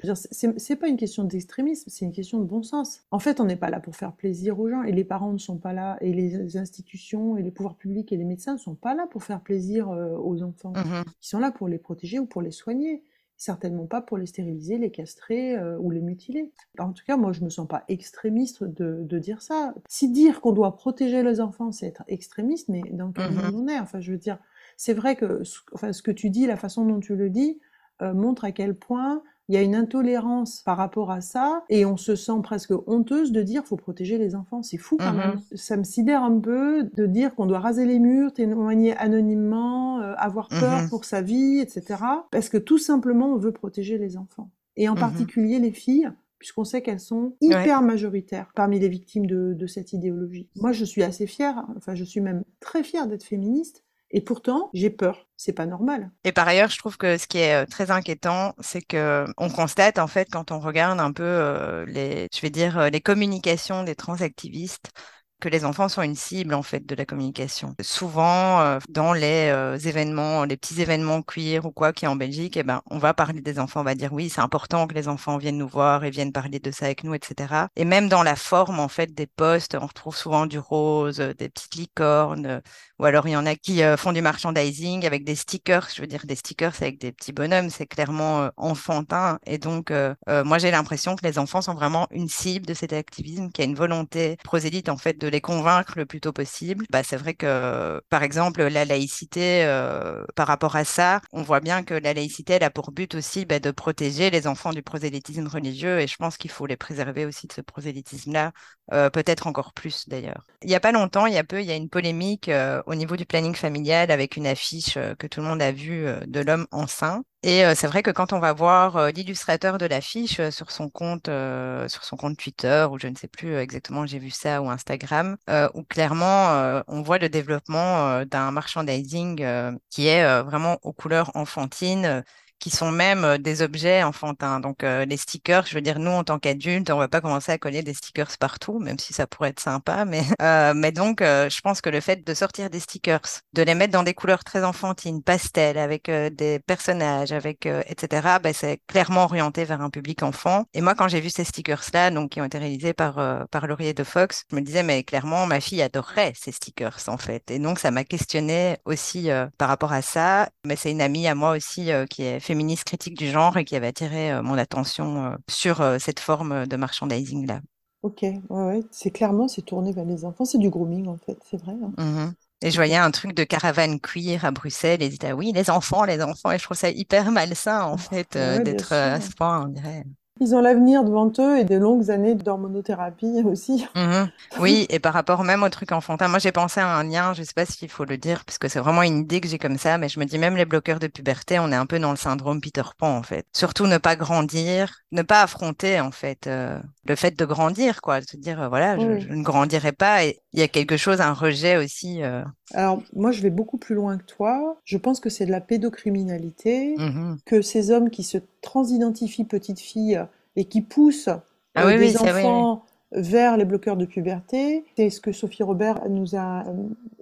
Je 0.02 0.06
veux 0.06 0.12
dire, 0.14 0.52
c'est 0.58 0.76
pas 0.76 0.88
une 0.88 0.96
question 0.96 1.24
d'extrémisme, 1.24 1.84
c'est 1.88 2.04
une 2.04 2.12
question 2.12 2.38
de 2.40 2.44
bon 2.44 2.62
sens. 2.62 3.00
En 3.10 3.18
fait, 3.18 3.40
on 3.40 3.44
n'est 3.44 3.56
pas 3.56 3.70
là 3.70 3.80
pour 3.80 3.96
faire 3.96 4.12
plaisir 4.12 4.58
aux 4.60 4.68
gens, 4.68 4.82
et 4.82 4.92
les 4.92 5.04
parents 5.04 5.32
ne 5.32 5.38
sont 5.38 5.58
pas 5.58 5.72
là, 5.72 5.96
et 6.00 6.12
les 6.12 6.56
institutions, 6.56 7.36
et 7.36 7.42
les 7.42 7.50
pouvoirs 7.50 7.76
publics, 7.76 8.12
et 8.12 8.16
les 8.16 8.24
médecins 8.24 8.54
ne 8.54 8.58
sont 8.58 8.74
pas 8.74 8.94
là 8.94 9.06
pour 9.10 9.24
faire 9.24 9.40
plaisir 9.40 9.88
euh, 9.90 10.16
aux 10.18 10.42
enfants. 10.42 10.72
Mhm. 10.76 11.04
Ils 11.06 11.26
sont 11.26 11.38
là 11.38 11.50
pour 11.50 11.68
les 11.68 11.78
protéger 11.78 12.18
ou 12.18 12.26
pour 12.26 12.42
les 12.42 12.50
soigner. 12.50 13.02
Certainement 13.38 13.84
pas 13.84 14.00
pour 14.00 14.16
les 14.16 14.24
stériliser, 14.24 14.78
les 14.78 14.90
castrer 14.90 15.58
euh, 15.58 15.76
ou 15.78 15.90
les 15.90 16.00
mutiler. 16.00 16.50
En 16.78 16.92
tout 16.92 17.04
cas, 17.06 17.18
moi, 17.18 17.32
je 17.32 17.44
me 17.44 17.50
sens 17.50 17.68
pas 17.68 17.84
extrémiste 17.88 18.64
de, 18.64 19.02
de 19.02 19.18
dire 19.18 19.42
ça. 19.42 19.74
Si 19.90 20.10
dire 20.10 20.40
qu'on 20.40 20.52
doit 20.52 20.74
protéger 20.74 21.22
les 21.22 21.40
enfants, 21.42 21.70
c'est 21.70 21.86
être 21.86 22.02
extrémiste, 22.08 22.68
mais 22.70 22.80
dans 22.92 23.12
quel 23.12 23.30
Mhm. 23.32 23.52
monde 23.52 23.54
on 23.64 23.68
est? 23.68 23.78
Enfin, 23.78 24.00
je 24.00 24.10
veux 24.12 24.16
dire, 24.18 24.38
c'est 24.78 24.94
vrai 24.94 25.16
que 25.16 25.44
ce, 25.44 25.60
enfin, 25.74 25.92
ce 25.92 26.00
que 26.02 26.10
tu 26.10 26.30
dis, 26.30 26.46
la 26.46 26.56
façon 26.56 26.86
dont 26.86 26.98
tu 27.00 27.14
le 27.14 27.28
dis, 27.28 27.58
euh, 28.00 28.14
montre 28.14 28.44
à 28.46 28.52
quel 28.52 28.74
point 28.74 29.22
il 29.48 29.54
y 29.54 29.58
a 29.58 29.62
une 29.62 29.74
intolérance 29.76 30.62
par 30.62 30.76
rapport 30.76 31.10
à 31.10 31.20
ça, 31.20 31.64
et 31.68 31.84
on 31.84 31.96
se 31.96 32.16
sent 32.16 32.40
presque 32.42 32.72
honteuse 32.86 33.32
de 33.32 33.42
dire 33.42 33.64
faut 33.64 33.76
protéger 33.76 34.18
les 34.18 34.34
enfants. 34.34 34.62
C'est 34.62 34.76
fou 34.76 34.98
quand 34.98 35.12
Mhm. 35.12 35.16
même. 35.18 35.40
Ça 35.54 35.76
me 35.76 35.84
sidère 35.84 36.22
un 36.22 36.38
peu 36.40 36.84
de 36.94 37.06
dire 37.06 37.34
qu'on 37.34 37.46
doit 37.46 37.60
raser 37.60 37.86
les 37.86 37.98
murs, 37.98 38.32
témoigner 38.32 38.96
anonymement, 38.96 40.00
euh, 40.00 40.14
avoir 40.16 40.48
peur 40.48 40.82
Mhm. 40.82 40.88
pour 40.90 41.04
sa 41.04 41.22
vie, 41.22 41.58
etc. 41.60 42.26
Parce 42.30 42.48
que 42.48 42.58
tout 42.58 42.78
simplement 42.78 43.26
on 43.32 43.36
veut 43.36 43.52
protéger 43.52 43.98
les 43.98 44.16
enfants. 44.16 44.50
Et 44.76 44.88
en 44.88 44.94
Mhm. 44.94 44.98
particulier 45.00 45.58
les 45.58 45.72
filles, 45.72 46.10
puisqu'on 46.38 46.64
sait 46.64 46.82
qu'elles 46.82 47.00
sont 47.00 47.32
hyper 47.40 47.80
majoritaires 47.80 48.50
parmi 48.54 48.78
les 48.78 48.90
victimes 48.90 49.24
de, 49.26 49.54
de 49.54 49.66
cette 49.66 49.94
idéologie. 49.94 50.50
Moi 50.56 50.72
je 50.72 50.84
suis 50.84 51.02
assez 51.02 51.26
fière, 51.26 51.64
enfin 51.78 51.94
je 51.94 52.04
suis 52.04 52.20
même 52.20 52.44
très 52.60 52.82
fière 52.82 53.06
d'être 53.06 53.24
féministe, 53.24 53.84
et 54.10 54.20
pourtant 54.20 54.70
j'ai 54.74 54.90
peur. 54.90 55.26
C'est 55.38 55.52
pas 55.52 55.66
normal. 55.66 56.10
Et 56.24 56.32
par 56.32 56.48
ailleurs, 56.48 56.70
je 56.70 56.78
trouve 56.78 56.96
que 56.96 57.18
ce 57.18 57.26
qui 57.26 57.38
est 57.38 57.64
euh, 57.64 57.66
très 57.66 57.90
inquiétant, 57.90 58.54
c'est 58.60 58.80
que 58.80 59.26
on 59.36 59.50
constate 59.50 59.98
en 59.98 60.06
fait 60.06 60.28
quand 60.30 60.50
on 60.50 60.60
regarde 60.60 60.98
un 60.98 61.12
peu 61.12 61.22
euh, 61.22 61.84
les, 61.86 62.28
je 62.34 62.40
vais 62.40 62.48
dire 62.48 62.78
euh, 62.78 62.88
les 62.88 63.02
communications 63.02 63.82
des 63.82 63.94
transactivistes, 63.94 64.92
que 65.40 65.48
les 65.48 65.64
enfants 65.64 65.88
sont 65.88 66.02
une 66.02 66.14
cible 66.14 66.54
en 66.54 66.62
fait 66.62 66.86
de 66.86 66.94
la 66.94 67.04
communication. 67.04 67.74
Souvent 67.80 68.60
euh, 68.60 68.78
dans 68.88 69.12
les 69.12 69.50
euh, 69.52 69.76
événements, 69.76 70.44
les 70.44 70.56
petits 70.56 70.80
événements 70.80 71.22
queer 71.22 71.64
ou 71.66 71.70
quoi 71.70 71.92
qui 71.92 72.06
est 72.06 72.08
en 72.08 72.16
Belgique, 72.16 72.56
eh 72.56 72.62
ben 72.62 72.82
on 72.90 72.98
va 72.98 73.12
parler 73.12 73.40
des 73.40 73.58
enfants, 73.58 73.80
on 73.80 73.84
va 73.84 73.94
dire 73.94 74.12
oui, 74.12 74.30
c'est 74.30 74.40
important 74.40 74.86
que 74.86 74.94
les 74.94 75.08
enfants 75.08 75.36
viennent 75.36 75.58
nous 75.58 75.68
voir 75.68 76.04
et 76.04 76.10
viennent 76.10 76.32
parler 76.32 76.58
de 76.58 76.70
ça 76.70 76.86
avec 76.86 77.04
nous, 77.04 77.14
etc. 77.14 77.66
Et 77.76 77.84
même 77.84 78.08
dans 78.08 78.22
la 78.22 78.36
forme 78.36 78.80
en 78.80 78.88
fait 78.88 79.14
des 79.14 79.26
posts, 79.26 79.76
on 79.80 79.86
retrouve 79.86 80.16
souvent 80.16 80.46
du 80.46 80.58
rose, 80.58 81.20
euh, 81.20 81.34
des 81.34 81.48
petites 81.48 81.74
licornes, 81.74 82.46
euh, 82.46 82.60
ou 82.98 83.04
alors 83.04 83.26
il 83.28 83.32
y 83.32 83.36
en 83.36 83.46
a 83.46 83.54
qui 83.56 83.82
euh, 83.82 83.96
font 83.96 84.12
du 84.12 84.22
merchandising 84.22 85.06
avec 85.06 85.24
des 85.24 85.34
stickers. 85.34 85.88
Je 85.94 86.00
veux 86.00 86.06
dire 86.06 86.26
des 86.26 86.36
stickers 86.36 86.72
avec 86.80 86.98
des 86.98 87.12
petits 87.12 87.32
bonhommes, 87.32 87.70
c'est 87.70 87.86
clairement 87.86 88.42
euh, 88.42 88.48
enfantin. 88.56 89.38
Et 89.46 89.58
donc 89.58 89.90
euh, 89.90 90.14
moi 90.44 90.58
j'ai 90.58 90.70
l'impression 90.70 91.16
que 91.16 91.24
les 91.26 91.38
enfants 91.38 91.62
sont 91.62 91.74
vraiment 91.74 92.06
une 92.10 92.28
cible 92.28 92.66
de 92.66 92.74
cet 92.74 92.92
activisme, 92.92 93.50
qui 93.50 93.62
a 93.62 93.64
une 93.64 93.74
volonté 93.74 94.36
prosélyte 94.44 94.88
en 94.88 94.96
fait 94.96 95.18
de 95.20 95.28
les 95.28 95.40
convaincre 95.40 95.94
le 95.96 96.06
plus 96.06 96.20
tôt 96.20 96.32
possible. 96.32 96.86
Bah, 96.90 97.02
c'est 97.02 97.16
vrai 97.16 97.34
que, 97.34 98.00
par 98.08 98.22
exemple, 98.22 98.62
la 98.62 98.84
laïcité, 98.84 99.64
euh, 99.64 100.24
par 100.34 100.46
rapport 100.46 100.76
à 100.76 100.84
ça, 100.84 101.20
on 101.32 101.42
voit 101.42 101.60
bien 101.60 101.82
que 101.84 101.94
la 101.94 102.14
laïcité, 102.14 102.54
elle 102.54 102.64
a 102.64 102.70
pour 102.70 102.92
but 102.92 103.14
aussi 103.14 103.44
bah, 103.44 103.58
de 103.60 103.70
protéger 103.70 104.30
les 104.30 104.46
enfants 104.46 104.72
du 104.72 104.82
prosélytisme 104.82 105.46
religieux 105.46 106.00
et 106.00 106.06
je 106.06 106.16
pense 106.16 106.36
qu'il 106.36 106.50
faut 106.50 106.66
les 106.66 106.76
préserver 106.76 107.26
aussi 107.26 107.46
de 107.46 107.52
ce 107.52 107.60
prosélytisme-là, 107.60 108.52
euh, 108.92 109.10
peut-être 109.10 109.46
encore 109.46 109.72
plus 109.72 110.08
d'ailleurs. 110.08 110.44
Il 110.62 110.68
n'y 110.68 110.74
a 110.74 110.80
pas 110.80 110.92
longtemps, 110.92 111.26
il 111.26 111.34
y 111.34 111.38
a 111.38 111.44
peu, 111.44 111.60
il 111.60 111.66
y 111.66 111.72
a 111.72 111.76
une 111.76 111.88
polémique 111.88 112.48
euh, 112.48 112.82
au 112.86 112.94
niveau 112.94 113.16
du 113.16 113.26
planning 113.26 113.54
familial 113.54 114.10
avec 114.10 114.36
une 114.36 114.46
affiche 114.46 114.96
euh, 114.96 115.14
que 115.14 115.26
tout 115.26 115.40
le 115.40 115.46
monde 115.46 115.60
a 115.60 115.72
vue 115.72 116.06
euh, 116.06 116.20
de 116.26 116.40
l'homme 116.40 116.66
enceint. 116.70 117.22
Et 117.42 117.64
euh, 117.64 117.74
c'est 117.76 117.86
vrai 117.86 118.02
que 118.02 118.10
quand 118.10 118.32
on 118.32 118.38
va 118.38 118.52
voir 118.52 119.12
l'illustrateur 119.12 119.78
de 119.78 119.86
l'affiche 119.86 120.40
sur 120.50 120.70
son 120.70 120.88
compte, 120.88 121.26
sur 121.26 122.04
son 122.04 122.16
compte 122.16 122.36
Twitter 122.36 122.86
ou 122.90 122.98
je 122.98 123.06
ne 123.06 123.14
sais 123.14 123.28
plus 123.28 123.56
exactement, 123.56 124.04
j'ai 124.06 124.18
vu 124.18 124.30
ça 124.30 124.62
ou 124.62 124.70
Instagram, 124.70 125.36
où 125.74 125.84
clairement 125.84 126.82
on 126.88 127.02
voit 127.02 127.18
le 127.18 127.28
développement 127.28 128.24
d'un 128.24 128.50
merchandising 128.50 129.44
qui 129.90 130.08
est 130.08 130.42
vraiment 130.42 130.78
aux 130.82 130.92
couleurs 130.92 131.30
enfantines 131.36 132.24
qui 132.58 132.70
sont 132.70 132.90
même 132.90 133.24
euh, 133.24 133.38
des 133.38 133.62
objets 133.62 134.02
enfantins. 134.02 134.60
Donc 134.60 134.84
euh, 134.84 135.04
les 135.04 135.16
stickers, 135.16 135.66
je 135.66 135.74
veux 135.74 135.80
dire, 135.80 135.98
nous 135.98 136.10
en 136.10 136.24
tant 136.24 136.38
qu'adultes, 136.38 136.90
on 136.90 136.98
va 136.98 137.08
pas 137.08 137.20
commencer 137.20 137.52
à 137.52 137.58
coller 137.58 137.82
des 137.82 137.94
stickers 137.94 138.36
partout, 138.38 138.78
même 138.78 138.98
si 138.98 139.12
ça 139.12 139.26
pourrait 139.26 139.50
être 139.50 139.60
sympa. 139.60 140.04
Mais, 140.04 140.22
euh, 140.42 140.72
mais 140.74 140.92
donc, 140.92 141.22
euh, 141.22 141.48
je 141.48 141.60
pense 141.60 141.80
que 141.80 141.90
le 141.90 142.00
fait 142.00 142.26
de 142.26 142.34
sortir 142.34 142.70
des 142.70 142.80
stickers, 142.80 143.20
de 143.52 143.62
les 143.62 143.74
mettre 143.74 143.92
dans 143.92 144.02
des 144.02 144.14
couleurs 144.14 144.44
très 144.44 144.64
enfantines, 144.64 145.22
pastel, 145.22 145.78
avec 145.78 146.08
euh, 146.08 146.30
des 146.30 146.58
personnages, 146.60 147.32
avec 147.32 147.66
euh, 147.66 147.82
etc., 147.86 148.38
ben, 148.42 148.52
c'est 148.52 148.80
clairement 148.86 149.24
orienté 149.24 149.64
vers 149.64 149.80
un 149.80 149.90
public 149.90 150.22
enfant. 150.22 150.64
Et 150.74 150.80
moi, 150.80 150.94
quand 150.94 151.08
j'ai 151.08 151.20
vu 151.20 151.30
ces 151.30 151.44
stickers-là, 151.44 152.10
donc 152.10 152.30
qui 152.30 152.40
ont 152.40 152.44
été 152.44 152.58
réalisés 152.58 152.92
par 152.92 153.16
par 153.50 153.66
Laurier 153.66 153.94
de 153.94 154.04
Fox, 154.04 154.44
je 154.50 154.56
me 154.56 154.60
disais, 154.60 154.82
mais 154.82 155.02
clairement, 155.04 155.46
ma 155.46 155.60
fille 155.60 155.82
adorerait 155.82 156.32
ces 156.36 156.52
stickers 156.52 156.98
en 157.08 157.16
fait. 157.16 157.50
Et 157.50 157.58
donc, 157.58 157.78
ça 157.78 157.90
m'a 157.90 158.04
questionné 158.04 158.78
aussi 158.84 159.28
par 159.58 159.68
rapport 159.68 159.92
à 159.92 160.02
ça. 160.02 160.48
Mais 160.64 160.76
c'est 160.76 160.90
une 160.90 161.00
amie 161.00 161.28
à 161.28 161.34
moi 161.34 161.52
aussi 161.52 161.90
qui 162.10 162.24
est 162.24 162.40
féministe 162.46 162.84
critique 162.84 163.16
du 163.18 163.28
genre 163.30 163.56
et 163.58 163.64
qui 163.64 163.76
avait 163.76 163.88
attiré 163.88 164.32
euh, 164.32 164.42
mon 164.42 164.56
attention 164.58 165.24
euh, 165.32 165.36
sur 165.48 165.80
euh, 165.80 165.98
cette 165.98 166.20
forme 166.20 166.66
de 166.66 166.76
merchandising 166.76 167.46
là. 167.46 167.60
Ok, 168.02 168.22
ouais, 168.22 168.40
ouais. 168.50 168.82
c'est 168.90 169.10
clairement 169.10 169.48
c'est 169.48 169.62
tourné 169.62 169.92
vers 169.92 170.04
les 170.04 170.24
enfants, 170.24 170.44
c'est 170.44 170.58
du 170.58 170.70
grooming 170.70 171.08
en 171.08 171.16
fait, 171.18 171.36
c'est 171.50 171.56
vrai. 171.58 171.72
hein. 171.82 171.92
Mhm. 171.98 172.34
Et 172.62 172.70
je 172.70 172.76
voyais 172.76 172.96
un 172.96 173.10
truc 173.10 173.34
de 173.34 173.44
caravane 173.44 174.00
queer 174.00 174.44
à 174.44 174.50
Bruxelles 174.50 175.02
et 175.02 175.08
disaient, 175.10 175.30
ah 175.30 175.34
oui, 175.36 175.52
les 175.52 175.68
enfants, 175.70 176.04
les 176.04 176.22
enfants. 176.22 176.50
Et 176.52 176.58
je 176.58 176.64
trouve 176.64 176.76
ça 176.76 176.88
hyper 176.90 177.30
malsain, 177.30 177.82
en 177.84 177.98
fait, 177.98 178.34
Ouais, 178.34 178.60
d'être 178.64 178.92
à 178.92 179.20
ce 179.20 179.30
point, 179.34 179.64
on 179.66 179.68
dirait. 179.68 180.04
Ils 180.40 180.54
ont 180.54 180.60
l'avenir 180.62 181.04
devant 181.04 181.30
eux 181.38 181.58
et 181.58 181.64
des 181.64 181.78
longues 181.78 182.10
années 182.10 182.34
d'hormonothérapie 182.34 183.42
aussi. 183.44 183.86
Mhm. 183.94 184.30
Oui, 184.58 184.86
et 184.90 184.98
par 184.98 185.14
rapport 185.14 185.42
même 185.42 185.62
au 185.62 185.70
truc 185.70 185.90
enfantin, 185.92 186.28
moi 186.28 186.38
j'ai 186.38 186.52
pensé 186.52 186.80
à 186.80 186.96
un 186.98 187.02
lien, 187.04 187.32
je 187.32 187.42
sais 187.42 187.54
pas 187.54 187.64
s'il 187.64 187.88
faut 187.88 188.04
le 188.04 188.18
dire, 188.18 188.44
parce 188.44 188.58
que 188.58 188.68
c'est 188.68 188.78
vraiment 188.78 189.02
une 189.02 189.18
idée 189.20 189.40
que 189.40 189.48
j'ai 189.48 189.58
comme 189.58 189.78
ça, 189.78 189.96
mais 189.96 190.10
je 190.10 190.20
me 190.20 190.26
dis 190.26 190.38
même 190.38 190.54
les 190.56 190.66
bloqueurs 190.66 190.98
de 190.98 191.06
puberté, 191.06 191.58
on 191.58 191.72
est 191.72 191.74
un 191.76 191.86
peu 191.86 191.98
dans 191.98 192.10
le 192.10 192.16
syndrome 192.18 192.60
Peter 192.60 192.82
Pan 192.98 193.16
en 193.16 193.22
fait. 193.22 193.46
Surtout 193.56 193.86
ne 193.86 193.96
pas 193.96 194.14
grandir, 194.14 194.92
ne 195.12 195.22
pas 195.22 195.40
affronter 195.42 195.98
en 196.00 196.10
fait 196.10 196.46
euh, 196.46 196.78
le 197.04 197.16
fait 197.16 197.38
de 197.38 197.44
grandir, 197.46 198.02
quoi, 198.02 198.20
de 198.20 198.26
se 198.26 198.36
dire 198.36 198.60
euh, 198.60 198.68
voilà, 198.68 198.98
je, 198.98 199.06
Oui. 199.08 199.20
je 199.20 199.32
ne 199.32 199.42
grandirai 199.42 199.92
pas, 199.92 200.24
et 200.24 200.42
il 200.56 200.60
y 200.60 200.62
a 200.62 200.68
quelque 200.68 200.96
chose, 200.96 201.20
un 201.20 201.34
rejet 201.34 201.76
aussi. 201.76 202.22
euh, 202.22 202.42
Alors, 202.72 203.02
moi, 203.14 203.30
je 203.30 203.42
vais 203.42 203.50
beaucoup 203.50 203.76
plus 203.76 203.94
loin 203.94 204.16
que 204.16 204.24
toi. 204.24 204.78
Je 204.84 204.96
pense 204.96 205.20
que 205.20 205.28
c'est 205.28 205.44
de 205.44 205.50
la 205.50 205.60
pédocriminalité, 205.60 206.94
mhm. 206.96 207.36
que 207.44 207.60
ces 207.60 207.90
hommes 207.90 208.08
qui 208.08 208.22
se 208.22 208.38
transidentifient 208.62 209.44
petites 209.44 209.80
filles 209.80 210.18
et 210.56 210.64
qui 210.64 210.80
poussent 210.80 211.28
Ah 211.74 211.84
euh, 211.84 211.88
oui, 211.88 211.94
oui, 211.98 212.12
des 212.12 212.18
oui, 212.18 212.30
enfants 212.30 212.84
vers 213.12 213.58
les 213.58 213.66
bloqueurs 213.66 213.98
de 213.98 214.06
puberté. 214.06 214.84
C'est 214.96 215.10
ce 215.10 215.20
que 215.20 215.30
Sophie 215.30 215.62
Robert 215.62 216.08
nous 216.08 216.34
a 216.34 216.66
euh, 216.66 216.72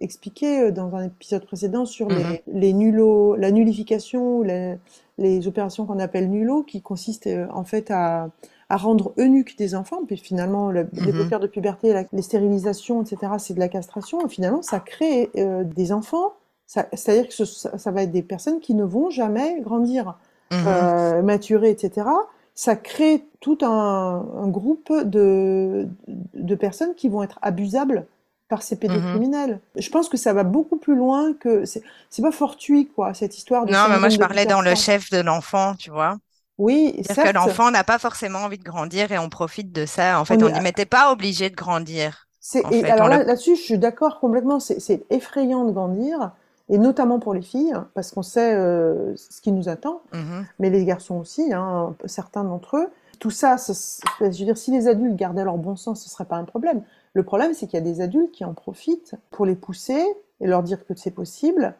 expliqué 0.00 0.70
dans 0.70 0.94
un 0.94 1.06
épisode 1.06 1.44
précédent 1.44 1.86
sur 1.86 2.08
les, 2.08 2.42
les 2.46 2.72
nullos, 2.72 3.34
la 3.34 3.50
nullification, 3.50 4.42
les, 4.42 4.76
les 5.18 5.48
opérations 5.48 5.86
qu'on 5.86 5.98
appelle 5.98 6.30
nullo, 6.30 6.62
qui 6.62 6.82
consistent 6.82 7.28
en 7.52 7.64
fait 7.64 7.90
à, 7.90 8.30
à 8.68 8.76
rendre 8.76 9.12
eunuques 9.18 9.56
des 9.58 9.74
enfants. 9.74 10.04
Puis 10.06 10.16
finalement, 10.16 10.70
le- 10.70 10.88
les 10.94 11.12
Mhm. 11.12 11.12
bloqueurs 11.12 11.40
de 11.40 11.46
puberté, 11.46 11.92
la- 11.92 12.04
les 12.12 12.22
stérilisations, 12.22 13.02
etc., 13.02 13.38
c'est 13.38 13.54
de 13.54 13.60
la 13.60 13.68
castration. 13.68 14.24
Et 14.26 14.28
finalement, 14.28 14.62
ça 14.62 14.80
crée 14.80 15.30
euh, 15.36 15.64
des 15.64 15.92
enfants. 15.92 16.34
C'est-à-dire 16.66 17.28
que 17.28 17.34
ce- 17.34 17.44
ça, 17.44 17.76
ça 17.78 17.90
va 17.90 18.02
être 18.02 18.12
des 18.12 18.22
personnes 18.22 18.60
qui 18.60 18.74
ne 18.74 18.84
vont 18.84 19.10
jamais 19.10 19.60
grandir 19.60 20.16
Mhm. 20.50 20.66
euh, 20.66 21.22
maturé, 21.22 21.70
etc., 21.70 22.08
ça 22.54 22.76
crée 22.76 23.24
tout 23.40 23.58
un, 23.62 24.24
un 24.36 24.48
groupe 24.48 24.92
de, 25.04 25.88
de 26.34 26.54
personnes 26.54 26.94
qui 26.94 27.08
vont 27.08 27.22
être 27.22 27.38
abusables 27.42 28.06
par 28.48 28.62
ces 28.62 28.76
Mhm. 28.76 28.80
pédocriminels. 28.80 29.60
Je 29.76 29.90
pense 29.90 30.08
que 30.08 30.16
ça 30.16 30.32
va 30.32 30.44
beaucoup 30.44 30.76
plus 30.76 30.94
loin 30.94 31.32
que... 31.34 31.64
C'est 31.64 32.22
pas 32.22 32.30
fortuit, 32.32 32.86
quoi, 32.86 33.12
cette 33.14 33.36
histoire 33.36 33.66
de 33.66 33.72
Non, 33.72 33.88
mais 33.88 33.98
moi 33.98 34.08
je 34.08 34.18
parlais 34.18 34.46
dans 34.46 34.60
le 34.60 34.74
chef 34.74 35.10
de 35.10 35.18
l'enfant, 35.18 35.74
tu 35.74 35.90
vois. 35.90 36.16
Oui, 36.58 36.94
C'est-à-dire 37.02 37.32
que 37.32 37.38
l'enfant 37.38 37.70
n'a 37.70 37.84
pas 37.84 37.98
forcément 37.98 38.40
envie 38.40 38.58
de 38.58 38.64
grandir 38.64 39.10
et 39.12 39.18
on 39.18 39.28
profite 39.28 39.72
de 39.72 39.86
ça. 39.86 40.20
En 40.20 40.24
fait, 40.24 40.42
on 40.42 40.48
n'y 40.50 40.60
mettait 40.60 40.86
pas 40.86 41.10
obligé 41.12 41.50
de 41.50 41.54
grandir. 41.56 42.28
Et 42.70 42.80
fait, 42.80 42.90
alors 42.90 43.08
le... 43.08 43.18
là, 43.18 43.24
là-dessus, 43.24 43.56
je 43.56 43.62
suis 43.62 43.78
d'accord 43.78 44.20
complètement, 44.20 44.60
c'est 44.60 45.04
effrayant 45.10 45.64
de 45.64 45.72
grandir, 45.72 46.32
et 46.68 46.78
notamment 46.78 47.18
pour 47.18 47.34
les 47.34 47.42
filles, 47.42 47.74
parce 47.94 48.10
qu'on 48.12 48.22
sait 48.22 48.54
euh, 48.54 49.14
ce 49.16 49.40
qui 49.40 49.50
nous 49.52 49.68
attend. 49.68 50.02
Mhm. 50.12 50.46
mais 50.58 50.70
les 50.70 50.84
garçons 50.84 51.16
aussi, 51.16 51.52
hein, 51.52 51.94
certains 52.06 52.44
d'entre 52.44 52.76
eux. 52.76 52.88
Tout 53.18 53.30
ça, 53.30 53.58
ce- 53.58 53.72
ce- 53.74 54.00
je 54.20 54.24
veux 54.26 54.30
dire, 54.30 54.58
si 54.58 54.70
les 54.70 54.88
adultes 54.88 55.16
gardaient 55.16 55.44
leur 55.44 55.56
bon 55.56 55.76
sens, 55.76 56.02
ce 56.04 56.10
serait 56.10 56.24
pas 56.26 56.36
un 56.36 56.44
problème. 56.44 56.82
Le 57.14 57.22
problème, 57.22 57.54
c'est 57.54 57.66
qu'il 57.66 57.78
y 57.78 57.82
a 57.82 57.84
des 57.84 58.00
adultes 58.00 58.32
qui 58.32 58.44
en 58.44 58.54
profitent 58.54 59.14
pour 59.30 59.46
les 59.46 59.54
pousser 59.56 60.04
et 60.40 60.46
leur 60.46 60.62
dire 60.62 60.84
que 60.86 60.94
c'est 60.96 61.10
possible, 61.12 61.74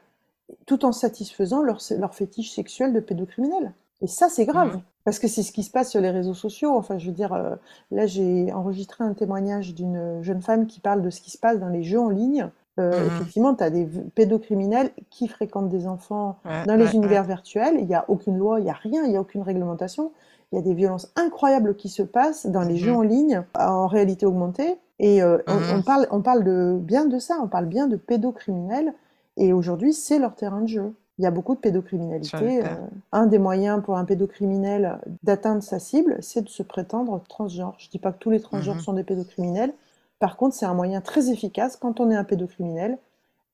tout 0.66 0.84
en 0.84 0.92
satisfaisant 0.92 1.62
leur, 1.62 1.78
leur 1.98 2.14
fétiche 2.14 2.52
sexuel 2.54 2.92
de 2.92 3.00
pédocriminel. 3.00 3.72
Et 4.04 4.06
ça, 4.06 4.28
c'est 4.28 4.44
grave, 4.44 4.74
Mhm. 4.74 4.82
parce 5.04 5.18
que 5.18 5.26
c'est 5.28 5.42
ce 5.42 5.50
qui 5.50 5.62
se 5.62 5.70
passe 5.70 5.90
sur 5.90 6.00
les 6.02 6.10
réseaux 6.10 6.34
sociaux. 6.34 6.76
Enfin, 6.76 6.98
je 6.98 7.06
veux 7.06 7.12
dire, 7.12 7.32
euh, 7.32 7.56
là, 7.90 8.06
j'ai 8.06 8.52
enregistré 8.52 9.02
un 9.02 9.14
témoignage 9.14 9.74
d'une 9.74 10.22
jeune 10.22 10.42
femme 10.42 10.66
qui 10.66 10.78
parle 10.78 11.00
de 11.00 11.08
ce 11.08 11.22
qui 11.22 11.30
se 11.30 11.38
passe 11.38 11.58
dans 11.58 11.70
les 11.70 11.82
jeux 11.82 11.98
en 12.00 12.10
ligne. 12.10 12.50
Euh, 12.78 13.00
Mhm. 13.00 13.06
Effectivement, 13.06 13.54
tu 13.54 13.64
as 13.64 13.70
des 13.70 13.86
pédocriminels 14.14 14.90
qui 15.08 15.26
fréquentent 15.28 15.70
des 15.70 15.86
enfants 15.86 16.36
Ouais, 16.44 16.66
dans 16.66 16.74
les 16.74 16.84
ouais, 16.84 16.90
ouais. 16.90 16.96
univers 16.96 17.24
virtuels. 17.24 17.76
Il 17.78 17.86
n'y 17.86 17.94
a 17.94 18.04
aucune 18.08 18.36
loi, 18.36 18.60
il 18.60 18.64
n'y 18.64 18.70
a 18.70 18.74
rien, 18.74 19.04
il 19.04 19.10
n'y 19.10 19.16
a 19.16 19.20
aucune 19.22 19.42
réglementation. 19.42 20.12
Il 20.52 20.56
y 20.56 20.58
a 20.58 20.62
des 20.62 20.74
violences 20.74 21.10
incroyables 21.16 21.76
qui 21.76 21.88
se 21.88 22.02
passent 22.02 22.46
dans 22.46 22.60
les 22.62 22.74
Mhm. 22.74 22.80
jeux 22.80 22.92
en 22.94 23.02
ligne 23.02 23.42
en 23.58 23.86
réalité 23.86 24.26
augmentée. 24.26 24.76
Et 24.98 25.22
euh, 25.22 25.38
on, 25.48 25.78
on 25.78 25.82
parle, 25.82 26.06
on 26.10 26.20
parle 26.20 26.44
de, 26.44 26.76
bien 26.80 27.06
de 27.06 27.18
ça, 27.18 27.38
on 27.42 27.48
parle 27.48 27.66
bien 27.66 27.86
de 27.86 27.96
pédocriminels. 27.96 28.92
Et 29.38 29.52
aujourd'hui, 29.52 29.92
c'est 29.94 30.18
leur 30.18 30.34
terrain 30.36 30.60
de 30.60 30.68
jeu. 30.68 30.94
Il 31.18 31.22
y 31.22 31.26
a 31.26 31.30
beaucoup 31.30 31.54
de 31.54 31.60
pédocriminalité. 31.60 32.64
Euh, 32.64 32.74
un 33.12 33.26
des 33.26 33.38
moyens 33.38 33.82
pour 33.82 33.96
un 33.96 34.04
pédocriminel 34.04 34.98
d'atteindre 35.22 35.62
sa 35.62 35.78
cible, 35.78 36.16
c'est 36.20 36.42
de 36.42 36.48
se 36.48 36.62
prétendre 36.62 37.22
transgenre. 37.28 37.76
Je 37.78 37.88
dis 37.88 37.98
pas 38.00 38.12
que 38.12 38.18
tous 38.18 38.30
les 38.30 38.40
transgenres 38.40 38.74
Mhm. 38.76 38.82
sont 38.82 38.92
des 38.94 39.04
pédocriminels. 39.04 39.72
Par 40.18 40.36
contre, 40.36 40.56
c'est 40.56 40.66
un 40.66 40.74
moyen 40.74 41.00
très 41.00 41.30
efficace 41.30 41.76
quand 41.76 42.00
on 42.00 42.10
est 42.10 42.16
un 42.16 42.24
pédocriminel 42.24 42.98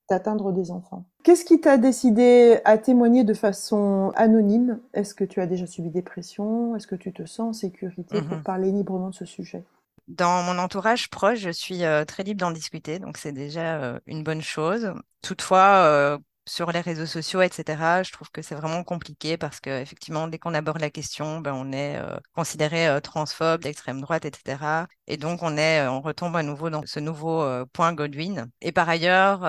d'atteindre 0.08 0.52
des 0.52 0.70
enfants. 0.70 1.04
Qu'est-ce 1.22 1.44
qui 1.44 1.60
t'a 1.60 1.76
décidé 1.76 2.60
à 2.64 2.78
témoigner 2.78 3.24
de 3.24 3.34
façon 3.34 4.12
anonyme? 4.16 4.80
Est-ce 4.94 5.14
que 5.14 5.24
tu 5.24 5.40
as 5.40 5.46
déjà 5.46 5.66
subi 5.66 5.90
des 5.90 6.02
pressions? 6.02 6.74
Est-ce 6.76 6.86
que 6.86 6.96
tu 6.96 7.12
te 7.12 7.24
sens 7.26 7.48
en 7.48 7.52
sécurité 7.52 8.22
pour 8.22 8.38
Mhm. 8.38 8.42
parler 8.42 8.72
librement 8.72 9.10
de 9.10 9.14
ce 9.14 9.26
sujet? 9.26 9.64
Dans 10.08 10.42
mon 10.42 10.58
entourage 10.58 11.08
proche, 11.10 11.38
je 11.38 11.50
suis 11.50 11.84
euh, 11.84 12.04
très 12.04 12.24
libre 12.24 12.40
d'en 12.40 12.50
discuter, 12.50 12.98
donc 12.98 13.16
c'est 13.16 13.32
déjà 13.32 13.80
euh, 13.82 14.00
une 14.06 14.24
bonne 14.24 14.42
chose. 14.42 14.92
Toutefois, 15.22 15.84
euh, 15.84 16.18
sur 16.50 16.72
les 16.72 16.80
réseaux 16.80 17.06
sociaux, 17.06 17.42
etc., 17.42 18.02
je 18.02 18.10
trouve 18.12 18.30
que 18.32 18.42
c'est 18.42 18.56
vraiment 18.56 18.82
compliqué 18.82 19.36
parce 19.36 19.60
que 19.60 19.70
effectivement, 19.80 20.26
dès 20.26 20.38
qu'on 20.38 20.52
aborde 20.54 20.80
la 20.80 20.90
question, 20.90 21.40
ben, 21.40 21.54
on 21.54 21.70
est 21.70 21.96
euh, 21.96 22.18
considéré 22.34 22.88
euh, 22.88 23.00
transphobe, 23.00 23.62
d'extrême 23.62 24.00
droite, 24.00 24.24
etc. 24.24 24.86
Et 25.06 25.16
donc, 25.16 25.42
on 25.42 25.56
est, 25.56 25.80
euh, 25.80 25.90
on 25.90 26.00
retombe 26.00 26.34
à 26.36 26.42
nouveau 26.42 26.68
dans 26.68 26.82
ce 26.86 26.98
nouveau 26.98 27.42
euh, 27.42 27.64
point 27.72 27.92
Godwin. 27.92 28.50
Et 28.60 28.72
par 28.72 28.88
ailleurs, 28.88 29.40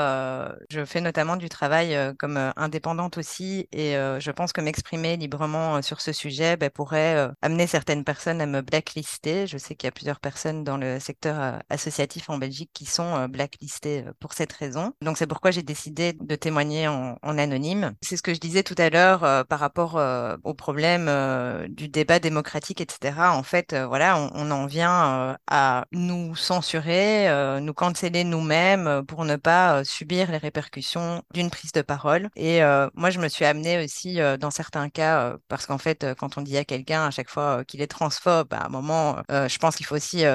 je 0.69 0.85
fais 0.85 1.01
notamment 1.01 1.37
du 1.37 1.49
travail 1.49 1.97
comme 2.19 2.37
indépendante 2.55 3.17
aussi, 3.17 3.67
et 3.71 3.93
je 3.93 4.31
pense 4.31 4.53
que 4.53 4.61
m'exprimer 4.61 5.17
librement 5.17 5.81
sur 5.81 6.01
ce 6.01 6.11
sujet 6.11 6.57
ben, 6.57 6.69
pourrait 6.69 7.29
amener 7.41 7.67
certaines 7.67 8.03
personnes 8.03 8.41
à 8.41 8.45
me 8.45 8.61
blacklister. 8.61 9.47
Je 9.47 9.57
sais 9.57 9.75
qu'il 9.75 9.87
y 9.87 9.89
a 9.89 9.91
plusieurs 9.91 10.19
personnes 10.19 10.63
dans 10.63 10.77
le 10.77 10.99
secteur 10.99 11.61
associatif 11.69 12.29
en 12.29 12.37
Belgique 12.37 12.71
qui 12.73 12.85
sont 12.85 13.27
blacklistées 13.27 14.05
pour 14.19 14.33
cette 14.33 14.53
raison. 14.53 14.93
Donc, 15.01 15.17
c'est 15.17 15.27
pourquoi 15.27 15.51
j'ai 15.51 15.63
décidé 15.63 16.13
de 16.13 16.35
témoigner 16.35 16.87
en, 16.91 17.37
anonyme. 17.37 17.93
C'est 18.01 18.17
ce 18.17 18.21
que 18.21 18.33
je 18.33 18.39
disais 18.39 18.63
tout 18.63 18.75
à 18.77 18.89
l'heure 18.89 19.23
euh, 19.23 19.43
par 19.43 19.59
rapport 19.59 19.97
euh, 19.97 20.37
au 20.43 20.53
problème 20.53 21.07
euh, 21.07 21.67
du 21.69 21.87
débat 21.87 22.19
démocratique, 22.19 22.81
etc. 22.81 23.13
En 23.31 23.43
fait, 23.43 23.73
voilà, 23.73 24.17
on, 24.33 24.51
en 24.51 24.65
vient 24.65 25.37
à 25.47 25.85
nous 25.91 26.35
censurer, 26.35 27.59
nous 27.61 27.73
canceller 27.73 28.23
nous-mêmes 28.23 29.03
pour 29.07 29.23
ne 29.25 29.37
pas 29.37 29.83
subir 29.83 30.29
les 30.31 30.37
répercussions 30.37 31.23
d'une 31.33 31.49
prise 31.49 31.71
de 31.71 31.81
parole. 31.81 32.29
Et 32.35 32.61
moi, 32.93 33.09
je 33.09 33.19
me 33.19 33.27
suis 33.29 33.45
amenée 33.45 33.83
aussi 33.83 34.19
dans 34.39 34.51
certains 34.51 34.89
cas, 34.89 35.37
parce 35.47 35.65
qu'en 35.65 35.77
fait, 35.77 36.05
quand 36.17 36.37
on 36.37 36.41
dit 36.41 36.57
à 36.57 36.65
quelqu'un 36.65 37.05
à 37.05 37.11
chaque 37.11 37.29
fois 37.29 37.63
qu'il 37.65 37.81
est 37.81 37.87
transphobe, 37.87 38.53
à 38.53 38.65
un 38.65 38.69
moment, 38.69 39.17
je 39.29 39.57
pense 39.57 39.77
qu'il 39.77 39.85
faut 39.85 39.95
aussi 39.95 40.25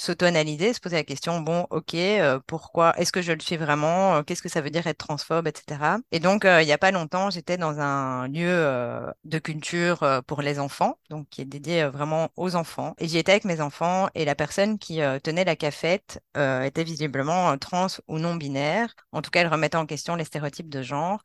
s'auto-analyser, 0.00 0.72
se 0.72 0.80
poser 0.80 0.96
la 0.96 1.04
question, 1.04 1.40
bon, 1.40 1.66
ok, 1.70 1.94
euh, 1.94 2.40
pourquoi, 2.46 2.96
est-ce 2.98 3.12
que 3.12 3.22
je 3.22 3.32
le 3.32 3.40
suis 3.40 3.56
vraiment, 3.56 4.16
Euh, 4.16 4.22
qu'est-ce 4.22 4.42
que 4.42 4.48
ça 4.48 4.60
veut 4.60 4.70
dire 4.70 4.86
être 4.86 4.98
transphobe, 4.98 5.46
etc. 5.46 5.98
Et 6.12 6.20
donc, 6.20 6.44
euh, 6.44 6.62
il 6.62 6.66
n'y 6.66 6.72
a 6.72 6.78
pas 6.78 6.90
longtemps, 6.90 7.30
j'étais 7.30 7.56
dans 7.58 7.80
un 7.80 8.26
lieu 8.28 8.46
euh, 8.48 9.10
de 9.24 9.38
culture 9.38 10.02
euh, 10.02 10.20
pour 10.22 10.42
les 10.42 10.58
enfants, 10.58 10.98
donc 11.10 11.28
qui 11.28 11.42
est 11.42 11.44
dédié 11.44 11.82
euh, 11.82 11.90
vraiment 11.90 12.30
aux 12.36 12.56
enfants. 12.56 12.94
Et 12.98 13.08
j'y 13.08 13.18
étais 13.18 13.32
avec 13.32 13.44
mes 13.44 13.60
enfants 13.60 14.08
et 14.14 14.24
la 14.24 14.34
personne 14.34 14.78
qui 14.78 15.00
tenait 15.22 15.44
la 15.44 15.56
cafette 15.56 16.20
était 16.36 16.84
visiblement 16.84 17.56
trans 17.58 17.86
ou 18.08 18.18
non 18.18 18.34
binaire. 18.36 18.94
En 19.12 19.22
tout 19.22 19.30
cas, 19.30 19.40
elle 19.42 19.48
remettait 19.48 19.76
en 19.76 19.86
question 19.86 20.16
les 20.16 20.24
stéréotypes 20.24 20.68
de 20.68 20.82
genre. 20.82 21.22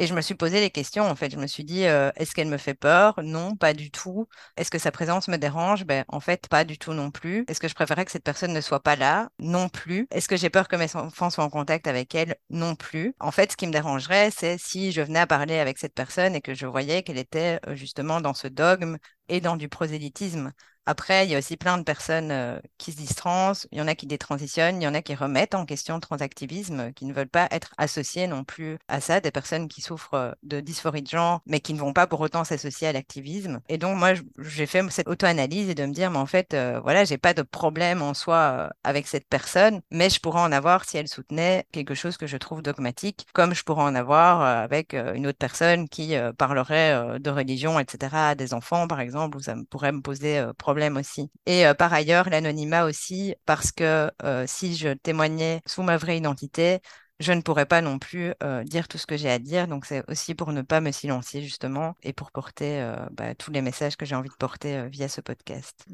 Et 0.00 0.06
je 0.06 0.14
me 0.14 0.20
suis 0.20 0.34
posé 0.34 0.60
les 0.60 0.70
questions, 0.70 1.04
en 1.04 1.16
fait. 1.16 1.30
Je 1.30 1.36
me 1.38 1.46
suis 1.48 1.64
dit, 1.64 1.84
euh, 1.86 2.10
est-ce 2.16 2.32
qu'elle 2.32 2.46
me 2.48 2.56
fait 2.56 2.74
peur? 2.74 3.20
Non, 3.22 3.56
pas 3.56 3.74
du 3.74 3.90
tout. 3.90 4.28
Est-ce 4.56 4.70
que 4.70 4.78
sa 4.78 4.92
présence 4.92 5.26
me 5.26 5.36
dérange? 5.38 5.84
Ben, 5.84 6.04
en 6.08 6.20
fait, 6.20 6.48
pas 6.48 6.64
du 6.64 6.78
tout 6.78 6.92
non 6.92 7.10
plus. 7.10 7.44
Est-ce 7.48 7.58
que 7.58 7.66
je 7.66 7.74
préférais 7.74 8.04
que 8.04 8.12
cette 8.12 8.22
personne 8.22 8.52
ne 8.52 8.60
soit 8.60 8.80
pas 8.82 8.94
là? 8.94 9.28
Non 9.40 9.68
plus. 9.68 10.06
Est-ce 10.12 10.28
que 10.28 10.36
j'ai 10.36 10.50
peur 10.50 10.68
que 10.68 10.76
mes 10.76 10.94
enfants 10.94 11.30
soient 11.30 11.42
en 11.44 11.50
contact 11.50 11.88
avec 11.88 12.14
elle? 12.14 12.36
Non 12.48 12.76
plus. 12.76 13.14
En 13.18 13.32
fait, 13.32 13.50
ce 13.52 13.56
qui 13.56 13.66
me 13.66 13.72
dérangerait, 13.72 14.30
c'est 14.30 14.56
si 14.58 14.92
je 14.92 15.00
venais 15.02 15.18
à 15.20 15.26
parler 15.26 15.58
avec 15.58 15.78
cette 15.78 15.94
personne 15.94 16.36
et 16.36 16.40
que 16.40 16.54
je 16.54 16.66
voyais 16.66 17.02
qu'elle 17.02 17.18
était 17.18 17.58
euh, 17.66 17.74
justement 17.74 18.20
dans 18.20 18.34
ce 18.34 18.46
dogme 18.46 18.98
et 19.28 19.40
dans 19.40 19.56
du 19.56 19.68
prosélytisme. 19.68 20.52
Après, 20.88 21.26
il 21.26 21.30
y 21.30 21.34
a 21.34 21.38
aussi 21.38 21.58
plein 21.58 21.76
de 21.76 21.82
personnes 21.82 22.30
euh, 22.30 22.58
qui 22.78 22.92
se 22.92 23.12
trans, 23.12 23.52
il 23.72 23.78
y 23.78 23.82
en 23.82 23.88
a 23.88 23.94
qui 23.94 24.06
détransitionnent, 24.06 24.80
il 24.80 24.84
y 24.86 24.88
en 24.88 24.94
a 24.94 25.02
qui 25.02 25.14
remettent 25.14 25.54
en 25.54 25.66
question 25.66 25.96
le 25.96 26.00
transactivisme, 26.00 26.94
qui 26.94 27.04
ne 27.04 27.12
veulent 27.12 27.28
pas 27.28 27.46
être 27.50 27.74
associés 27.76 28.26
non 28.26 28.42
plus 28.42 28.78
à 28.88 29.02
ça, 29.02 29.20
des 29.20 29.30
personnes 29.30 29.68
qui 29.68 29.82
souffrent 29.82 30.14
euh, 30.14 30.32
de 30.44 30.60
dysphorie 30.60 31.02
de 31.02 31.08
genre, 31.08 31.42
mais 31.44 31.60
qui 31.60 31.74
ne 31.74 31.78
vont 31.78 31.92
pas 31.92 32.06
pour 32.06 32.20
autant 32.22 32.42
s'associer 32.42 32.88
à 32.88 32.92
l'activisme. 32.92 33.60
Et 33.68 33.76
donc, 33.76 33.98
moi, 33.98 34.14
j'ai 34.38 34.64
fait 34.64 34.82
cette 34.90 35.08
auto-analyse 35.08 35.68
et 35.68 35.74
de 35.74 35.84
me 35.84 35.92
dire, 35.92 36.10
mais 36.10 36.16
en 36.16 36.24
fait, 36.24 36.54
euh, 36.54 36.80
voilà, 36.82 37.04
j'ai 37.04 37.18
pas 37.18 37.34
de 37.34 37.42
problème 37.42 38.00
en 38.00 38.14
soi 38.14 38.36
euh, 38.36 38.68
avec 38.82 39.08
cette 39.08 39.28
personne, 39.28 39.82
mais 39.90 40.08
je 40.08 40.20
pourrais 40.20 40.40
en 40.40 40.52
avoir 40.52 40.86
si 40.86 40.96
elle 40.96 41.08
soutenait 41.08 41.66
quelque 41.70 41.94
chose 41.94 42.16
que 42.16 42.26
je 42.26 42.38
trouve 42.38 42.62
dogmatique, 42.62 43.26
comme 43.34 43.54
je 43.54 43.62
pourrais 43.62 43.82
en 43.82 43.94
avoir 43.94 44.40
avec 44.40 44.94
une 44.94 45.26
autre 45.26 45.38
personne 45.38 45.86
qui 45.86 46.14
parlerait 46.38 47.18
de 47.20 47.30
religion, 47.30 47.78
etc., 47.78 48.08
à 48.14 48.34
des 48.34 48.54
enfants, 48.54 48.88
par 48.88 49.00
exemple, 49.00 49.36
où 49.36 49.40
ça 49.40 49.54
pourrait 49.68 49.92
me 49.92 50.00
poser 50.00 50.38
euh, 50.38 50.52
aussi. 50.96 51.30
Et 51.46 51.66
euh, 51.66 51.74
par 51.74 51.92
ailleurs, 51.92 52.28
l'anonymat 52.30 52.84
aussi, 52.84 53.34
parce 53.46 53.72
que 53.72 54.10
euh, 54.22 54.44
si 54.46 54.76
je 54.76 54.90
témoignais 54.94 55.60
sous 55.66 55.82
ma 55.82 55.96
vraie 55.96 56.16
identité, 56.18 56.80
je 57.20 57.32
ne 57.32 57.40
pourrais 57.40 57.66
pas 57.66 57.80
non 57.82 57.98
plus 57.98 58.32
dire 58.62 58.86
tout 58.86 58.96
ce 58.96 59.04
que 59.04 59.16
j'ai 59.16 59.28
à 59.28 59.40
dire. 59.40 59.66
Donc 59.66 59.86
c'est 59.86 60.08
aussi 60.08 60.36
pour 60.36 60.52
ne 60.52 60.62
pas 60.62 60.80
me 60.80 60.92
silencier 60.92 61.42
justement 61.42 61.96
et 62.04 62.12
pour 62.12 62.30
porter 62.30 62.80
bah, 63.10 63.34
tous 63.34 63.50
les 63.50 63.60
messages 63.60 63.96
que 63.96 64.06
j'ai 64.06 64.14
envie 64.14 64.28
de 64.28 64.36
porter 64.36 64.88
via 64.88 65.08
ce 65.08 65.20
podcast. 65.20 65.84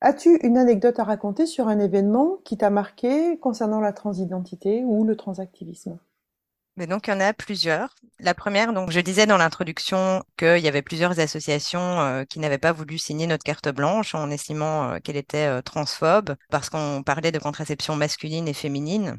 As-tu 0.00 0.40
une 0.42 0.58
anecdote 0.58 0.98
à 0.98 1.04
raconter 1.04 1.46
sur 1.46 1.68
un 1.68 1.78
événement 1.78 2.38
qui 2.44 2.56
t'a 2.58 2.68
marqué 2.68 3.38
concernant 3.38 3.78
la 3.78 3.92
transidentité 3.92 4.82
ou 4.84 5.04
le 5.04 5.14
transactivisme? 5.14 6.00
Donc, 6.86 7.06
il 7.06 7.10
y 7.10 7.12
en 7.12 7.20
a 7.20 7.32
plusieurs. 7.32 7.94
La 8.20 8.34
première, 8.34 8.72
donc, 8.72 8.90
je 8.90 9.00
disais 9.00 9.26
dans 9.26 9.36
l'introduction 9.36 10.22
qu'il 10.36 10.58
y 10.58 10.68
avait 10.68 10.82
plusieurs 10.82 11.18
associations 11.18 12.00
euh, 12.00 12.24
qui 12.24 12.38
n'avaient 12.38 12.58
pas 12.58 12.72
voulu 12.72 12.98
signer 12.98 13.26
notre 13.26 13.44
carte 13.44 13.68
blanche 13.68 14.14
en 14.14 14.30
estimant 14.30 14.90
euh, 14.90 14.98
qu'elle 14.98 15.16
était 15.16 15.46
euh, 15.46 15.62
transphobe 15.62 16.36
parce 16.50 16.68
qu'on 16.70 17.02
parlait 17.04 17.32
de 17.32 17.38
contraception 17.38 17.96
masculine 17.96 18.48
et 18.48 18.52
féminine. 18.54 19.18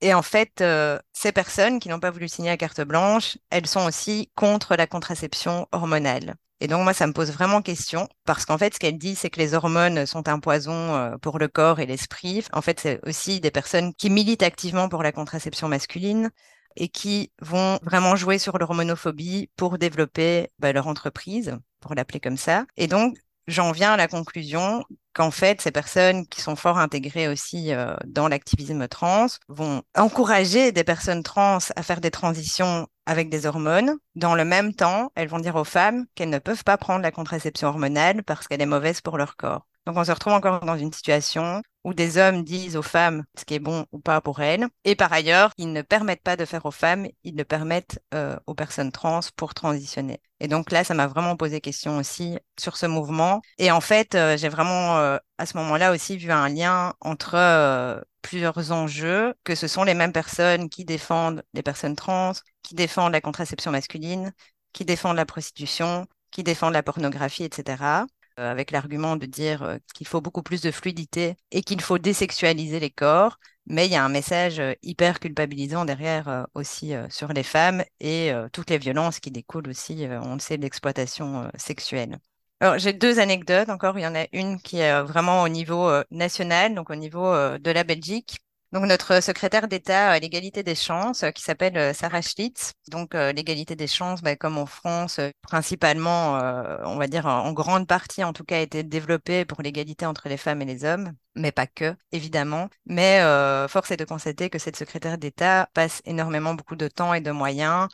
Et 0.00 0.14
en 0.14 0.22
fait, 0.22 0.64
ces 1.12 1.30
personnes 1.30 1.78
qui 1.78 1.88
n'ont 1.88 2.00
pas 2.00 2.10
voulu 2.10 2.26
signer 2.26 2.50
la 2.50 2.56
carte 2.56 2.80
blanche, 2.80 3.38
elles 3.50 3.68
sont 3.68 3.86
aussi 3.86 4.32
contre 4.34 4.74
la 4.74 4.88
contraception 4.88 5.68
hormonale. 5.70 6.34
Et 6.58 6.66
donc, 6.66 6.82
moi, 6.82 6.92
ça 6.92 7.06
me 7.06 7.12
pose 7.12 7.30
vraiment 7.30 7.62
question 7.62 8.08
parce 8.24 8.44
qu'en 8.44 8.58
fait, 8.58 8.74
ce 8.74 8.80
qu'elle 8.80 8.98
dit, 8.98 9.14
c'est 9.14 9.30
que 9.30 9.38
les 9.38 9.54
hormones 9.54 10.04
sont 10.04 10.28
un 10.28 10.40
poison 10.40 11.16
pour 11.22 11.38
le 11.38 11.46
corps 11.46 11.78
et 11.78 11.86
l'esprit. 11.86 12.44
En 12.52 12.62
fait, 12.62 12.80
c'est 12.80 12.98
aussi 13.06 13.38
des 13.38 13.52
personnes 13.52 13.94
qui 13.94 14.10
militent 14.10 14.42
activement 14.42 14.88
pour 14.88 15.04
la 15.04 15.12
contraception 15.12 15.68
masculine 15.68 16.30
et 16.76 16.88
qui 16.88 17.32
vont 17.40 17.78
vraiment 17.82 18.16
jouer 18.16 18.38
sur 18.38 18.58
l'hormonophobie 18.58 19.50
pour 19.56 19.78
développer 19.78 20.48
bah, 20.58 20.72
leur 20.72 20.86
entreprise, 20.86 21.56
pour 21.80 21.94
l'appeler 21.94 22.20
comme 22.20 22.36
ça. 22.36 22.64
Et 22.76 22.86
donc, 22.86 23.16
j'en 23.46 23.72
viens 23.72 23.92
à 23.92 23.96
la 23.96 24.08
conclusion 24.08 24.84
qu'en 25.12 25.30
fait, 25.30 25.60
ces 25.60 25.72
personnes 25.72 26.26
qui 26.26 26.40
sont 26.40 26.56
fort 26.56 26.78
intégrées 26.78 27.28
aussi 27.28 27.72
euh, 27.72 27.94
dans 28.06 28.28
l'activisme 28.28 28.88
trans 28.88 29.26
vont 29.48 29.82
encourager 29.96 30.72
des 30.72 30.84
personnes 30.84 31.22
trans 31.22 31.58
à 31.76 31.82
faire 31.82 32.00
des 32.00 32.10
transitions 32.10 32.86
avec 33.06 33.28
des 33.28 33.46
hormones. 33.46 33.96
Dans 34.14 34.34
le 34.34 34.44
même 34.44 34.74
temps, 34.74 35.10
elles 35.14 35.28
vont 35.28 35.40
dire 35.40 35.56
aux 35.56 35.64
femmes 35.64 36.06
qu'elles 36.14 36.30
ne 36.30 36.38
peuvent 36.38 36.64
pas 36.64 36.78
prendre 36.78 37.02
la 37.02 37.10
contraception 37.10 37.68
hormonale 37.68 38.22
parce 38.22 38.48
qu'elle 38.48 38.62
est 38.62 38.66
mauvaise 38.66 39.00
pour 39.00 39.18
leur 39.18 39.36
corps. 39.36 39.66
Donc 39.86 39.96
on 39.96 40.04
se 40.04 40.12
retrouve 40.12 40.32
encore 40.32 40.60
dans 40.60 40.76
une 40.76 40.92
situation 40.92 41.62
où 41.84 41.94
des 41.94 42.16
hommes 42.16 42.44
disent 42.44 42.76
aux 42.76 42.82
femmes 42.82 43.24
ce 43.36 43.44
qui 43.44 43.54
est 43.54 43.58
bon 43.58 43.86
ou 43.90 43.98
pas 43.98 44.20
pour 44.20 44.40
elles. 44.40 44.68
Et 44.84 44.94
par 44.94 45.12
ailleurs, 45.12 45.52
ils 45.58 45.72
ne 45.72 45.82
permettent 45.82 46.22
pas 46.22 46.36
de 46.36 46.44
faire 46.44 46.64
aux 46.66 46.70
femmes, 46.70 47.08
ils 47.24 47.36
le 47.36 47.44
permettent 47.44 48.00
euh, 48.14 48.36
aux 48.46 48.54
personnes 48.54 48.92
trans 48.92 49.20
pour 49.36 49.54
transitionner. 49.54 50.20
Et 50.38 50.46
donc 50.46 50.70
là, 50.70 50.84
ça 50.84 50.94
m'a 50.94 51.08
vraiment 51.08 51.36
posé 51.36 51.60
question 51.60 51.98
aussi 51.98 52.38
sur 52.58 52.76
ce 52.76 52.86
mouvement. 52.86 53.42
Et 53.58 53.72
en 53.72 53.80
fait, 53.80 54.14
euh, 54.14 54.36
j'ai 54.36 54.48
vraiment 54.48 54.98
euh, 54.98 55.18
à 55.38 55.46
ce 55.46 55.56
moment-là 55.56 55.92
aussi 55.92 56.16
vu 56.16 56.30
un 56.30 56.48
lien 56.48 56.94
entre 57.00 58.04
plusieurs 58.22 58.70
enjeux, 58.72 59.34
que 59.44 59.54
ce 59.54 59.66
sont 59.66 59.82
les 59.84 59.94
mêmes 59.94 60.12
personnes 60.12 60.70
qui 60.70 60.84
défendent 60.84 61.42
les 61.54 61.62
personnes 61.62 61.96
trans, 61.96 62.32
qui 62.62 62.74
défendent 62.74 63.12
la 63.12 63.20
contraception 63.20 63.72
masculine, 63.72 64.32
qui 64.72 64.84
défendent 64.84 65.16
la 65.16 65.26
prostitution, 65.26 66.06
qui 66.30 66.44
défendent 66.44 66.72
la 66.72 66.82
pornographie, 66.82 67.44
etc. 67.44 68.06
Euh, 68.38 68.50
avec 68.50 68.70
l'argument 68.70 69.16
de 69.16 69.26
dire 69.26 69.62
euh, 69.62 69.76
qu'il 69.94 70.06
faut 70.06 70.22
beaucoup 70.22 70.42
plus 70.42 70.62
de 70.62 70.70
fluidité 70.70 71.36
et 71.50 71.62
qu'il 71.62 71.82
faut 71.82 71.98
désexualiser 71.98 72.80
les 72.80 72.88
corps. 72.88 73.38
Mais 73.66 73.86
il 73.86 73.92
y 73.92 73.94
a 73.94 74.02
un 74.02 74.08
message 74.08 74.58
euh, 74.58 74.72
hyper 74.82 75.20
culpabilisant 75.20 75.84
derrière 75.84 76.46
aussi 76.54 76.94
sur 77.10 77.32
les 77.34 77.42
femmes 77.42 77.84
et 78.00 78.32
toutes 78.52 78.70
les 78.70 78.78
violences 78.78 79.20
qui 79.20 79.30
découlent 79.30 79.68
aussi, 79.68 80.06
on 80.22 80.34
le 80.34 80.40
sait, 80.40 80.56
de 80.56 80.62
l'exploitation 80.62 81.50
sexuelle. 81.56 82.18
Alors, 82.60 82.78
j'ai 82.78 82.92
deux 82.92 83.18
anecdotes 83.18 83.68
encore. 83.68 83.98
Il 83.98 84.02
y 84.02 84.06
en 84.06 84.14
a 84.14 84.26
une 84.32 84.60
qui 84.60 84.78
est 84.78 85.02
vraiment 85.02 85.42
au 85.42 85.48
niveau 85.48 85.90
national, 86.10 86.74
donc 86.74 86.90
au 86.90 86.96
niveau 86.96 87.32
de 87.58 87.70
la 87.70 87.84
Belgique. 87.84 88.38
Donc 88.72 88.86
notre 88.86 89.22
secrétaire 89.22 89.68
d'État 89.68 90.10
à 90.10 90.18
l'égalité 90.18 90.62
des 90.62 90.74
chances, 90.74 91.24
euh, 91.24 91.30
qui 91.30 91.42
s'appelle 91.42 91.76
euh, 91.76 91.92
Sarah 91.92 92.22
Schlitz. 92.22 92.72
Donc 92.88 93.14
euh, 93.14 93.30
l'égalité 93.32 93.76
des 93.76 93.86
chances, 93.86 94.22
bah, 94.22 94.34
comme 94.34 94.56
en 94.56 94.64
France, 94.64 95.20
principalement, 95.42 96.38
on 96.84 96.96
va 96.96 97.06
dire 97.06 97.26
en 97.26 97.52
grande 97.52 97.86
partie 97.86 98.24
en 98.24 98.32
tout 98.32 98.44
cas, 98.44 98.56
a 98.56 98.60
été 98.60 98.82
développée 98.82 99.44
pour 99.44 99.60
l'égalité 99.60 100.06
entre 100.06 100.28
les 100.28 100.38
femmes 100.38 100.62
et 100.62 100.64
les 100.64 100.84
hommes, 100.84 101.12
mais 101.34 101.52
pas 101.52 101.66
que, 101.66 101.94
évidemment. 102.12 102.68
Mais 102.86 103.20
force 103.68 103.90
est 103.90 103.96
de 103.96 104.04
constater 104.04 104.48
que 104.50 104.58
cette 104.58 104.76
secrétaire 104.76 105.18
d'État 105.18 105.68
passe 105.74 106.00
énormément 106.04 106.54
beaucoup 106.54 106.76
de 106.76 106.88
temps 106.88 107.14
et 107.14 107.20
de 107.20 107.30
moyens 107.30 107.88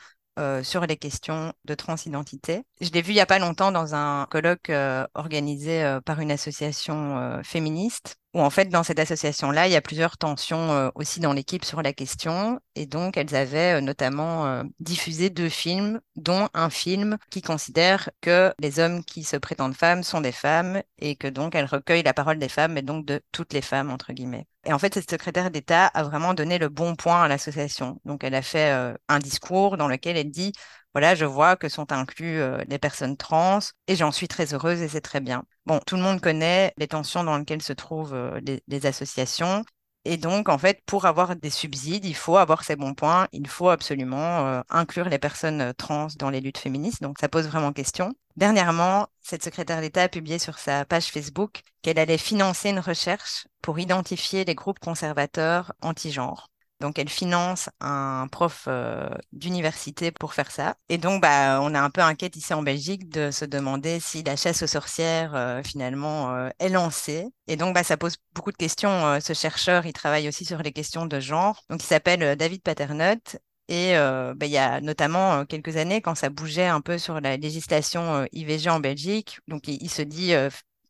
sur 0.62 0.86
les 0.86 0.96
questions 0.96 1.52
de 1.64 1.74
transidentité. 1.74 2.62
Je 2.80 2.90
l'ai 2.90 3.02
vu 3.02 3.10
il 3.10 3.14
n'y 3.14 3.20
a 3.20 3.26
pas 3.26 3.38
longtemps 3.38 3.72
dans 3.72 3.94
un 3.94 4.26
colloque 4.30 4.70
organisé 5.14 5.98
par 6.04 6.20
une 6.20 6.30
association 6.30 7.40
féministe 7.42 8.18
où 8.34 8.40
en 8.40 8.50
fait, 8.50 8.66
dans 8.66 8.82
cette 8.82 8.98
association-là, 8.98 9.66
il 9.66 9.72
y 9.72 9.76
a 9.76 9.80
plusieurs 9.80 10.18
tensions 10.18 10.70
euh, 10.72 10.90
aussi 10.94 11.20
dans 11.20 11.32
l'équipe 11.32 11.64
sur 11.64 11.82
la 11.82 11.92
question. 11.92 12.60
Et 12.74 12.86
donc, 12.86 13.16
elles 13.16 13.34
avaient 13.34 13.78
euh, 13.78 13.80
notamment 13.80 14.46
euh, 14.46 14.64
diffusé 14.80 15.30
deux 15.30 15.48
films, 15.48 16.00
dont 16.16 16.48
un 16.52 16.70
film 16.70 17.16
qui 17.30 17.42
considère 17.42 18.10
que 18.20 18.52
les 18.58 18.80
hommes 18.80 19.04
qui 19.04 19.24
se 19.24 19.36
prétendent 19.36 19.74
femmes 19.74 20.02
sont 20.02 20.20
des 20.20 20.32
femmes 20.32 20.82
et 20.98 21.16
que 21.16 21.28
donc 21.28 21.54
elles 21.54 21.64
recueillent 21.64 22.02
la 22.02 22.14
parole 22.14 22.38
des 22.38 22.48
femmes, 22.48 22.74
mais 22.74 22.82
donc 22.82 23.06
de 23.06 23.20
toutes 23.32 23.52
les 23.54 23.62
femmes, 23.62 23.90
entre 23.90 24.12
guillemets. 24.12 24.46
Et 24.68 24.72
en 24.72 24.78
fait, 24.78 24.94
cette 24.94 25.10
secrétaire 25.10 25.50
d'État 25.50 25.86
a 25.86 26.02
vraiment 26.04 26.34
donné 26.34 26.58
le 26.58 26.68
bon 26.68 26.94
point 26.94 27.22
à 27.22 27.28
l'association. 27.28 28.00
Donc, 28.04 28.22
elle 28.22 28.34
a 28.34 28.42
fait 28.42 28.94
un 29.08 29.18
discours 29.18 29.76
dans 29.78 29.88
lequel 29.88 30.16
elle 30.16 30.30
dit 30.30 30.52
voilà, 30.94 31.14
je 31.14 31.24
vois 31.24 31.56
que 31.56 31.68
sont 31.68 31.92
inclus 31.92 32.40
euh, 32.40 32.64
les 32.66 32.78
personnes 32.78 33.16
trans 33.16 33.60
et 33.86 33.96
j'en 33.96 34.10
suis 34.10 34.26
très 34.26 34.54
heureuse 34.54 34.80
et 34.82 34.88
c'est 34.88 35.00
très 35.00 35.20
bien. 35.20 35.44
Bon, 35.66 35.80
tout 35.86 35.96
le 35.96 36.02
monde 36.02 36.20
connaît 36.20 36.72
les 36.76 36.88
tensions 36.88 37.24
dans 37.24 37.36
lesquelles 37.36 37.62
se 37.62 37.72
trouvent 37.72 38.14
euh, 38.14 38.40
les, 38.66 38.86
associations. 38.86 39.64
Et 40.04 40.16
donc, 40.16 40.48
en 40.48 40.58
fait, 40.58 40.80
pour 40.86 41.04
avoir 41.06 41.36
des 41.36 41.50
subsides, 41.50 42.04
il 42.04 42.14
faut 42.14 42.36
avoir 42.36 42.64
ces 42.64 42.76
bons 42.76 42.94
points. 42.94 43.28
Il 43.32 43.46
faut 43.48 43.68
absolument 43.68 44.46
euh, 44.46 44.62
inclure 44.70 45.08
les 45.08 45.18
personnes 45.18 45.74
trans 45.76 46.08
dans 46.18 46.30
les 46.30 46.40
luttes 46.40 46.58
féministes. 46.58 47.02
Donc, 47.02 47.18
ça 47.20 47.28
pose 47.28 47.46
vraiment 47.46 47.72
question. 47.72 48.14
Dernièrement, 48.36 49.08
cette 49.20 49.42
secrétaire 49.42 49.80
d'État 49.80 50.04
a 50.04 50.08
publié 50.08 50.38
sur 50.38 50.58
sa 50.58 50.84
page 50.84 51.06
Facebook 51.06 51.62
qu'elle 51.82 51.98
allait 51.98 52.18
financer 52.18 52.70
une 52.70 52.78
recherche 52.78 53.48
pour 53.62 53.78
identifier 53.78 54.44
les 54.44 54.54
groupes 54.54 54.78
conservateurs 54.78 55.72
anti-genre. 55.82 56.48
Donc, 56.80 56.98
elle 56.98 57.08
finance 57.08 57.68
un 57.80 58.28
prof 58.30 58.66
euh, 58.68 59.08
d'université 59.32 60.12
pour 60.12 60.34
faire 60.34 60.50
ça. 60.50 60.76
Et 60.88 60.98
donc, 60.98 61.20
bah, 61.20 61.60
on 61.60 61.74
a 61.74 61.80
un 61.80 61.90
peu 61.90 62.00
inquiète 62.00 62.36
ici 62.36 62.54
en 62.54 62.62
Belgique 62.62 63.08
de 63.08 63.30
se 63.30 63.44
demander 63.44 63.98
si 63.98 64.22
la 64.22 64.36
chasse 64.36 64.62
aux 64.62 64.68
sorcières, 64.68 65.34
euh, 65.34 65.62
finalement, 65.62 66.34
euh, 66.34 66.50
est 66.60 66.68
lancée. 66.68 67.26
Et 67.48 67.56
donc, 67.56 67.74
bah, 67.74 67.82
ça 67.82 67.96
pose 67.96 68.16
beaucoup 68.34 68.52
de 68.52 68.56
questions. 68.56 69.18
ce 69.20 69.32
chercheur, 69.32 69.86
il 69.86 69.92
travaille 69.92 70.28
aussi 70.28 70.44
sur 70.44 70.62
les 70.62 70.72
questions 70.72 71.06
de 71.06 71.18
genre. 71.18 71.62
Donc, 71.68 71.82
il 71.82 71.86
s'appelle 71.86 72.36
David 72.36 72.62
Paternotte. 72.62 73.36
Et 73.70 73.94
bah, 73.94 74.46
il 74.46 74.50
y 74.50 74.56
a 74.56 74.80
notamment 74.80 75.44
quelques 75.44 75.76
années, 75.76 76.00
quand 76.00 76.14
ça 76.14 76.30
bougeait 76.30 76.66
un 76.66 76.80
peu 76.80 76.96
sur 76.96 77.20
la 77.20 77.36
législation 77.36 78.26
IVG 78.32 78.70
en 78.70 78.80
Belgique, 78.80 79.40
donc 79.46 79.68
il 79.68 79.90
se 79.90 80.00
dit 80.00 80.32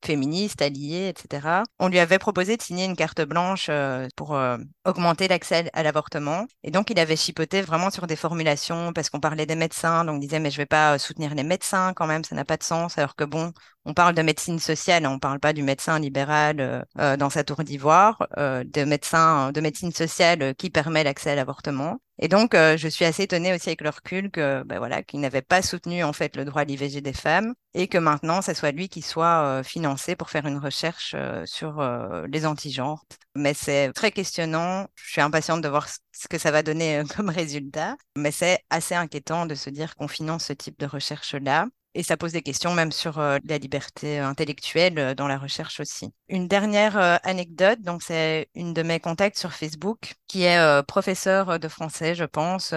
féministe, 0.04 0.62
alliée, 0.62 1.08
etc. 1.08 1.62
On 1.78 1.88
lui 1.88 1.98
avait 1.98 2.18
proposé 2.18 2.56
de 2.56 2.62
signer 2.62 2.84
une 2.84 2.96
carte 2.96 3.20
blanche 3.22 3.66
euh, 3.70 4.08
pour 4.16 4.34
euh, 4.36 4.56
augmenter 4.84 5.28
l'accès 5.28 5.70
à 5.72 5.82
l'avortement. 5.82 6.46
Et 6.62 6.70
donc, 6.70 6.90
il 6.90 6.98
avait 6.98 7.16
chipoté 7.16 7.62
vraiment 7.62 7.90
sur 7.90 8.06
des 8.06 8.16
formulations 8.16 8.92
parce 8.92 9.10
qu'on 9.10 9.20
parlait 9.20 9.46
des 9.46 9.56
médecins. 9.56 10.04
Donc, 10.04 10.16
il 10.16 10.20
disait, 10.20 10.40
mais 10.40 10.50
je 10.50 10.56
vais 10.58 10.66
pas 10.66 10.94
euh, 10.94 10.98
soutenir 10.98 11.34
les 11.34 11.42
médecins 11.44 11.92
quand 11.94 12.06
même, 12.06 12.24
ça 12.24 12.34
n'a 12.36 12.44
pas 12.44 12.56
de 12.56 12.62
sens. 12.62 12.98
Alors 12.98 13.16
que 13.16 13.24
bon, 13.24 13.52
on 13.88 13.94
parle 13.94 14.14
de 14.14 14.22
médecine 14.22 14.58
sociale, 14.58 15.06
on 15.06 15.14
ne 15.14 15.18
parle 15.18 15.40
pas 15.40 15.52
du 15.52 15.62
médecin 15.62 15.98
libéral 15.98 16.86
dans 16.94 17.30
sa 17.30 17.42
tour 17.42 17.64
d'ivoire, 17.64 18.28
de 18.36 18.84
médecin, 18.84 19.50
de 19.50 19.60
médecine 19.60 19.92
sociale 19.92 20.54
qui 20.56 20.70
permet 20.70 21.04
l'accès 21.04 21.30
à 21.30 21.34
l'avortement. 21.34 21.98
Et 22.20 22.28
donc, 22.28 22.54
euh, 22.54 22.76
je 22.76 22.88
suis 22.88 23.04
assez 23.04 23.22
étonnée 23.24 23.54
aussi 23.54 23.68
avec 23.68 23.80
le 23.80 23.90
recul 23.90 24.30
que, 24.30 24.64
ben 24.64 24.78
voilà, 24.78 25.02
qu'il 25.04 25.20
n'avait 25.20 25.42
pas 25.42 25.62
soutenu 25.62 26.02
en 26.02 26.12
fait 26.12 26.36
le 26.36 26.44
droit 26.44 26.62
à 26.62 26.64
l'IVG 26.64 27.00
des 27.00 27.12
femmes 27.12 27.54
et 27.74 27.86
que 27.86 27.98
maintenant, 27.98 28.42
ce 28.42 28.54
soit 28.54 28.72
lui 28.72 28.88
qui 28.88 29.02
soit 29.02 29.44
euh, 29.44 29.62
financé 29.62 30.16
pour 30.16 30.28
faire 30.28 30.46
une 30.46 30.58
recherche 30.58 31.14
euh, 31.16 31.46
sur 31.46 31.80
les 32.28 32.46
antigenres. 32.46 33.04
Mais 33.36 33.54
c'est 33.54 33.92
très 33.92 34.10
questionnant. 34.10 34.88
Je 34.96 35.12
suis 35.12 35.20
impatiente 35.20 35.62
de 35.62 35.68
voir 35.68 35.86
ce 35.88 36.28
que 36.28 36.38
ça 36.38 36.50
va 36.50 36.64
donner 36.64 37.02
comme 37.16 37.28
résultat. 37.30 37.96
Mais 38.16 38.32
c'est 38.32 38.64
assez 38.68 38.96
inquiétant 38.96 39.46
de 39.46 39.54
se 39.54 39.70
dire 39.70 39.94
qu'on 39.94 40.08
finance 40.08 40.46
ce 40.46 40.52
type 40.52 40.78
de 40.80 40.86
recherche-là. 40.86 41.66
Et 41.94 42.02
ça 42.02 42.16
pose 42.16 42.32
des 42.32 42.42
questions 42.42 42.74
même 42.74 42.92
sur 42.92 43.18
la 43.18 43.58
liberté 43.58 44.18
intellectuelle 44.18 45.14
dans 45.14 45.26
la 45.26 45.38
recherche 45.38 45.80
aussi. 45.80 46.12
Une 46.28 46.46
dernière 46.46 46.96
anecdote, 47.24 47.80
donc 47.80 48.02
c'est 48.02 48.48
une 48.54 48.74
de 48.74 48.82
mes 48.82 49.00
contacts 49.00 49.38
sur 49.38 49.52
Facebook 49.52 50.14
qui 50.26 50.44
est 50.44 50.82
professeur 50.86 51.58
de 51.58 51.68
français, 51.68 52.14
je 52.14 52.24
pense, 52.24 52.72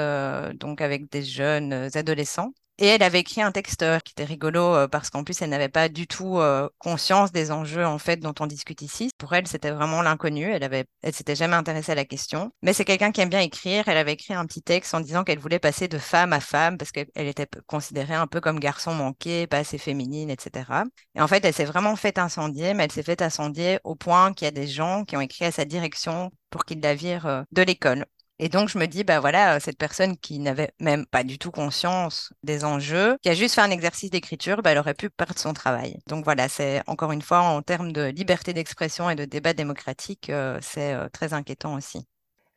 donc 0.56 0.82
avec 0.82 1.12
des 1.12 1.24
jeunes 1.24 1.90
adolescents. 1.94 2.54
Et 2.84 2.88
elle 2.88 3.04
avait 3.04 3.20
écrit 3.20 3.44
un 3.44 3.52
texte 3.52 3.86
qui 4.04 4.14
était 4.14 4.24
rigolo 4.24 4.74
euh, 4.74 4.88
parce 4.88 5.12
qu'en 5.12 5.24
plus, 5.24 5.40
elle 5.44 5.52
n'avait 5.52 5.70
pas 5.70 5.88
du 5.88 6.08
tout 6.08 6.40
euh, 6.40 6.68
conscience 6.80 7.32
des 7.32 7.52
enjeux 7.52 7.86
en 7.86 8.00
fait 8.00 8.18
dont 8.18 8.34
on 8.40 8.48
discute 8.48 8.82
ici. 8.82 9.12
Pour 9.20 9.34
elle, 9.34 9.46
c'était 9.46 9.70
vraiment 9.70 10.02
l'inconnu. 10.02 10.52
Elle 10.52 10.64
avait, 10.64 10.86
elle 11.04 11.14
s'était 11.14 11.36
jamais 11.36 11.56
intéressée 11.56 11.92
à 11.92 11.96
la 11.96 12.06
question. 12.06 12.52
Mais 12.64 12.74
c'est 12.74 12.84
quelqu'un 12.84 13.12
qui 13.12 13.22
aime 13.22 13.30
bien 13.30 13.42
écrire. 13.42 13.88
Elle 13.88 13.98
avait 13.98 14.14
écrit 14.14 14.34
un 14.34 14.48
petit 14.48 14.64
texte 14.64 14.96
en 14.96 15.00
disant 15.00 15.24
qu'elle 15.24 15.38
voulait 15.38 15.60
passer 15.60 15.88
de 15.88 16.00
femme 16.00 16.34
à 16.34 16.40
femme 16.40 16.80
parce 16.80 16.92
qu'elle 16.92 17.08
était 17.16 17.48
considérée 17.68 18.16
un 18.16 18.26
peu 18.26 18.42
comme 18.42 18.60
garçon 18.60 18.96
manqué, 18.96 19.46
pas 19.46 19.60
assez 19.60 19.78
féminine, 19.78 20.32
etc. 20.32 20.66
Et 21.14 21.22
en 21.22 21.28
fait, 21.28 21.46
elle 21.46 21.54
s'est 21.54 21.66
vraiment 21.66 21.96
fait 21.96 22.18
incendier, 22.18 22.74
mais 22.74 22.86
elle 22.86 22.92
s'est 22.92 23.04
fait 23.04 23.22
incendier 23.22 23.78
au 23.84 23.94
point 23.94 24.34
qu'il 24.34 24.46
y 24.46 24.48
a 24.48 24.52
des 24.52 24.66
gens 24.66 25.06
qui 25.06 25.16
ont 25.16 25.22
écrit 25.22 25.46
à 25.46 25.52
sa 25.52 25.66
direction 25.66 26.32
pour 26.50 26.66
qu'ils 26.66 26.82
la 26.82 26.96
euh, 27.26 27.44
de 27.52 27.62
l'école. 27.62 28.08
Et 28.44 28.50
donc, 28.50 28.70
je 28.70 28.80
me 28.80 28.88
dis, 28.88 29.04
bah 29.04 29.20
voilà, 29.20 29.60
cette 29.60 29.78
personne 29.78 30.18
qui 30.18 30.40
n'avait 30.40 30.72
même 30.80 31.06
pas 31.06 31.24
du 31.24 31.38
tout 31.38 31.52
conscience 31.52 32.34
des 32.42 32.66
enjeux, 32.66 33.16
qui 33.22 33.30
a 33.30 33.36
juste 33.36 33.54
fait 33.54 33.62
un 33.62 33.70
exercice 33.70 34.10
d'écriture, 34.10 34.64
bah, 34.64 34.72
elle 34.72 34.80
aurait 34.80 34.96
pu 34.96 35.12
perdre 35.12 35.38
son 35.38 35.54
travail. 35.54 36.00
Donc 36.08 36.24
voilà, 36.26 36.50
c'est 36.50 36.82
encore 36.88 37.12
une 37.12 37.22
fois, 37.22 37.42
en 37.42 37.62
termes 37.62 37.92
de 37.94 38.06
liberté 38.06 38.54
d'expression 38.54 39.12
et 39.12 39.16
de 39.16 39.26
débat 39.26 39.54
démocratique, 39.54 40.32
euh, 40.32 40.58
c'est 40.60 40.96
euh, 40.96 41.08
très 41.08 41.34
inquiétant 41.34 41.76
aussi. 41.76 42.08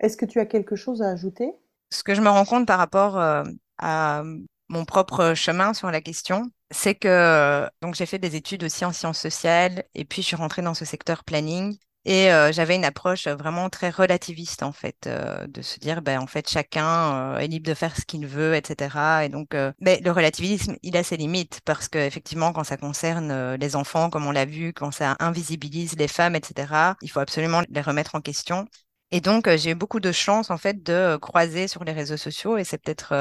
Est-ce 0.00 0.16
que 0.16 0.24
tu 0.24 0.40
as 0.40 0.46
quelque 0.46 0.74
chose 0.74 1.02
à 1.02 1.10
ajouter? 1.10 1.52
Ce 1.90 2.02
que 2.02 2.14
je 2.14 2.22
me 2.22 2.30
rends 2.30 2.46
compte 2.46 2.66
par 2.66 2.78
rapport 2.78 3.20
euh, 3.20 3.44
à 3.76 4.22
mon 4.68 4.86
propre 4.86 5.34
chemin 5.34 5.74
sur 5.74 5.90
la 5.90 6.00
question, 6.00 6.50
c'est 6.70 6.94
que 6.94 7.68
donc 7.82 7.94
j'ai 7.94 8.06
fait 8.06 8.18
des 8.18 8.36
études 8.36 8.64
aussi 8.64 8.86
en 8.86 8.92
sciences 8.92 9.20
sociales 9.20 9.84
et 9.94 10.06
puis 10.06 10.22
je 10.22 10.28
suis 10.28 10.36
rentrée 10.36 10.62
dans 10.62 10.72
ce 10.72 10.86
secteur 10.86 11.24
planning 11.24 11.76
et 12.04 12.28
j'avais 12.52 12.76
une 12.76 12.84
approche 12.84 13.26
vraiment 13.28 13.70
très 13.70 13.90
relativiste 13.90 14.62
en 14.62 14.72
fait, 14.72 15.08
de 15.08 15.62
se 15.62 15.78
dire 15.78 16.02
ben 16.02 16.18
en 16.20 16.26
fait 16.26 16.48
chacun 16.48 17.36
est 17.38 17.46
libre 17.48 17.66
de 17.68 17.74
faire 17.74 17.96
ce 17.96 18.04
qu'il 18.04 18.26
veut, 18.26 18.54
etc. 18.54 19.24
Et 19.24 19.28
donc, 19.28 19.54
mais 19.80 20.00
le 20.04 20.10
relativisme, 20.10 20.76
il 20.82 20.96
a 20.96 21.02
ses 21.02 21.16
limites 21.16 21.60
parce 21.64 21.88
que 21.88 21.98
effectivement, 21.98 22.52
quand 22.52 22.64
ça 22.64 22.76
concerne 22.76 23.54
les 23.54 23.76
enfants, 23.76 24.10
comme 24.10 24.26
on 24.26 24.32
l'a 24.32 24.44
vu, 24.44 24.72
quand 24.72 24.90
ça 24.90 25.16
invisibilise 25.20 25.96
les 25.96 26.08
femmes, 26.08 26.36
etc. 26.36 26.96
Il 27.02 27.10
faut 27.10 27.20
absolument 27.20 27.62
les 27.68 27.80
remettre 27.80 28.14
en 28.14 28.20
question. 28.20 28.66
Et 29.16 29.20
donc, 29.20 29.48
j'ai 29.48 29.70
eu 29.70 29.74
beaucoup 29.76 30.00
de 30.00 30.10
chance, 30.10 30.50
en 30.50 30.58
fait, 30.58 30.82
de 30.82 31.16
croiser 31.18 31.68
sur 31.68 31.84
les 31.84 31.92
réseaux 31.92 32.16
sociaux. 32.16 32.58
Et 32.58 32.64
c'est 32.64 32.78
peut-être 32.78 33.14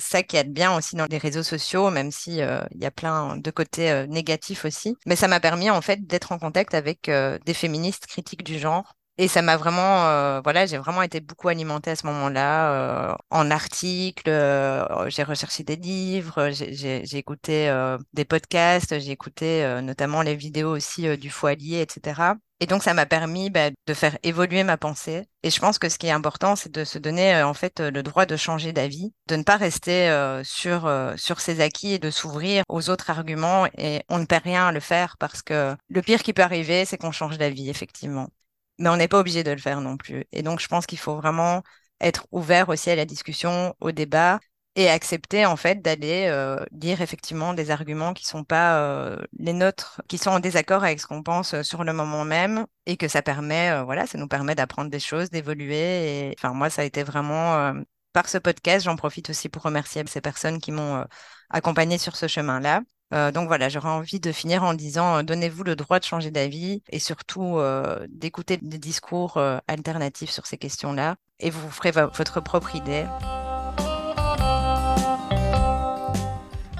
ça 0.00 0.24
qui 0.24 0.36
aide 0.36 0.52
bien 0.52 0.76
aussi 0.76 0.96
dans 0.96 1.06
les 1.08 1.18
réseaux 1.18 1.44
sociaux, 1.44 1.88
même 1.90 2.10
si 2.10 2.38
il 2.38 2.82
y 2.82 2.84
a 2.84 2.90
plein 2.90 3.36
de 3.36 3.50
côtés 3.52 4.08
négatifs 4.08 4.64
aussi. 4.64 4.96
Mais 5.06 5.14
ça 5.14 5.28
m'a 5.28 5.38
permis, 5.38 5.70
en 5.70 5.80
fait, 5.82 6.04
d'être 6.04 6.32
en 6.32 6.40
contact 6.40 6.74
avec 6.74 7.08
des 7.08 7.54
féministes 7.54 8.06
critiques 8.08 8.42
du 8.42 8.58
genre 8.58 8.94
et 9.18 9.28
ça 9.28 9.40
m'a 9.40 9.56
vraiment, 9.56 10.40
voilà, 10.42 10.66
j'ai 10.66 10.78
vraiment 10.78 11.02
été 11.02 11.20
beaucoup 11.20 11.46
alimentée 11.46 11.92
à 11.92 11.96
ce 11.96 12.06
moment-là 12.08 13.16
en 13.30 13.50
articles. 13.52 14.28
j'ai 14.28 15.22
recherché 15.22 15.62
des 15.62 15.76
livres, 15.76 16.50
j'ai 16.50 17.16
écouté 17.16 17.72
des 18.14 18.24
podcasts, 18.24 18.98
j'ai 18.98 19.12
écouté 19.12 19.80
notamment 19.80 20.22
les 20.22 20.34
vidéos 20.34 20.74
aussi 20.74 21.16
du 21.16 21.30
Foilier, 21.30 21.82
etc. 21.82 22.34
Et 22.60 22.66
donc, 22.66 22.82
ça 22.82 22.94
m'a 22.94 23.04
permis 23.04 23.50
bah, 23.50 23.70
de 23.86 23.94
faire 23.94 24.16
évoluer 24.22 24.64
ma 24.64 24.78
pensée. 24.78 25.26
Et 25.42 25.50
je 25.50 25.60
pense 25.60 25.78
que 25.78 25.88
ce 25.88 25.98
qui 25.98 26.06
est 26.06 26.10
important, 26.10 26.56
c'est 26.56 26.72
de 26.72 26.84
se 26.84 26.98
donner 26.98 27.42
en 27.42 27.54
fait 27.54 27.80
le 27.80 28.02
droit 28.02 28.24
de 28.24 28.36
changer 28.36 28.72
d'avis, 28.72 29.12
de 29.28 29.36
ne 29.36 29.42
pas 29.42 29.56
rester 29.56 30.10
sur 30.42 30.90
sur 31.16 31.40
ses 31.40 31.60
acquis 31.60 31.92
et 31.92 31.98
de 31.98 32.10
s'ouvrir 32.10 32.64
aux 32.68 32.88
autres 32.88 33.10
arguments. 33.10 33.66
Et 33.76 34.02
on 34.08 34.18
ne 34.18 34.24
perd 34.24 34.44
rien 34.44 34.68
à 34.68 34.72
le 34.72 34.80
faire 34.80 35.16
parce 35.18 35.42
que 35.42 35.76
le 35.88 36.02
pire 36.02 36.22
qui 36.22 36.32
peut 36.32 36.42
arriver, 36.42 36.84
c'est 36.86 36.96
qu'on 36.96 37.12
change 37.12 37.38
d'avis, 37.38 37.68
effectivement 37.68 38.28
mais 38.78 38.88
on 38.88 38.96
n'est 38.96 39.08
pas 39.08 39.18
obligé 39.18 39.42
de 39.44 39.50
le 39.50 39.58
faire 39.58 39.80
non 39.80 39.96
plus. 39.96 40.24
Et 40.32 40.42
donc, 40.42 40.60
je 40.60 40.68
pense 40.68 40.86
qu'il 40.86 40.98
faut 40.98 41.16
vraiment 41.16 41.62
être 42.00 42.26
ouvert 42.32 42.68
aussi 42.68 42.90
à 42.90 42.96
la 42.96 43.04
discussion, 43.04 43.74
au 43.80 43.92
débat 43.92 44.40
et 44.76 44.88
accepter 44.88 45.46
en 45.46 45.56
fait 45.56 45.82
d'aller 45.82 46.26
euh, 46.28 46.64
dire 46.70 47.00
effectivement 47.00 47.54
des 47.54 47.70
arguments 47.70 48.12
qui 48.14 48.26
sont 48.26 48.44
pas 48.44 48.78
euh, 48.78 49.16
les 49.38 49.52
nôtres, 49.52 50.00
qui 50.08 50.18
sont 50.18 50.30
en 50.30 50.40
désaccord 50.40 50.84
avec 50.84 51.00
ce 51.00 51.06
qu'on 51.06 51.22
pense 51.22 51.54
euh, 51.54 51.62
sur 51.62 51.82
le 51.82 51.92
moment 51.92 52.24
même 52.24 52.66
et 52.86 52.96
que 52.96 53.08
ça 53.08 53.22
permet, 53.22 53.82
voilà, 53.84 54.06
ça 54.06 54.18
nous 54.18 54.28
permet 54.28 54.54
d'apprendre 54.54 54.90
des 54.90 55.00
choses, 55.00 55.30
d'évoluer. 55.30 56.28
Et 56.28 56.34
enfin, 56.38 56.54
moi, 56.54 56.70
ça 56.70 56.82
a 56.82 56.84
été 56.84 57.02
vraiment 57.02 57.74
par 58.12 58.28
ce 58.28 58.38
podcast, 58.38 58.84
j'en 58.84 58.96
profite 58.96 59.30
aussi 59.30 59.48
pour 59.48 59.62
remercier 59.62 60.04
ces 60.06 60.20
personnes 60.20 60.60
qui 60.60 60.70
m'ont 60.70 61.04
accompagné 61.50 61.98
sur 61.98 62.14
ce 62.14 62.28
chemin-là. 62.28 62.82
Euh, 63.14 63.30
donc 63.30 63.46
voilà, 63.46 63.68
j'aurais 63.68 63.88
envie 63.88 64.18
de 64.18 64.32
finir 64.32 64.64
en 64.64 64.74
disant 64.74 65.18
euh, 65.18 65.22
donnez-vous 65.22 65.62
le 65.62 65.76
droit 65.76 66.00
de 66.00 66.04
changer 66.04 66.30
d'avis 66.30 66.82
et 66.90 66.98
surtout 66.98 67.58
euh, 67.58 68.04
d'écouter 68.08 68.56
des 68.56 68.78
discours 68.78 69.38
alternatifs 69.68 70.30
sur 70.30 70.46
ces 70.46 70.58
questions-là 70.58 71.16
et 71.38 71.50
vous 71.50 71.70
ferez 71.70 71.92
votre 71.92 72.40
propre 72.40 72.74
idée. 72.74 73.04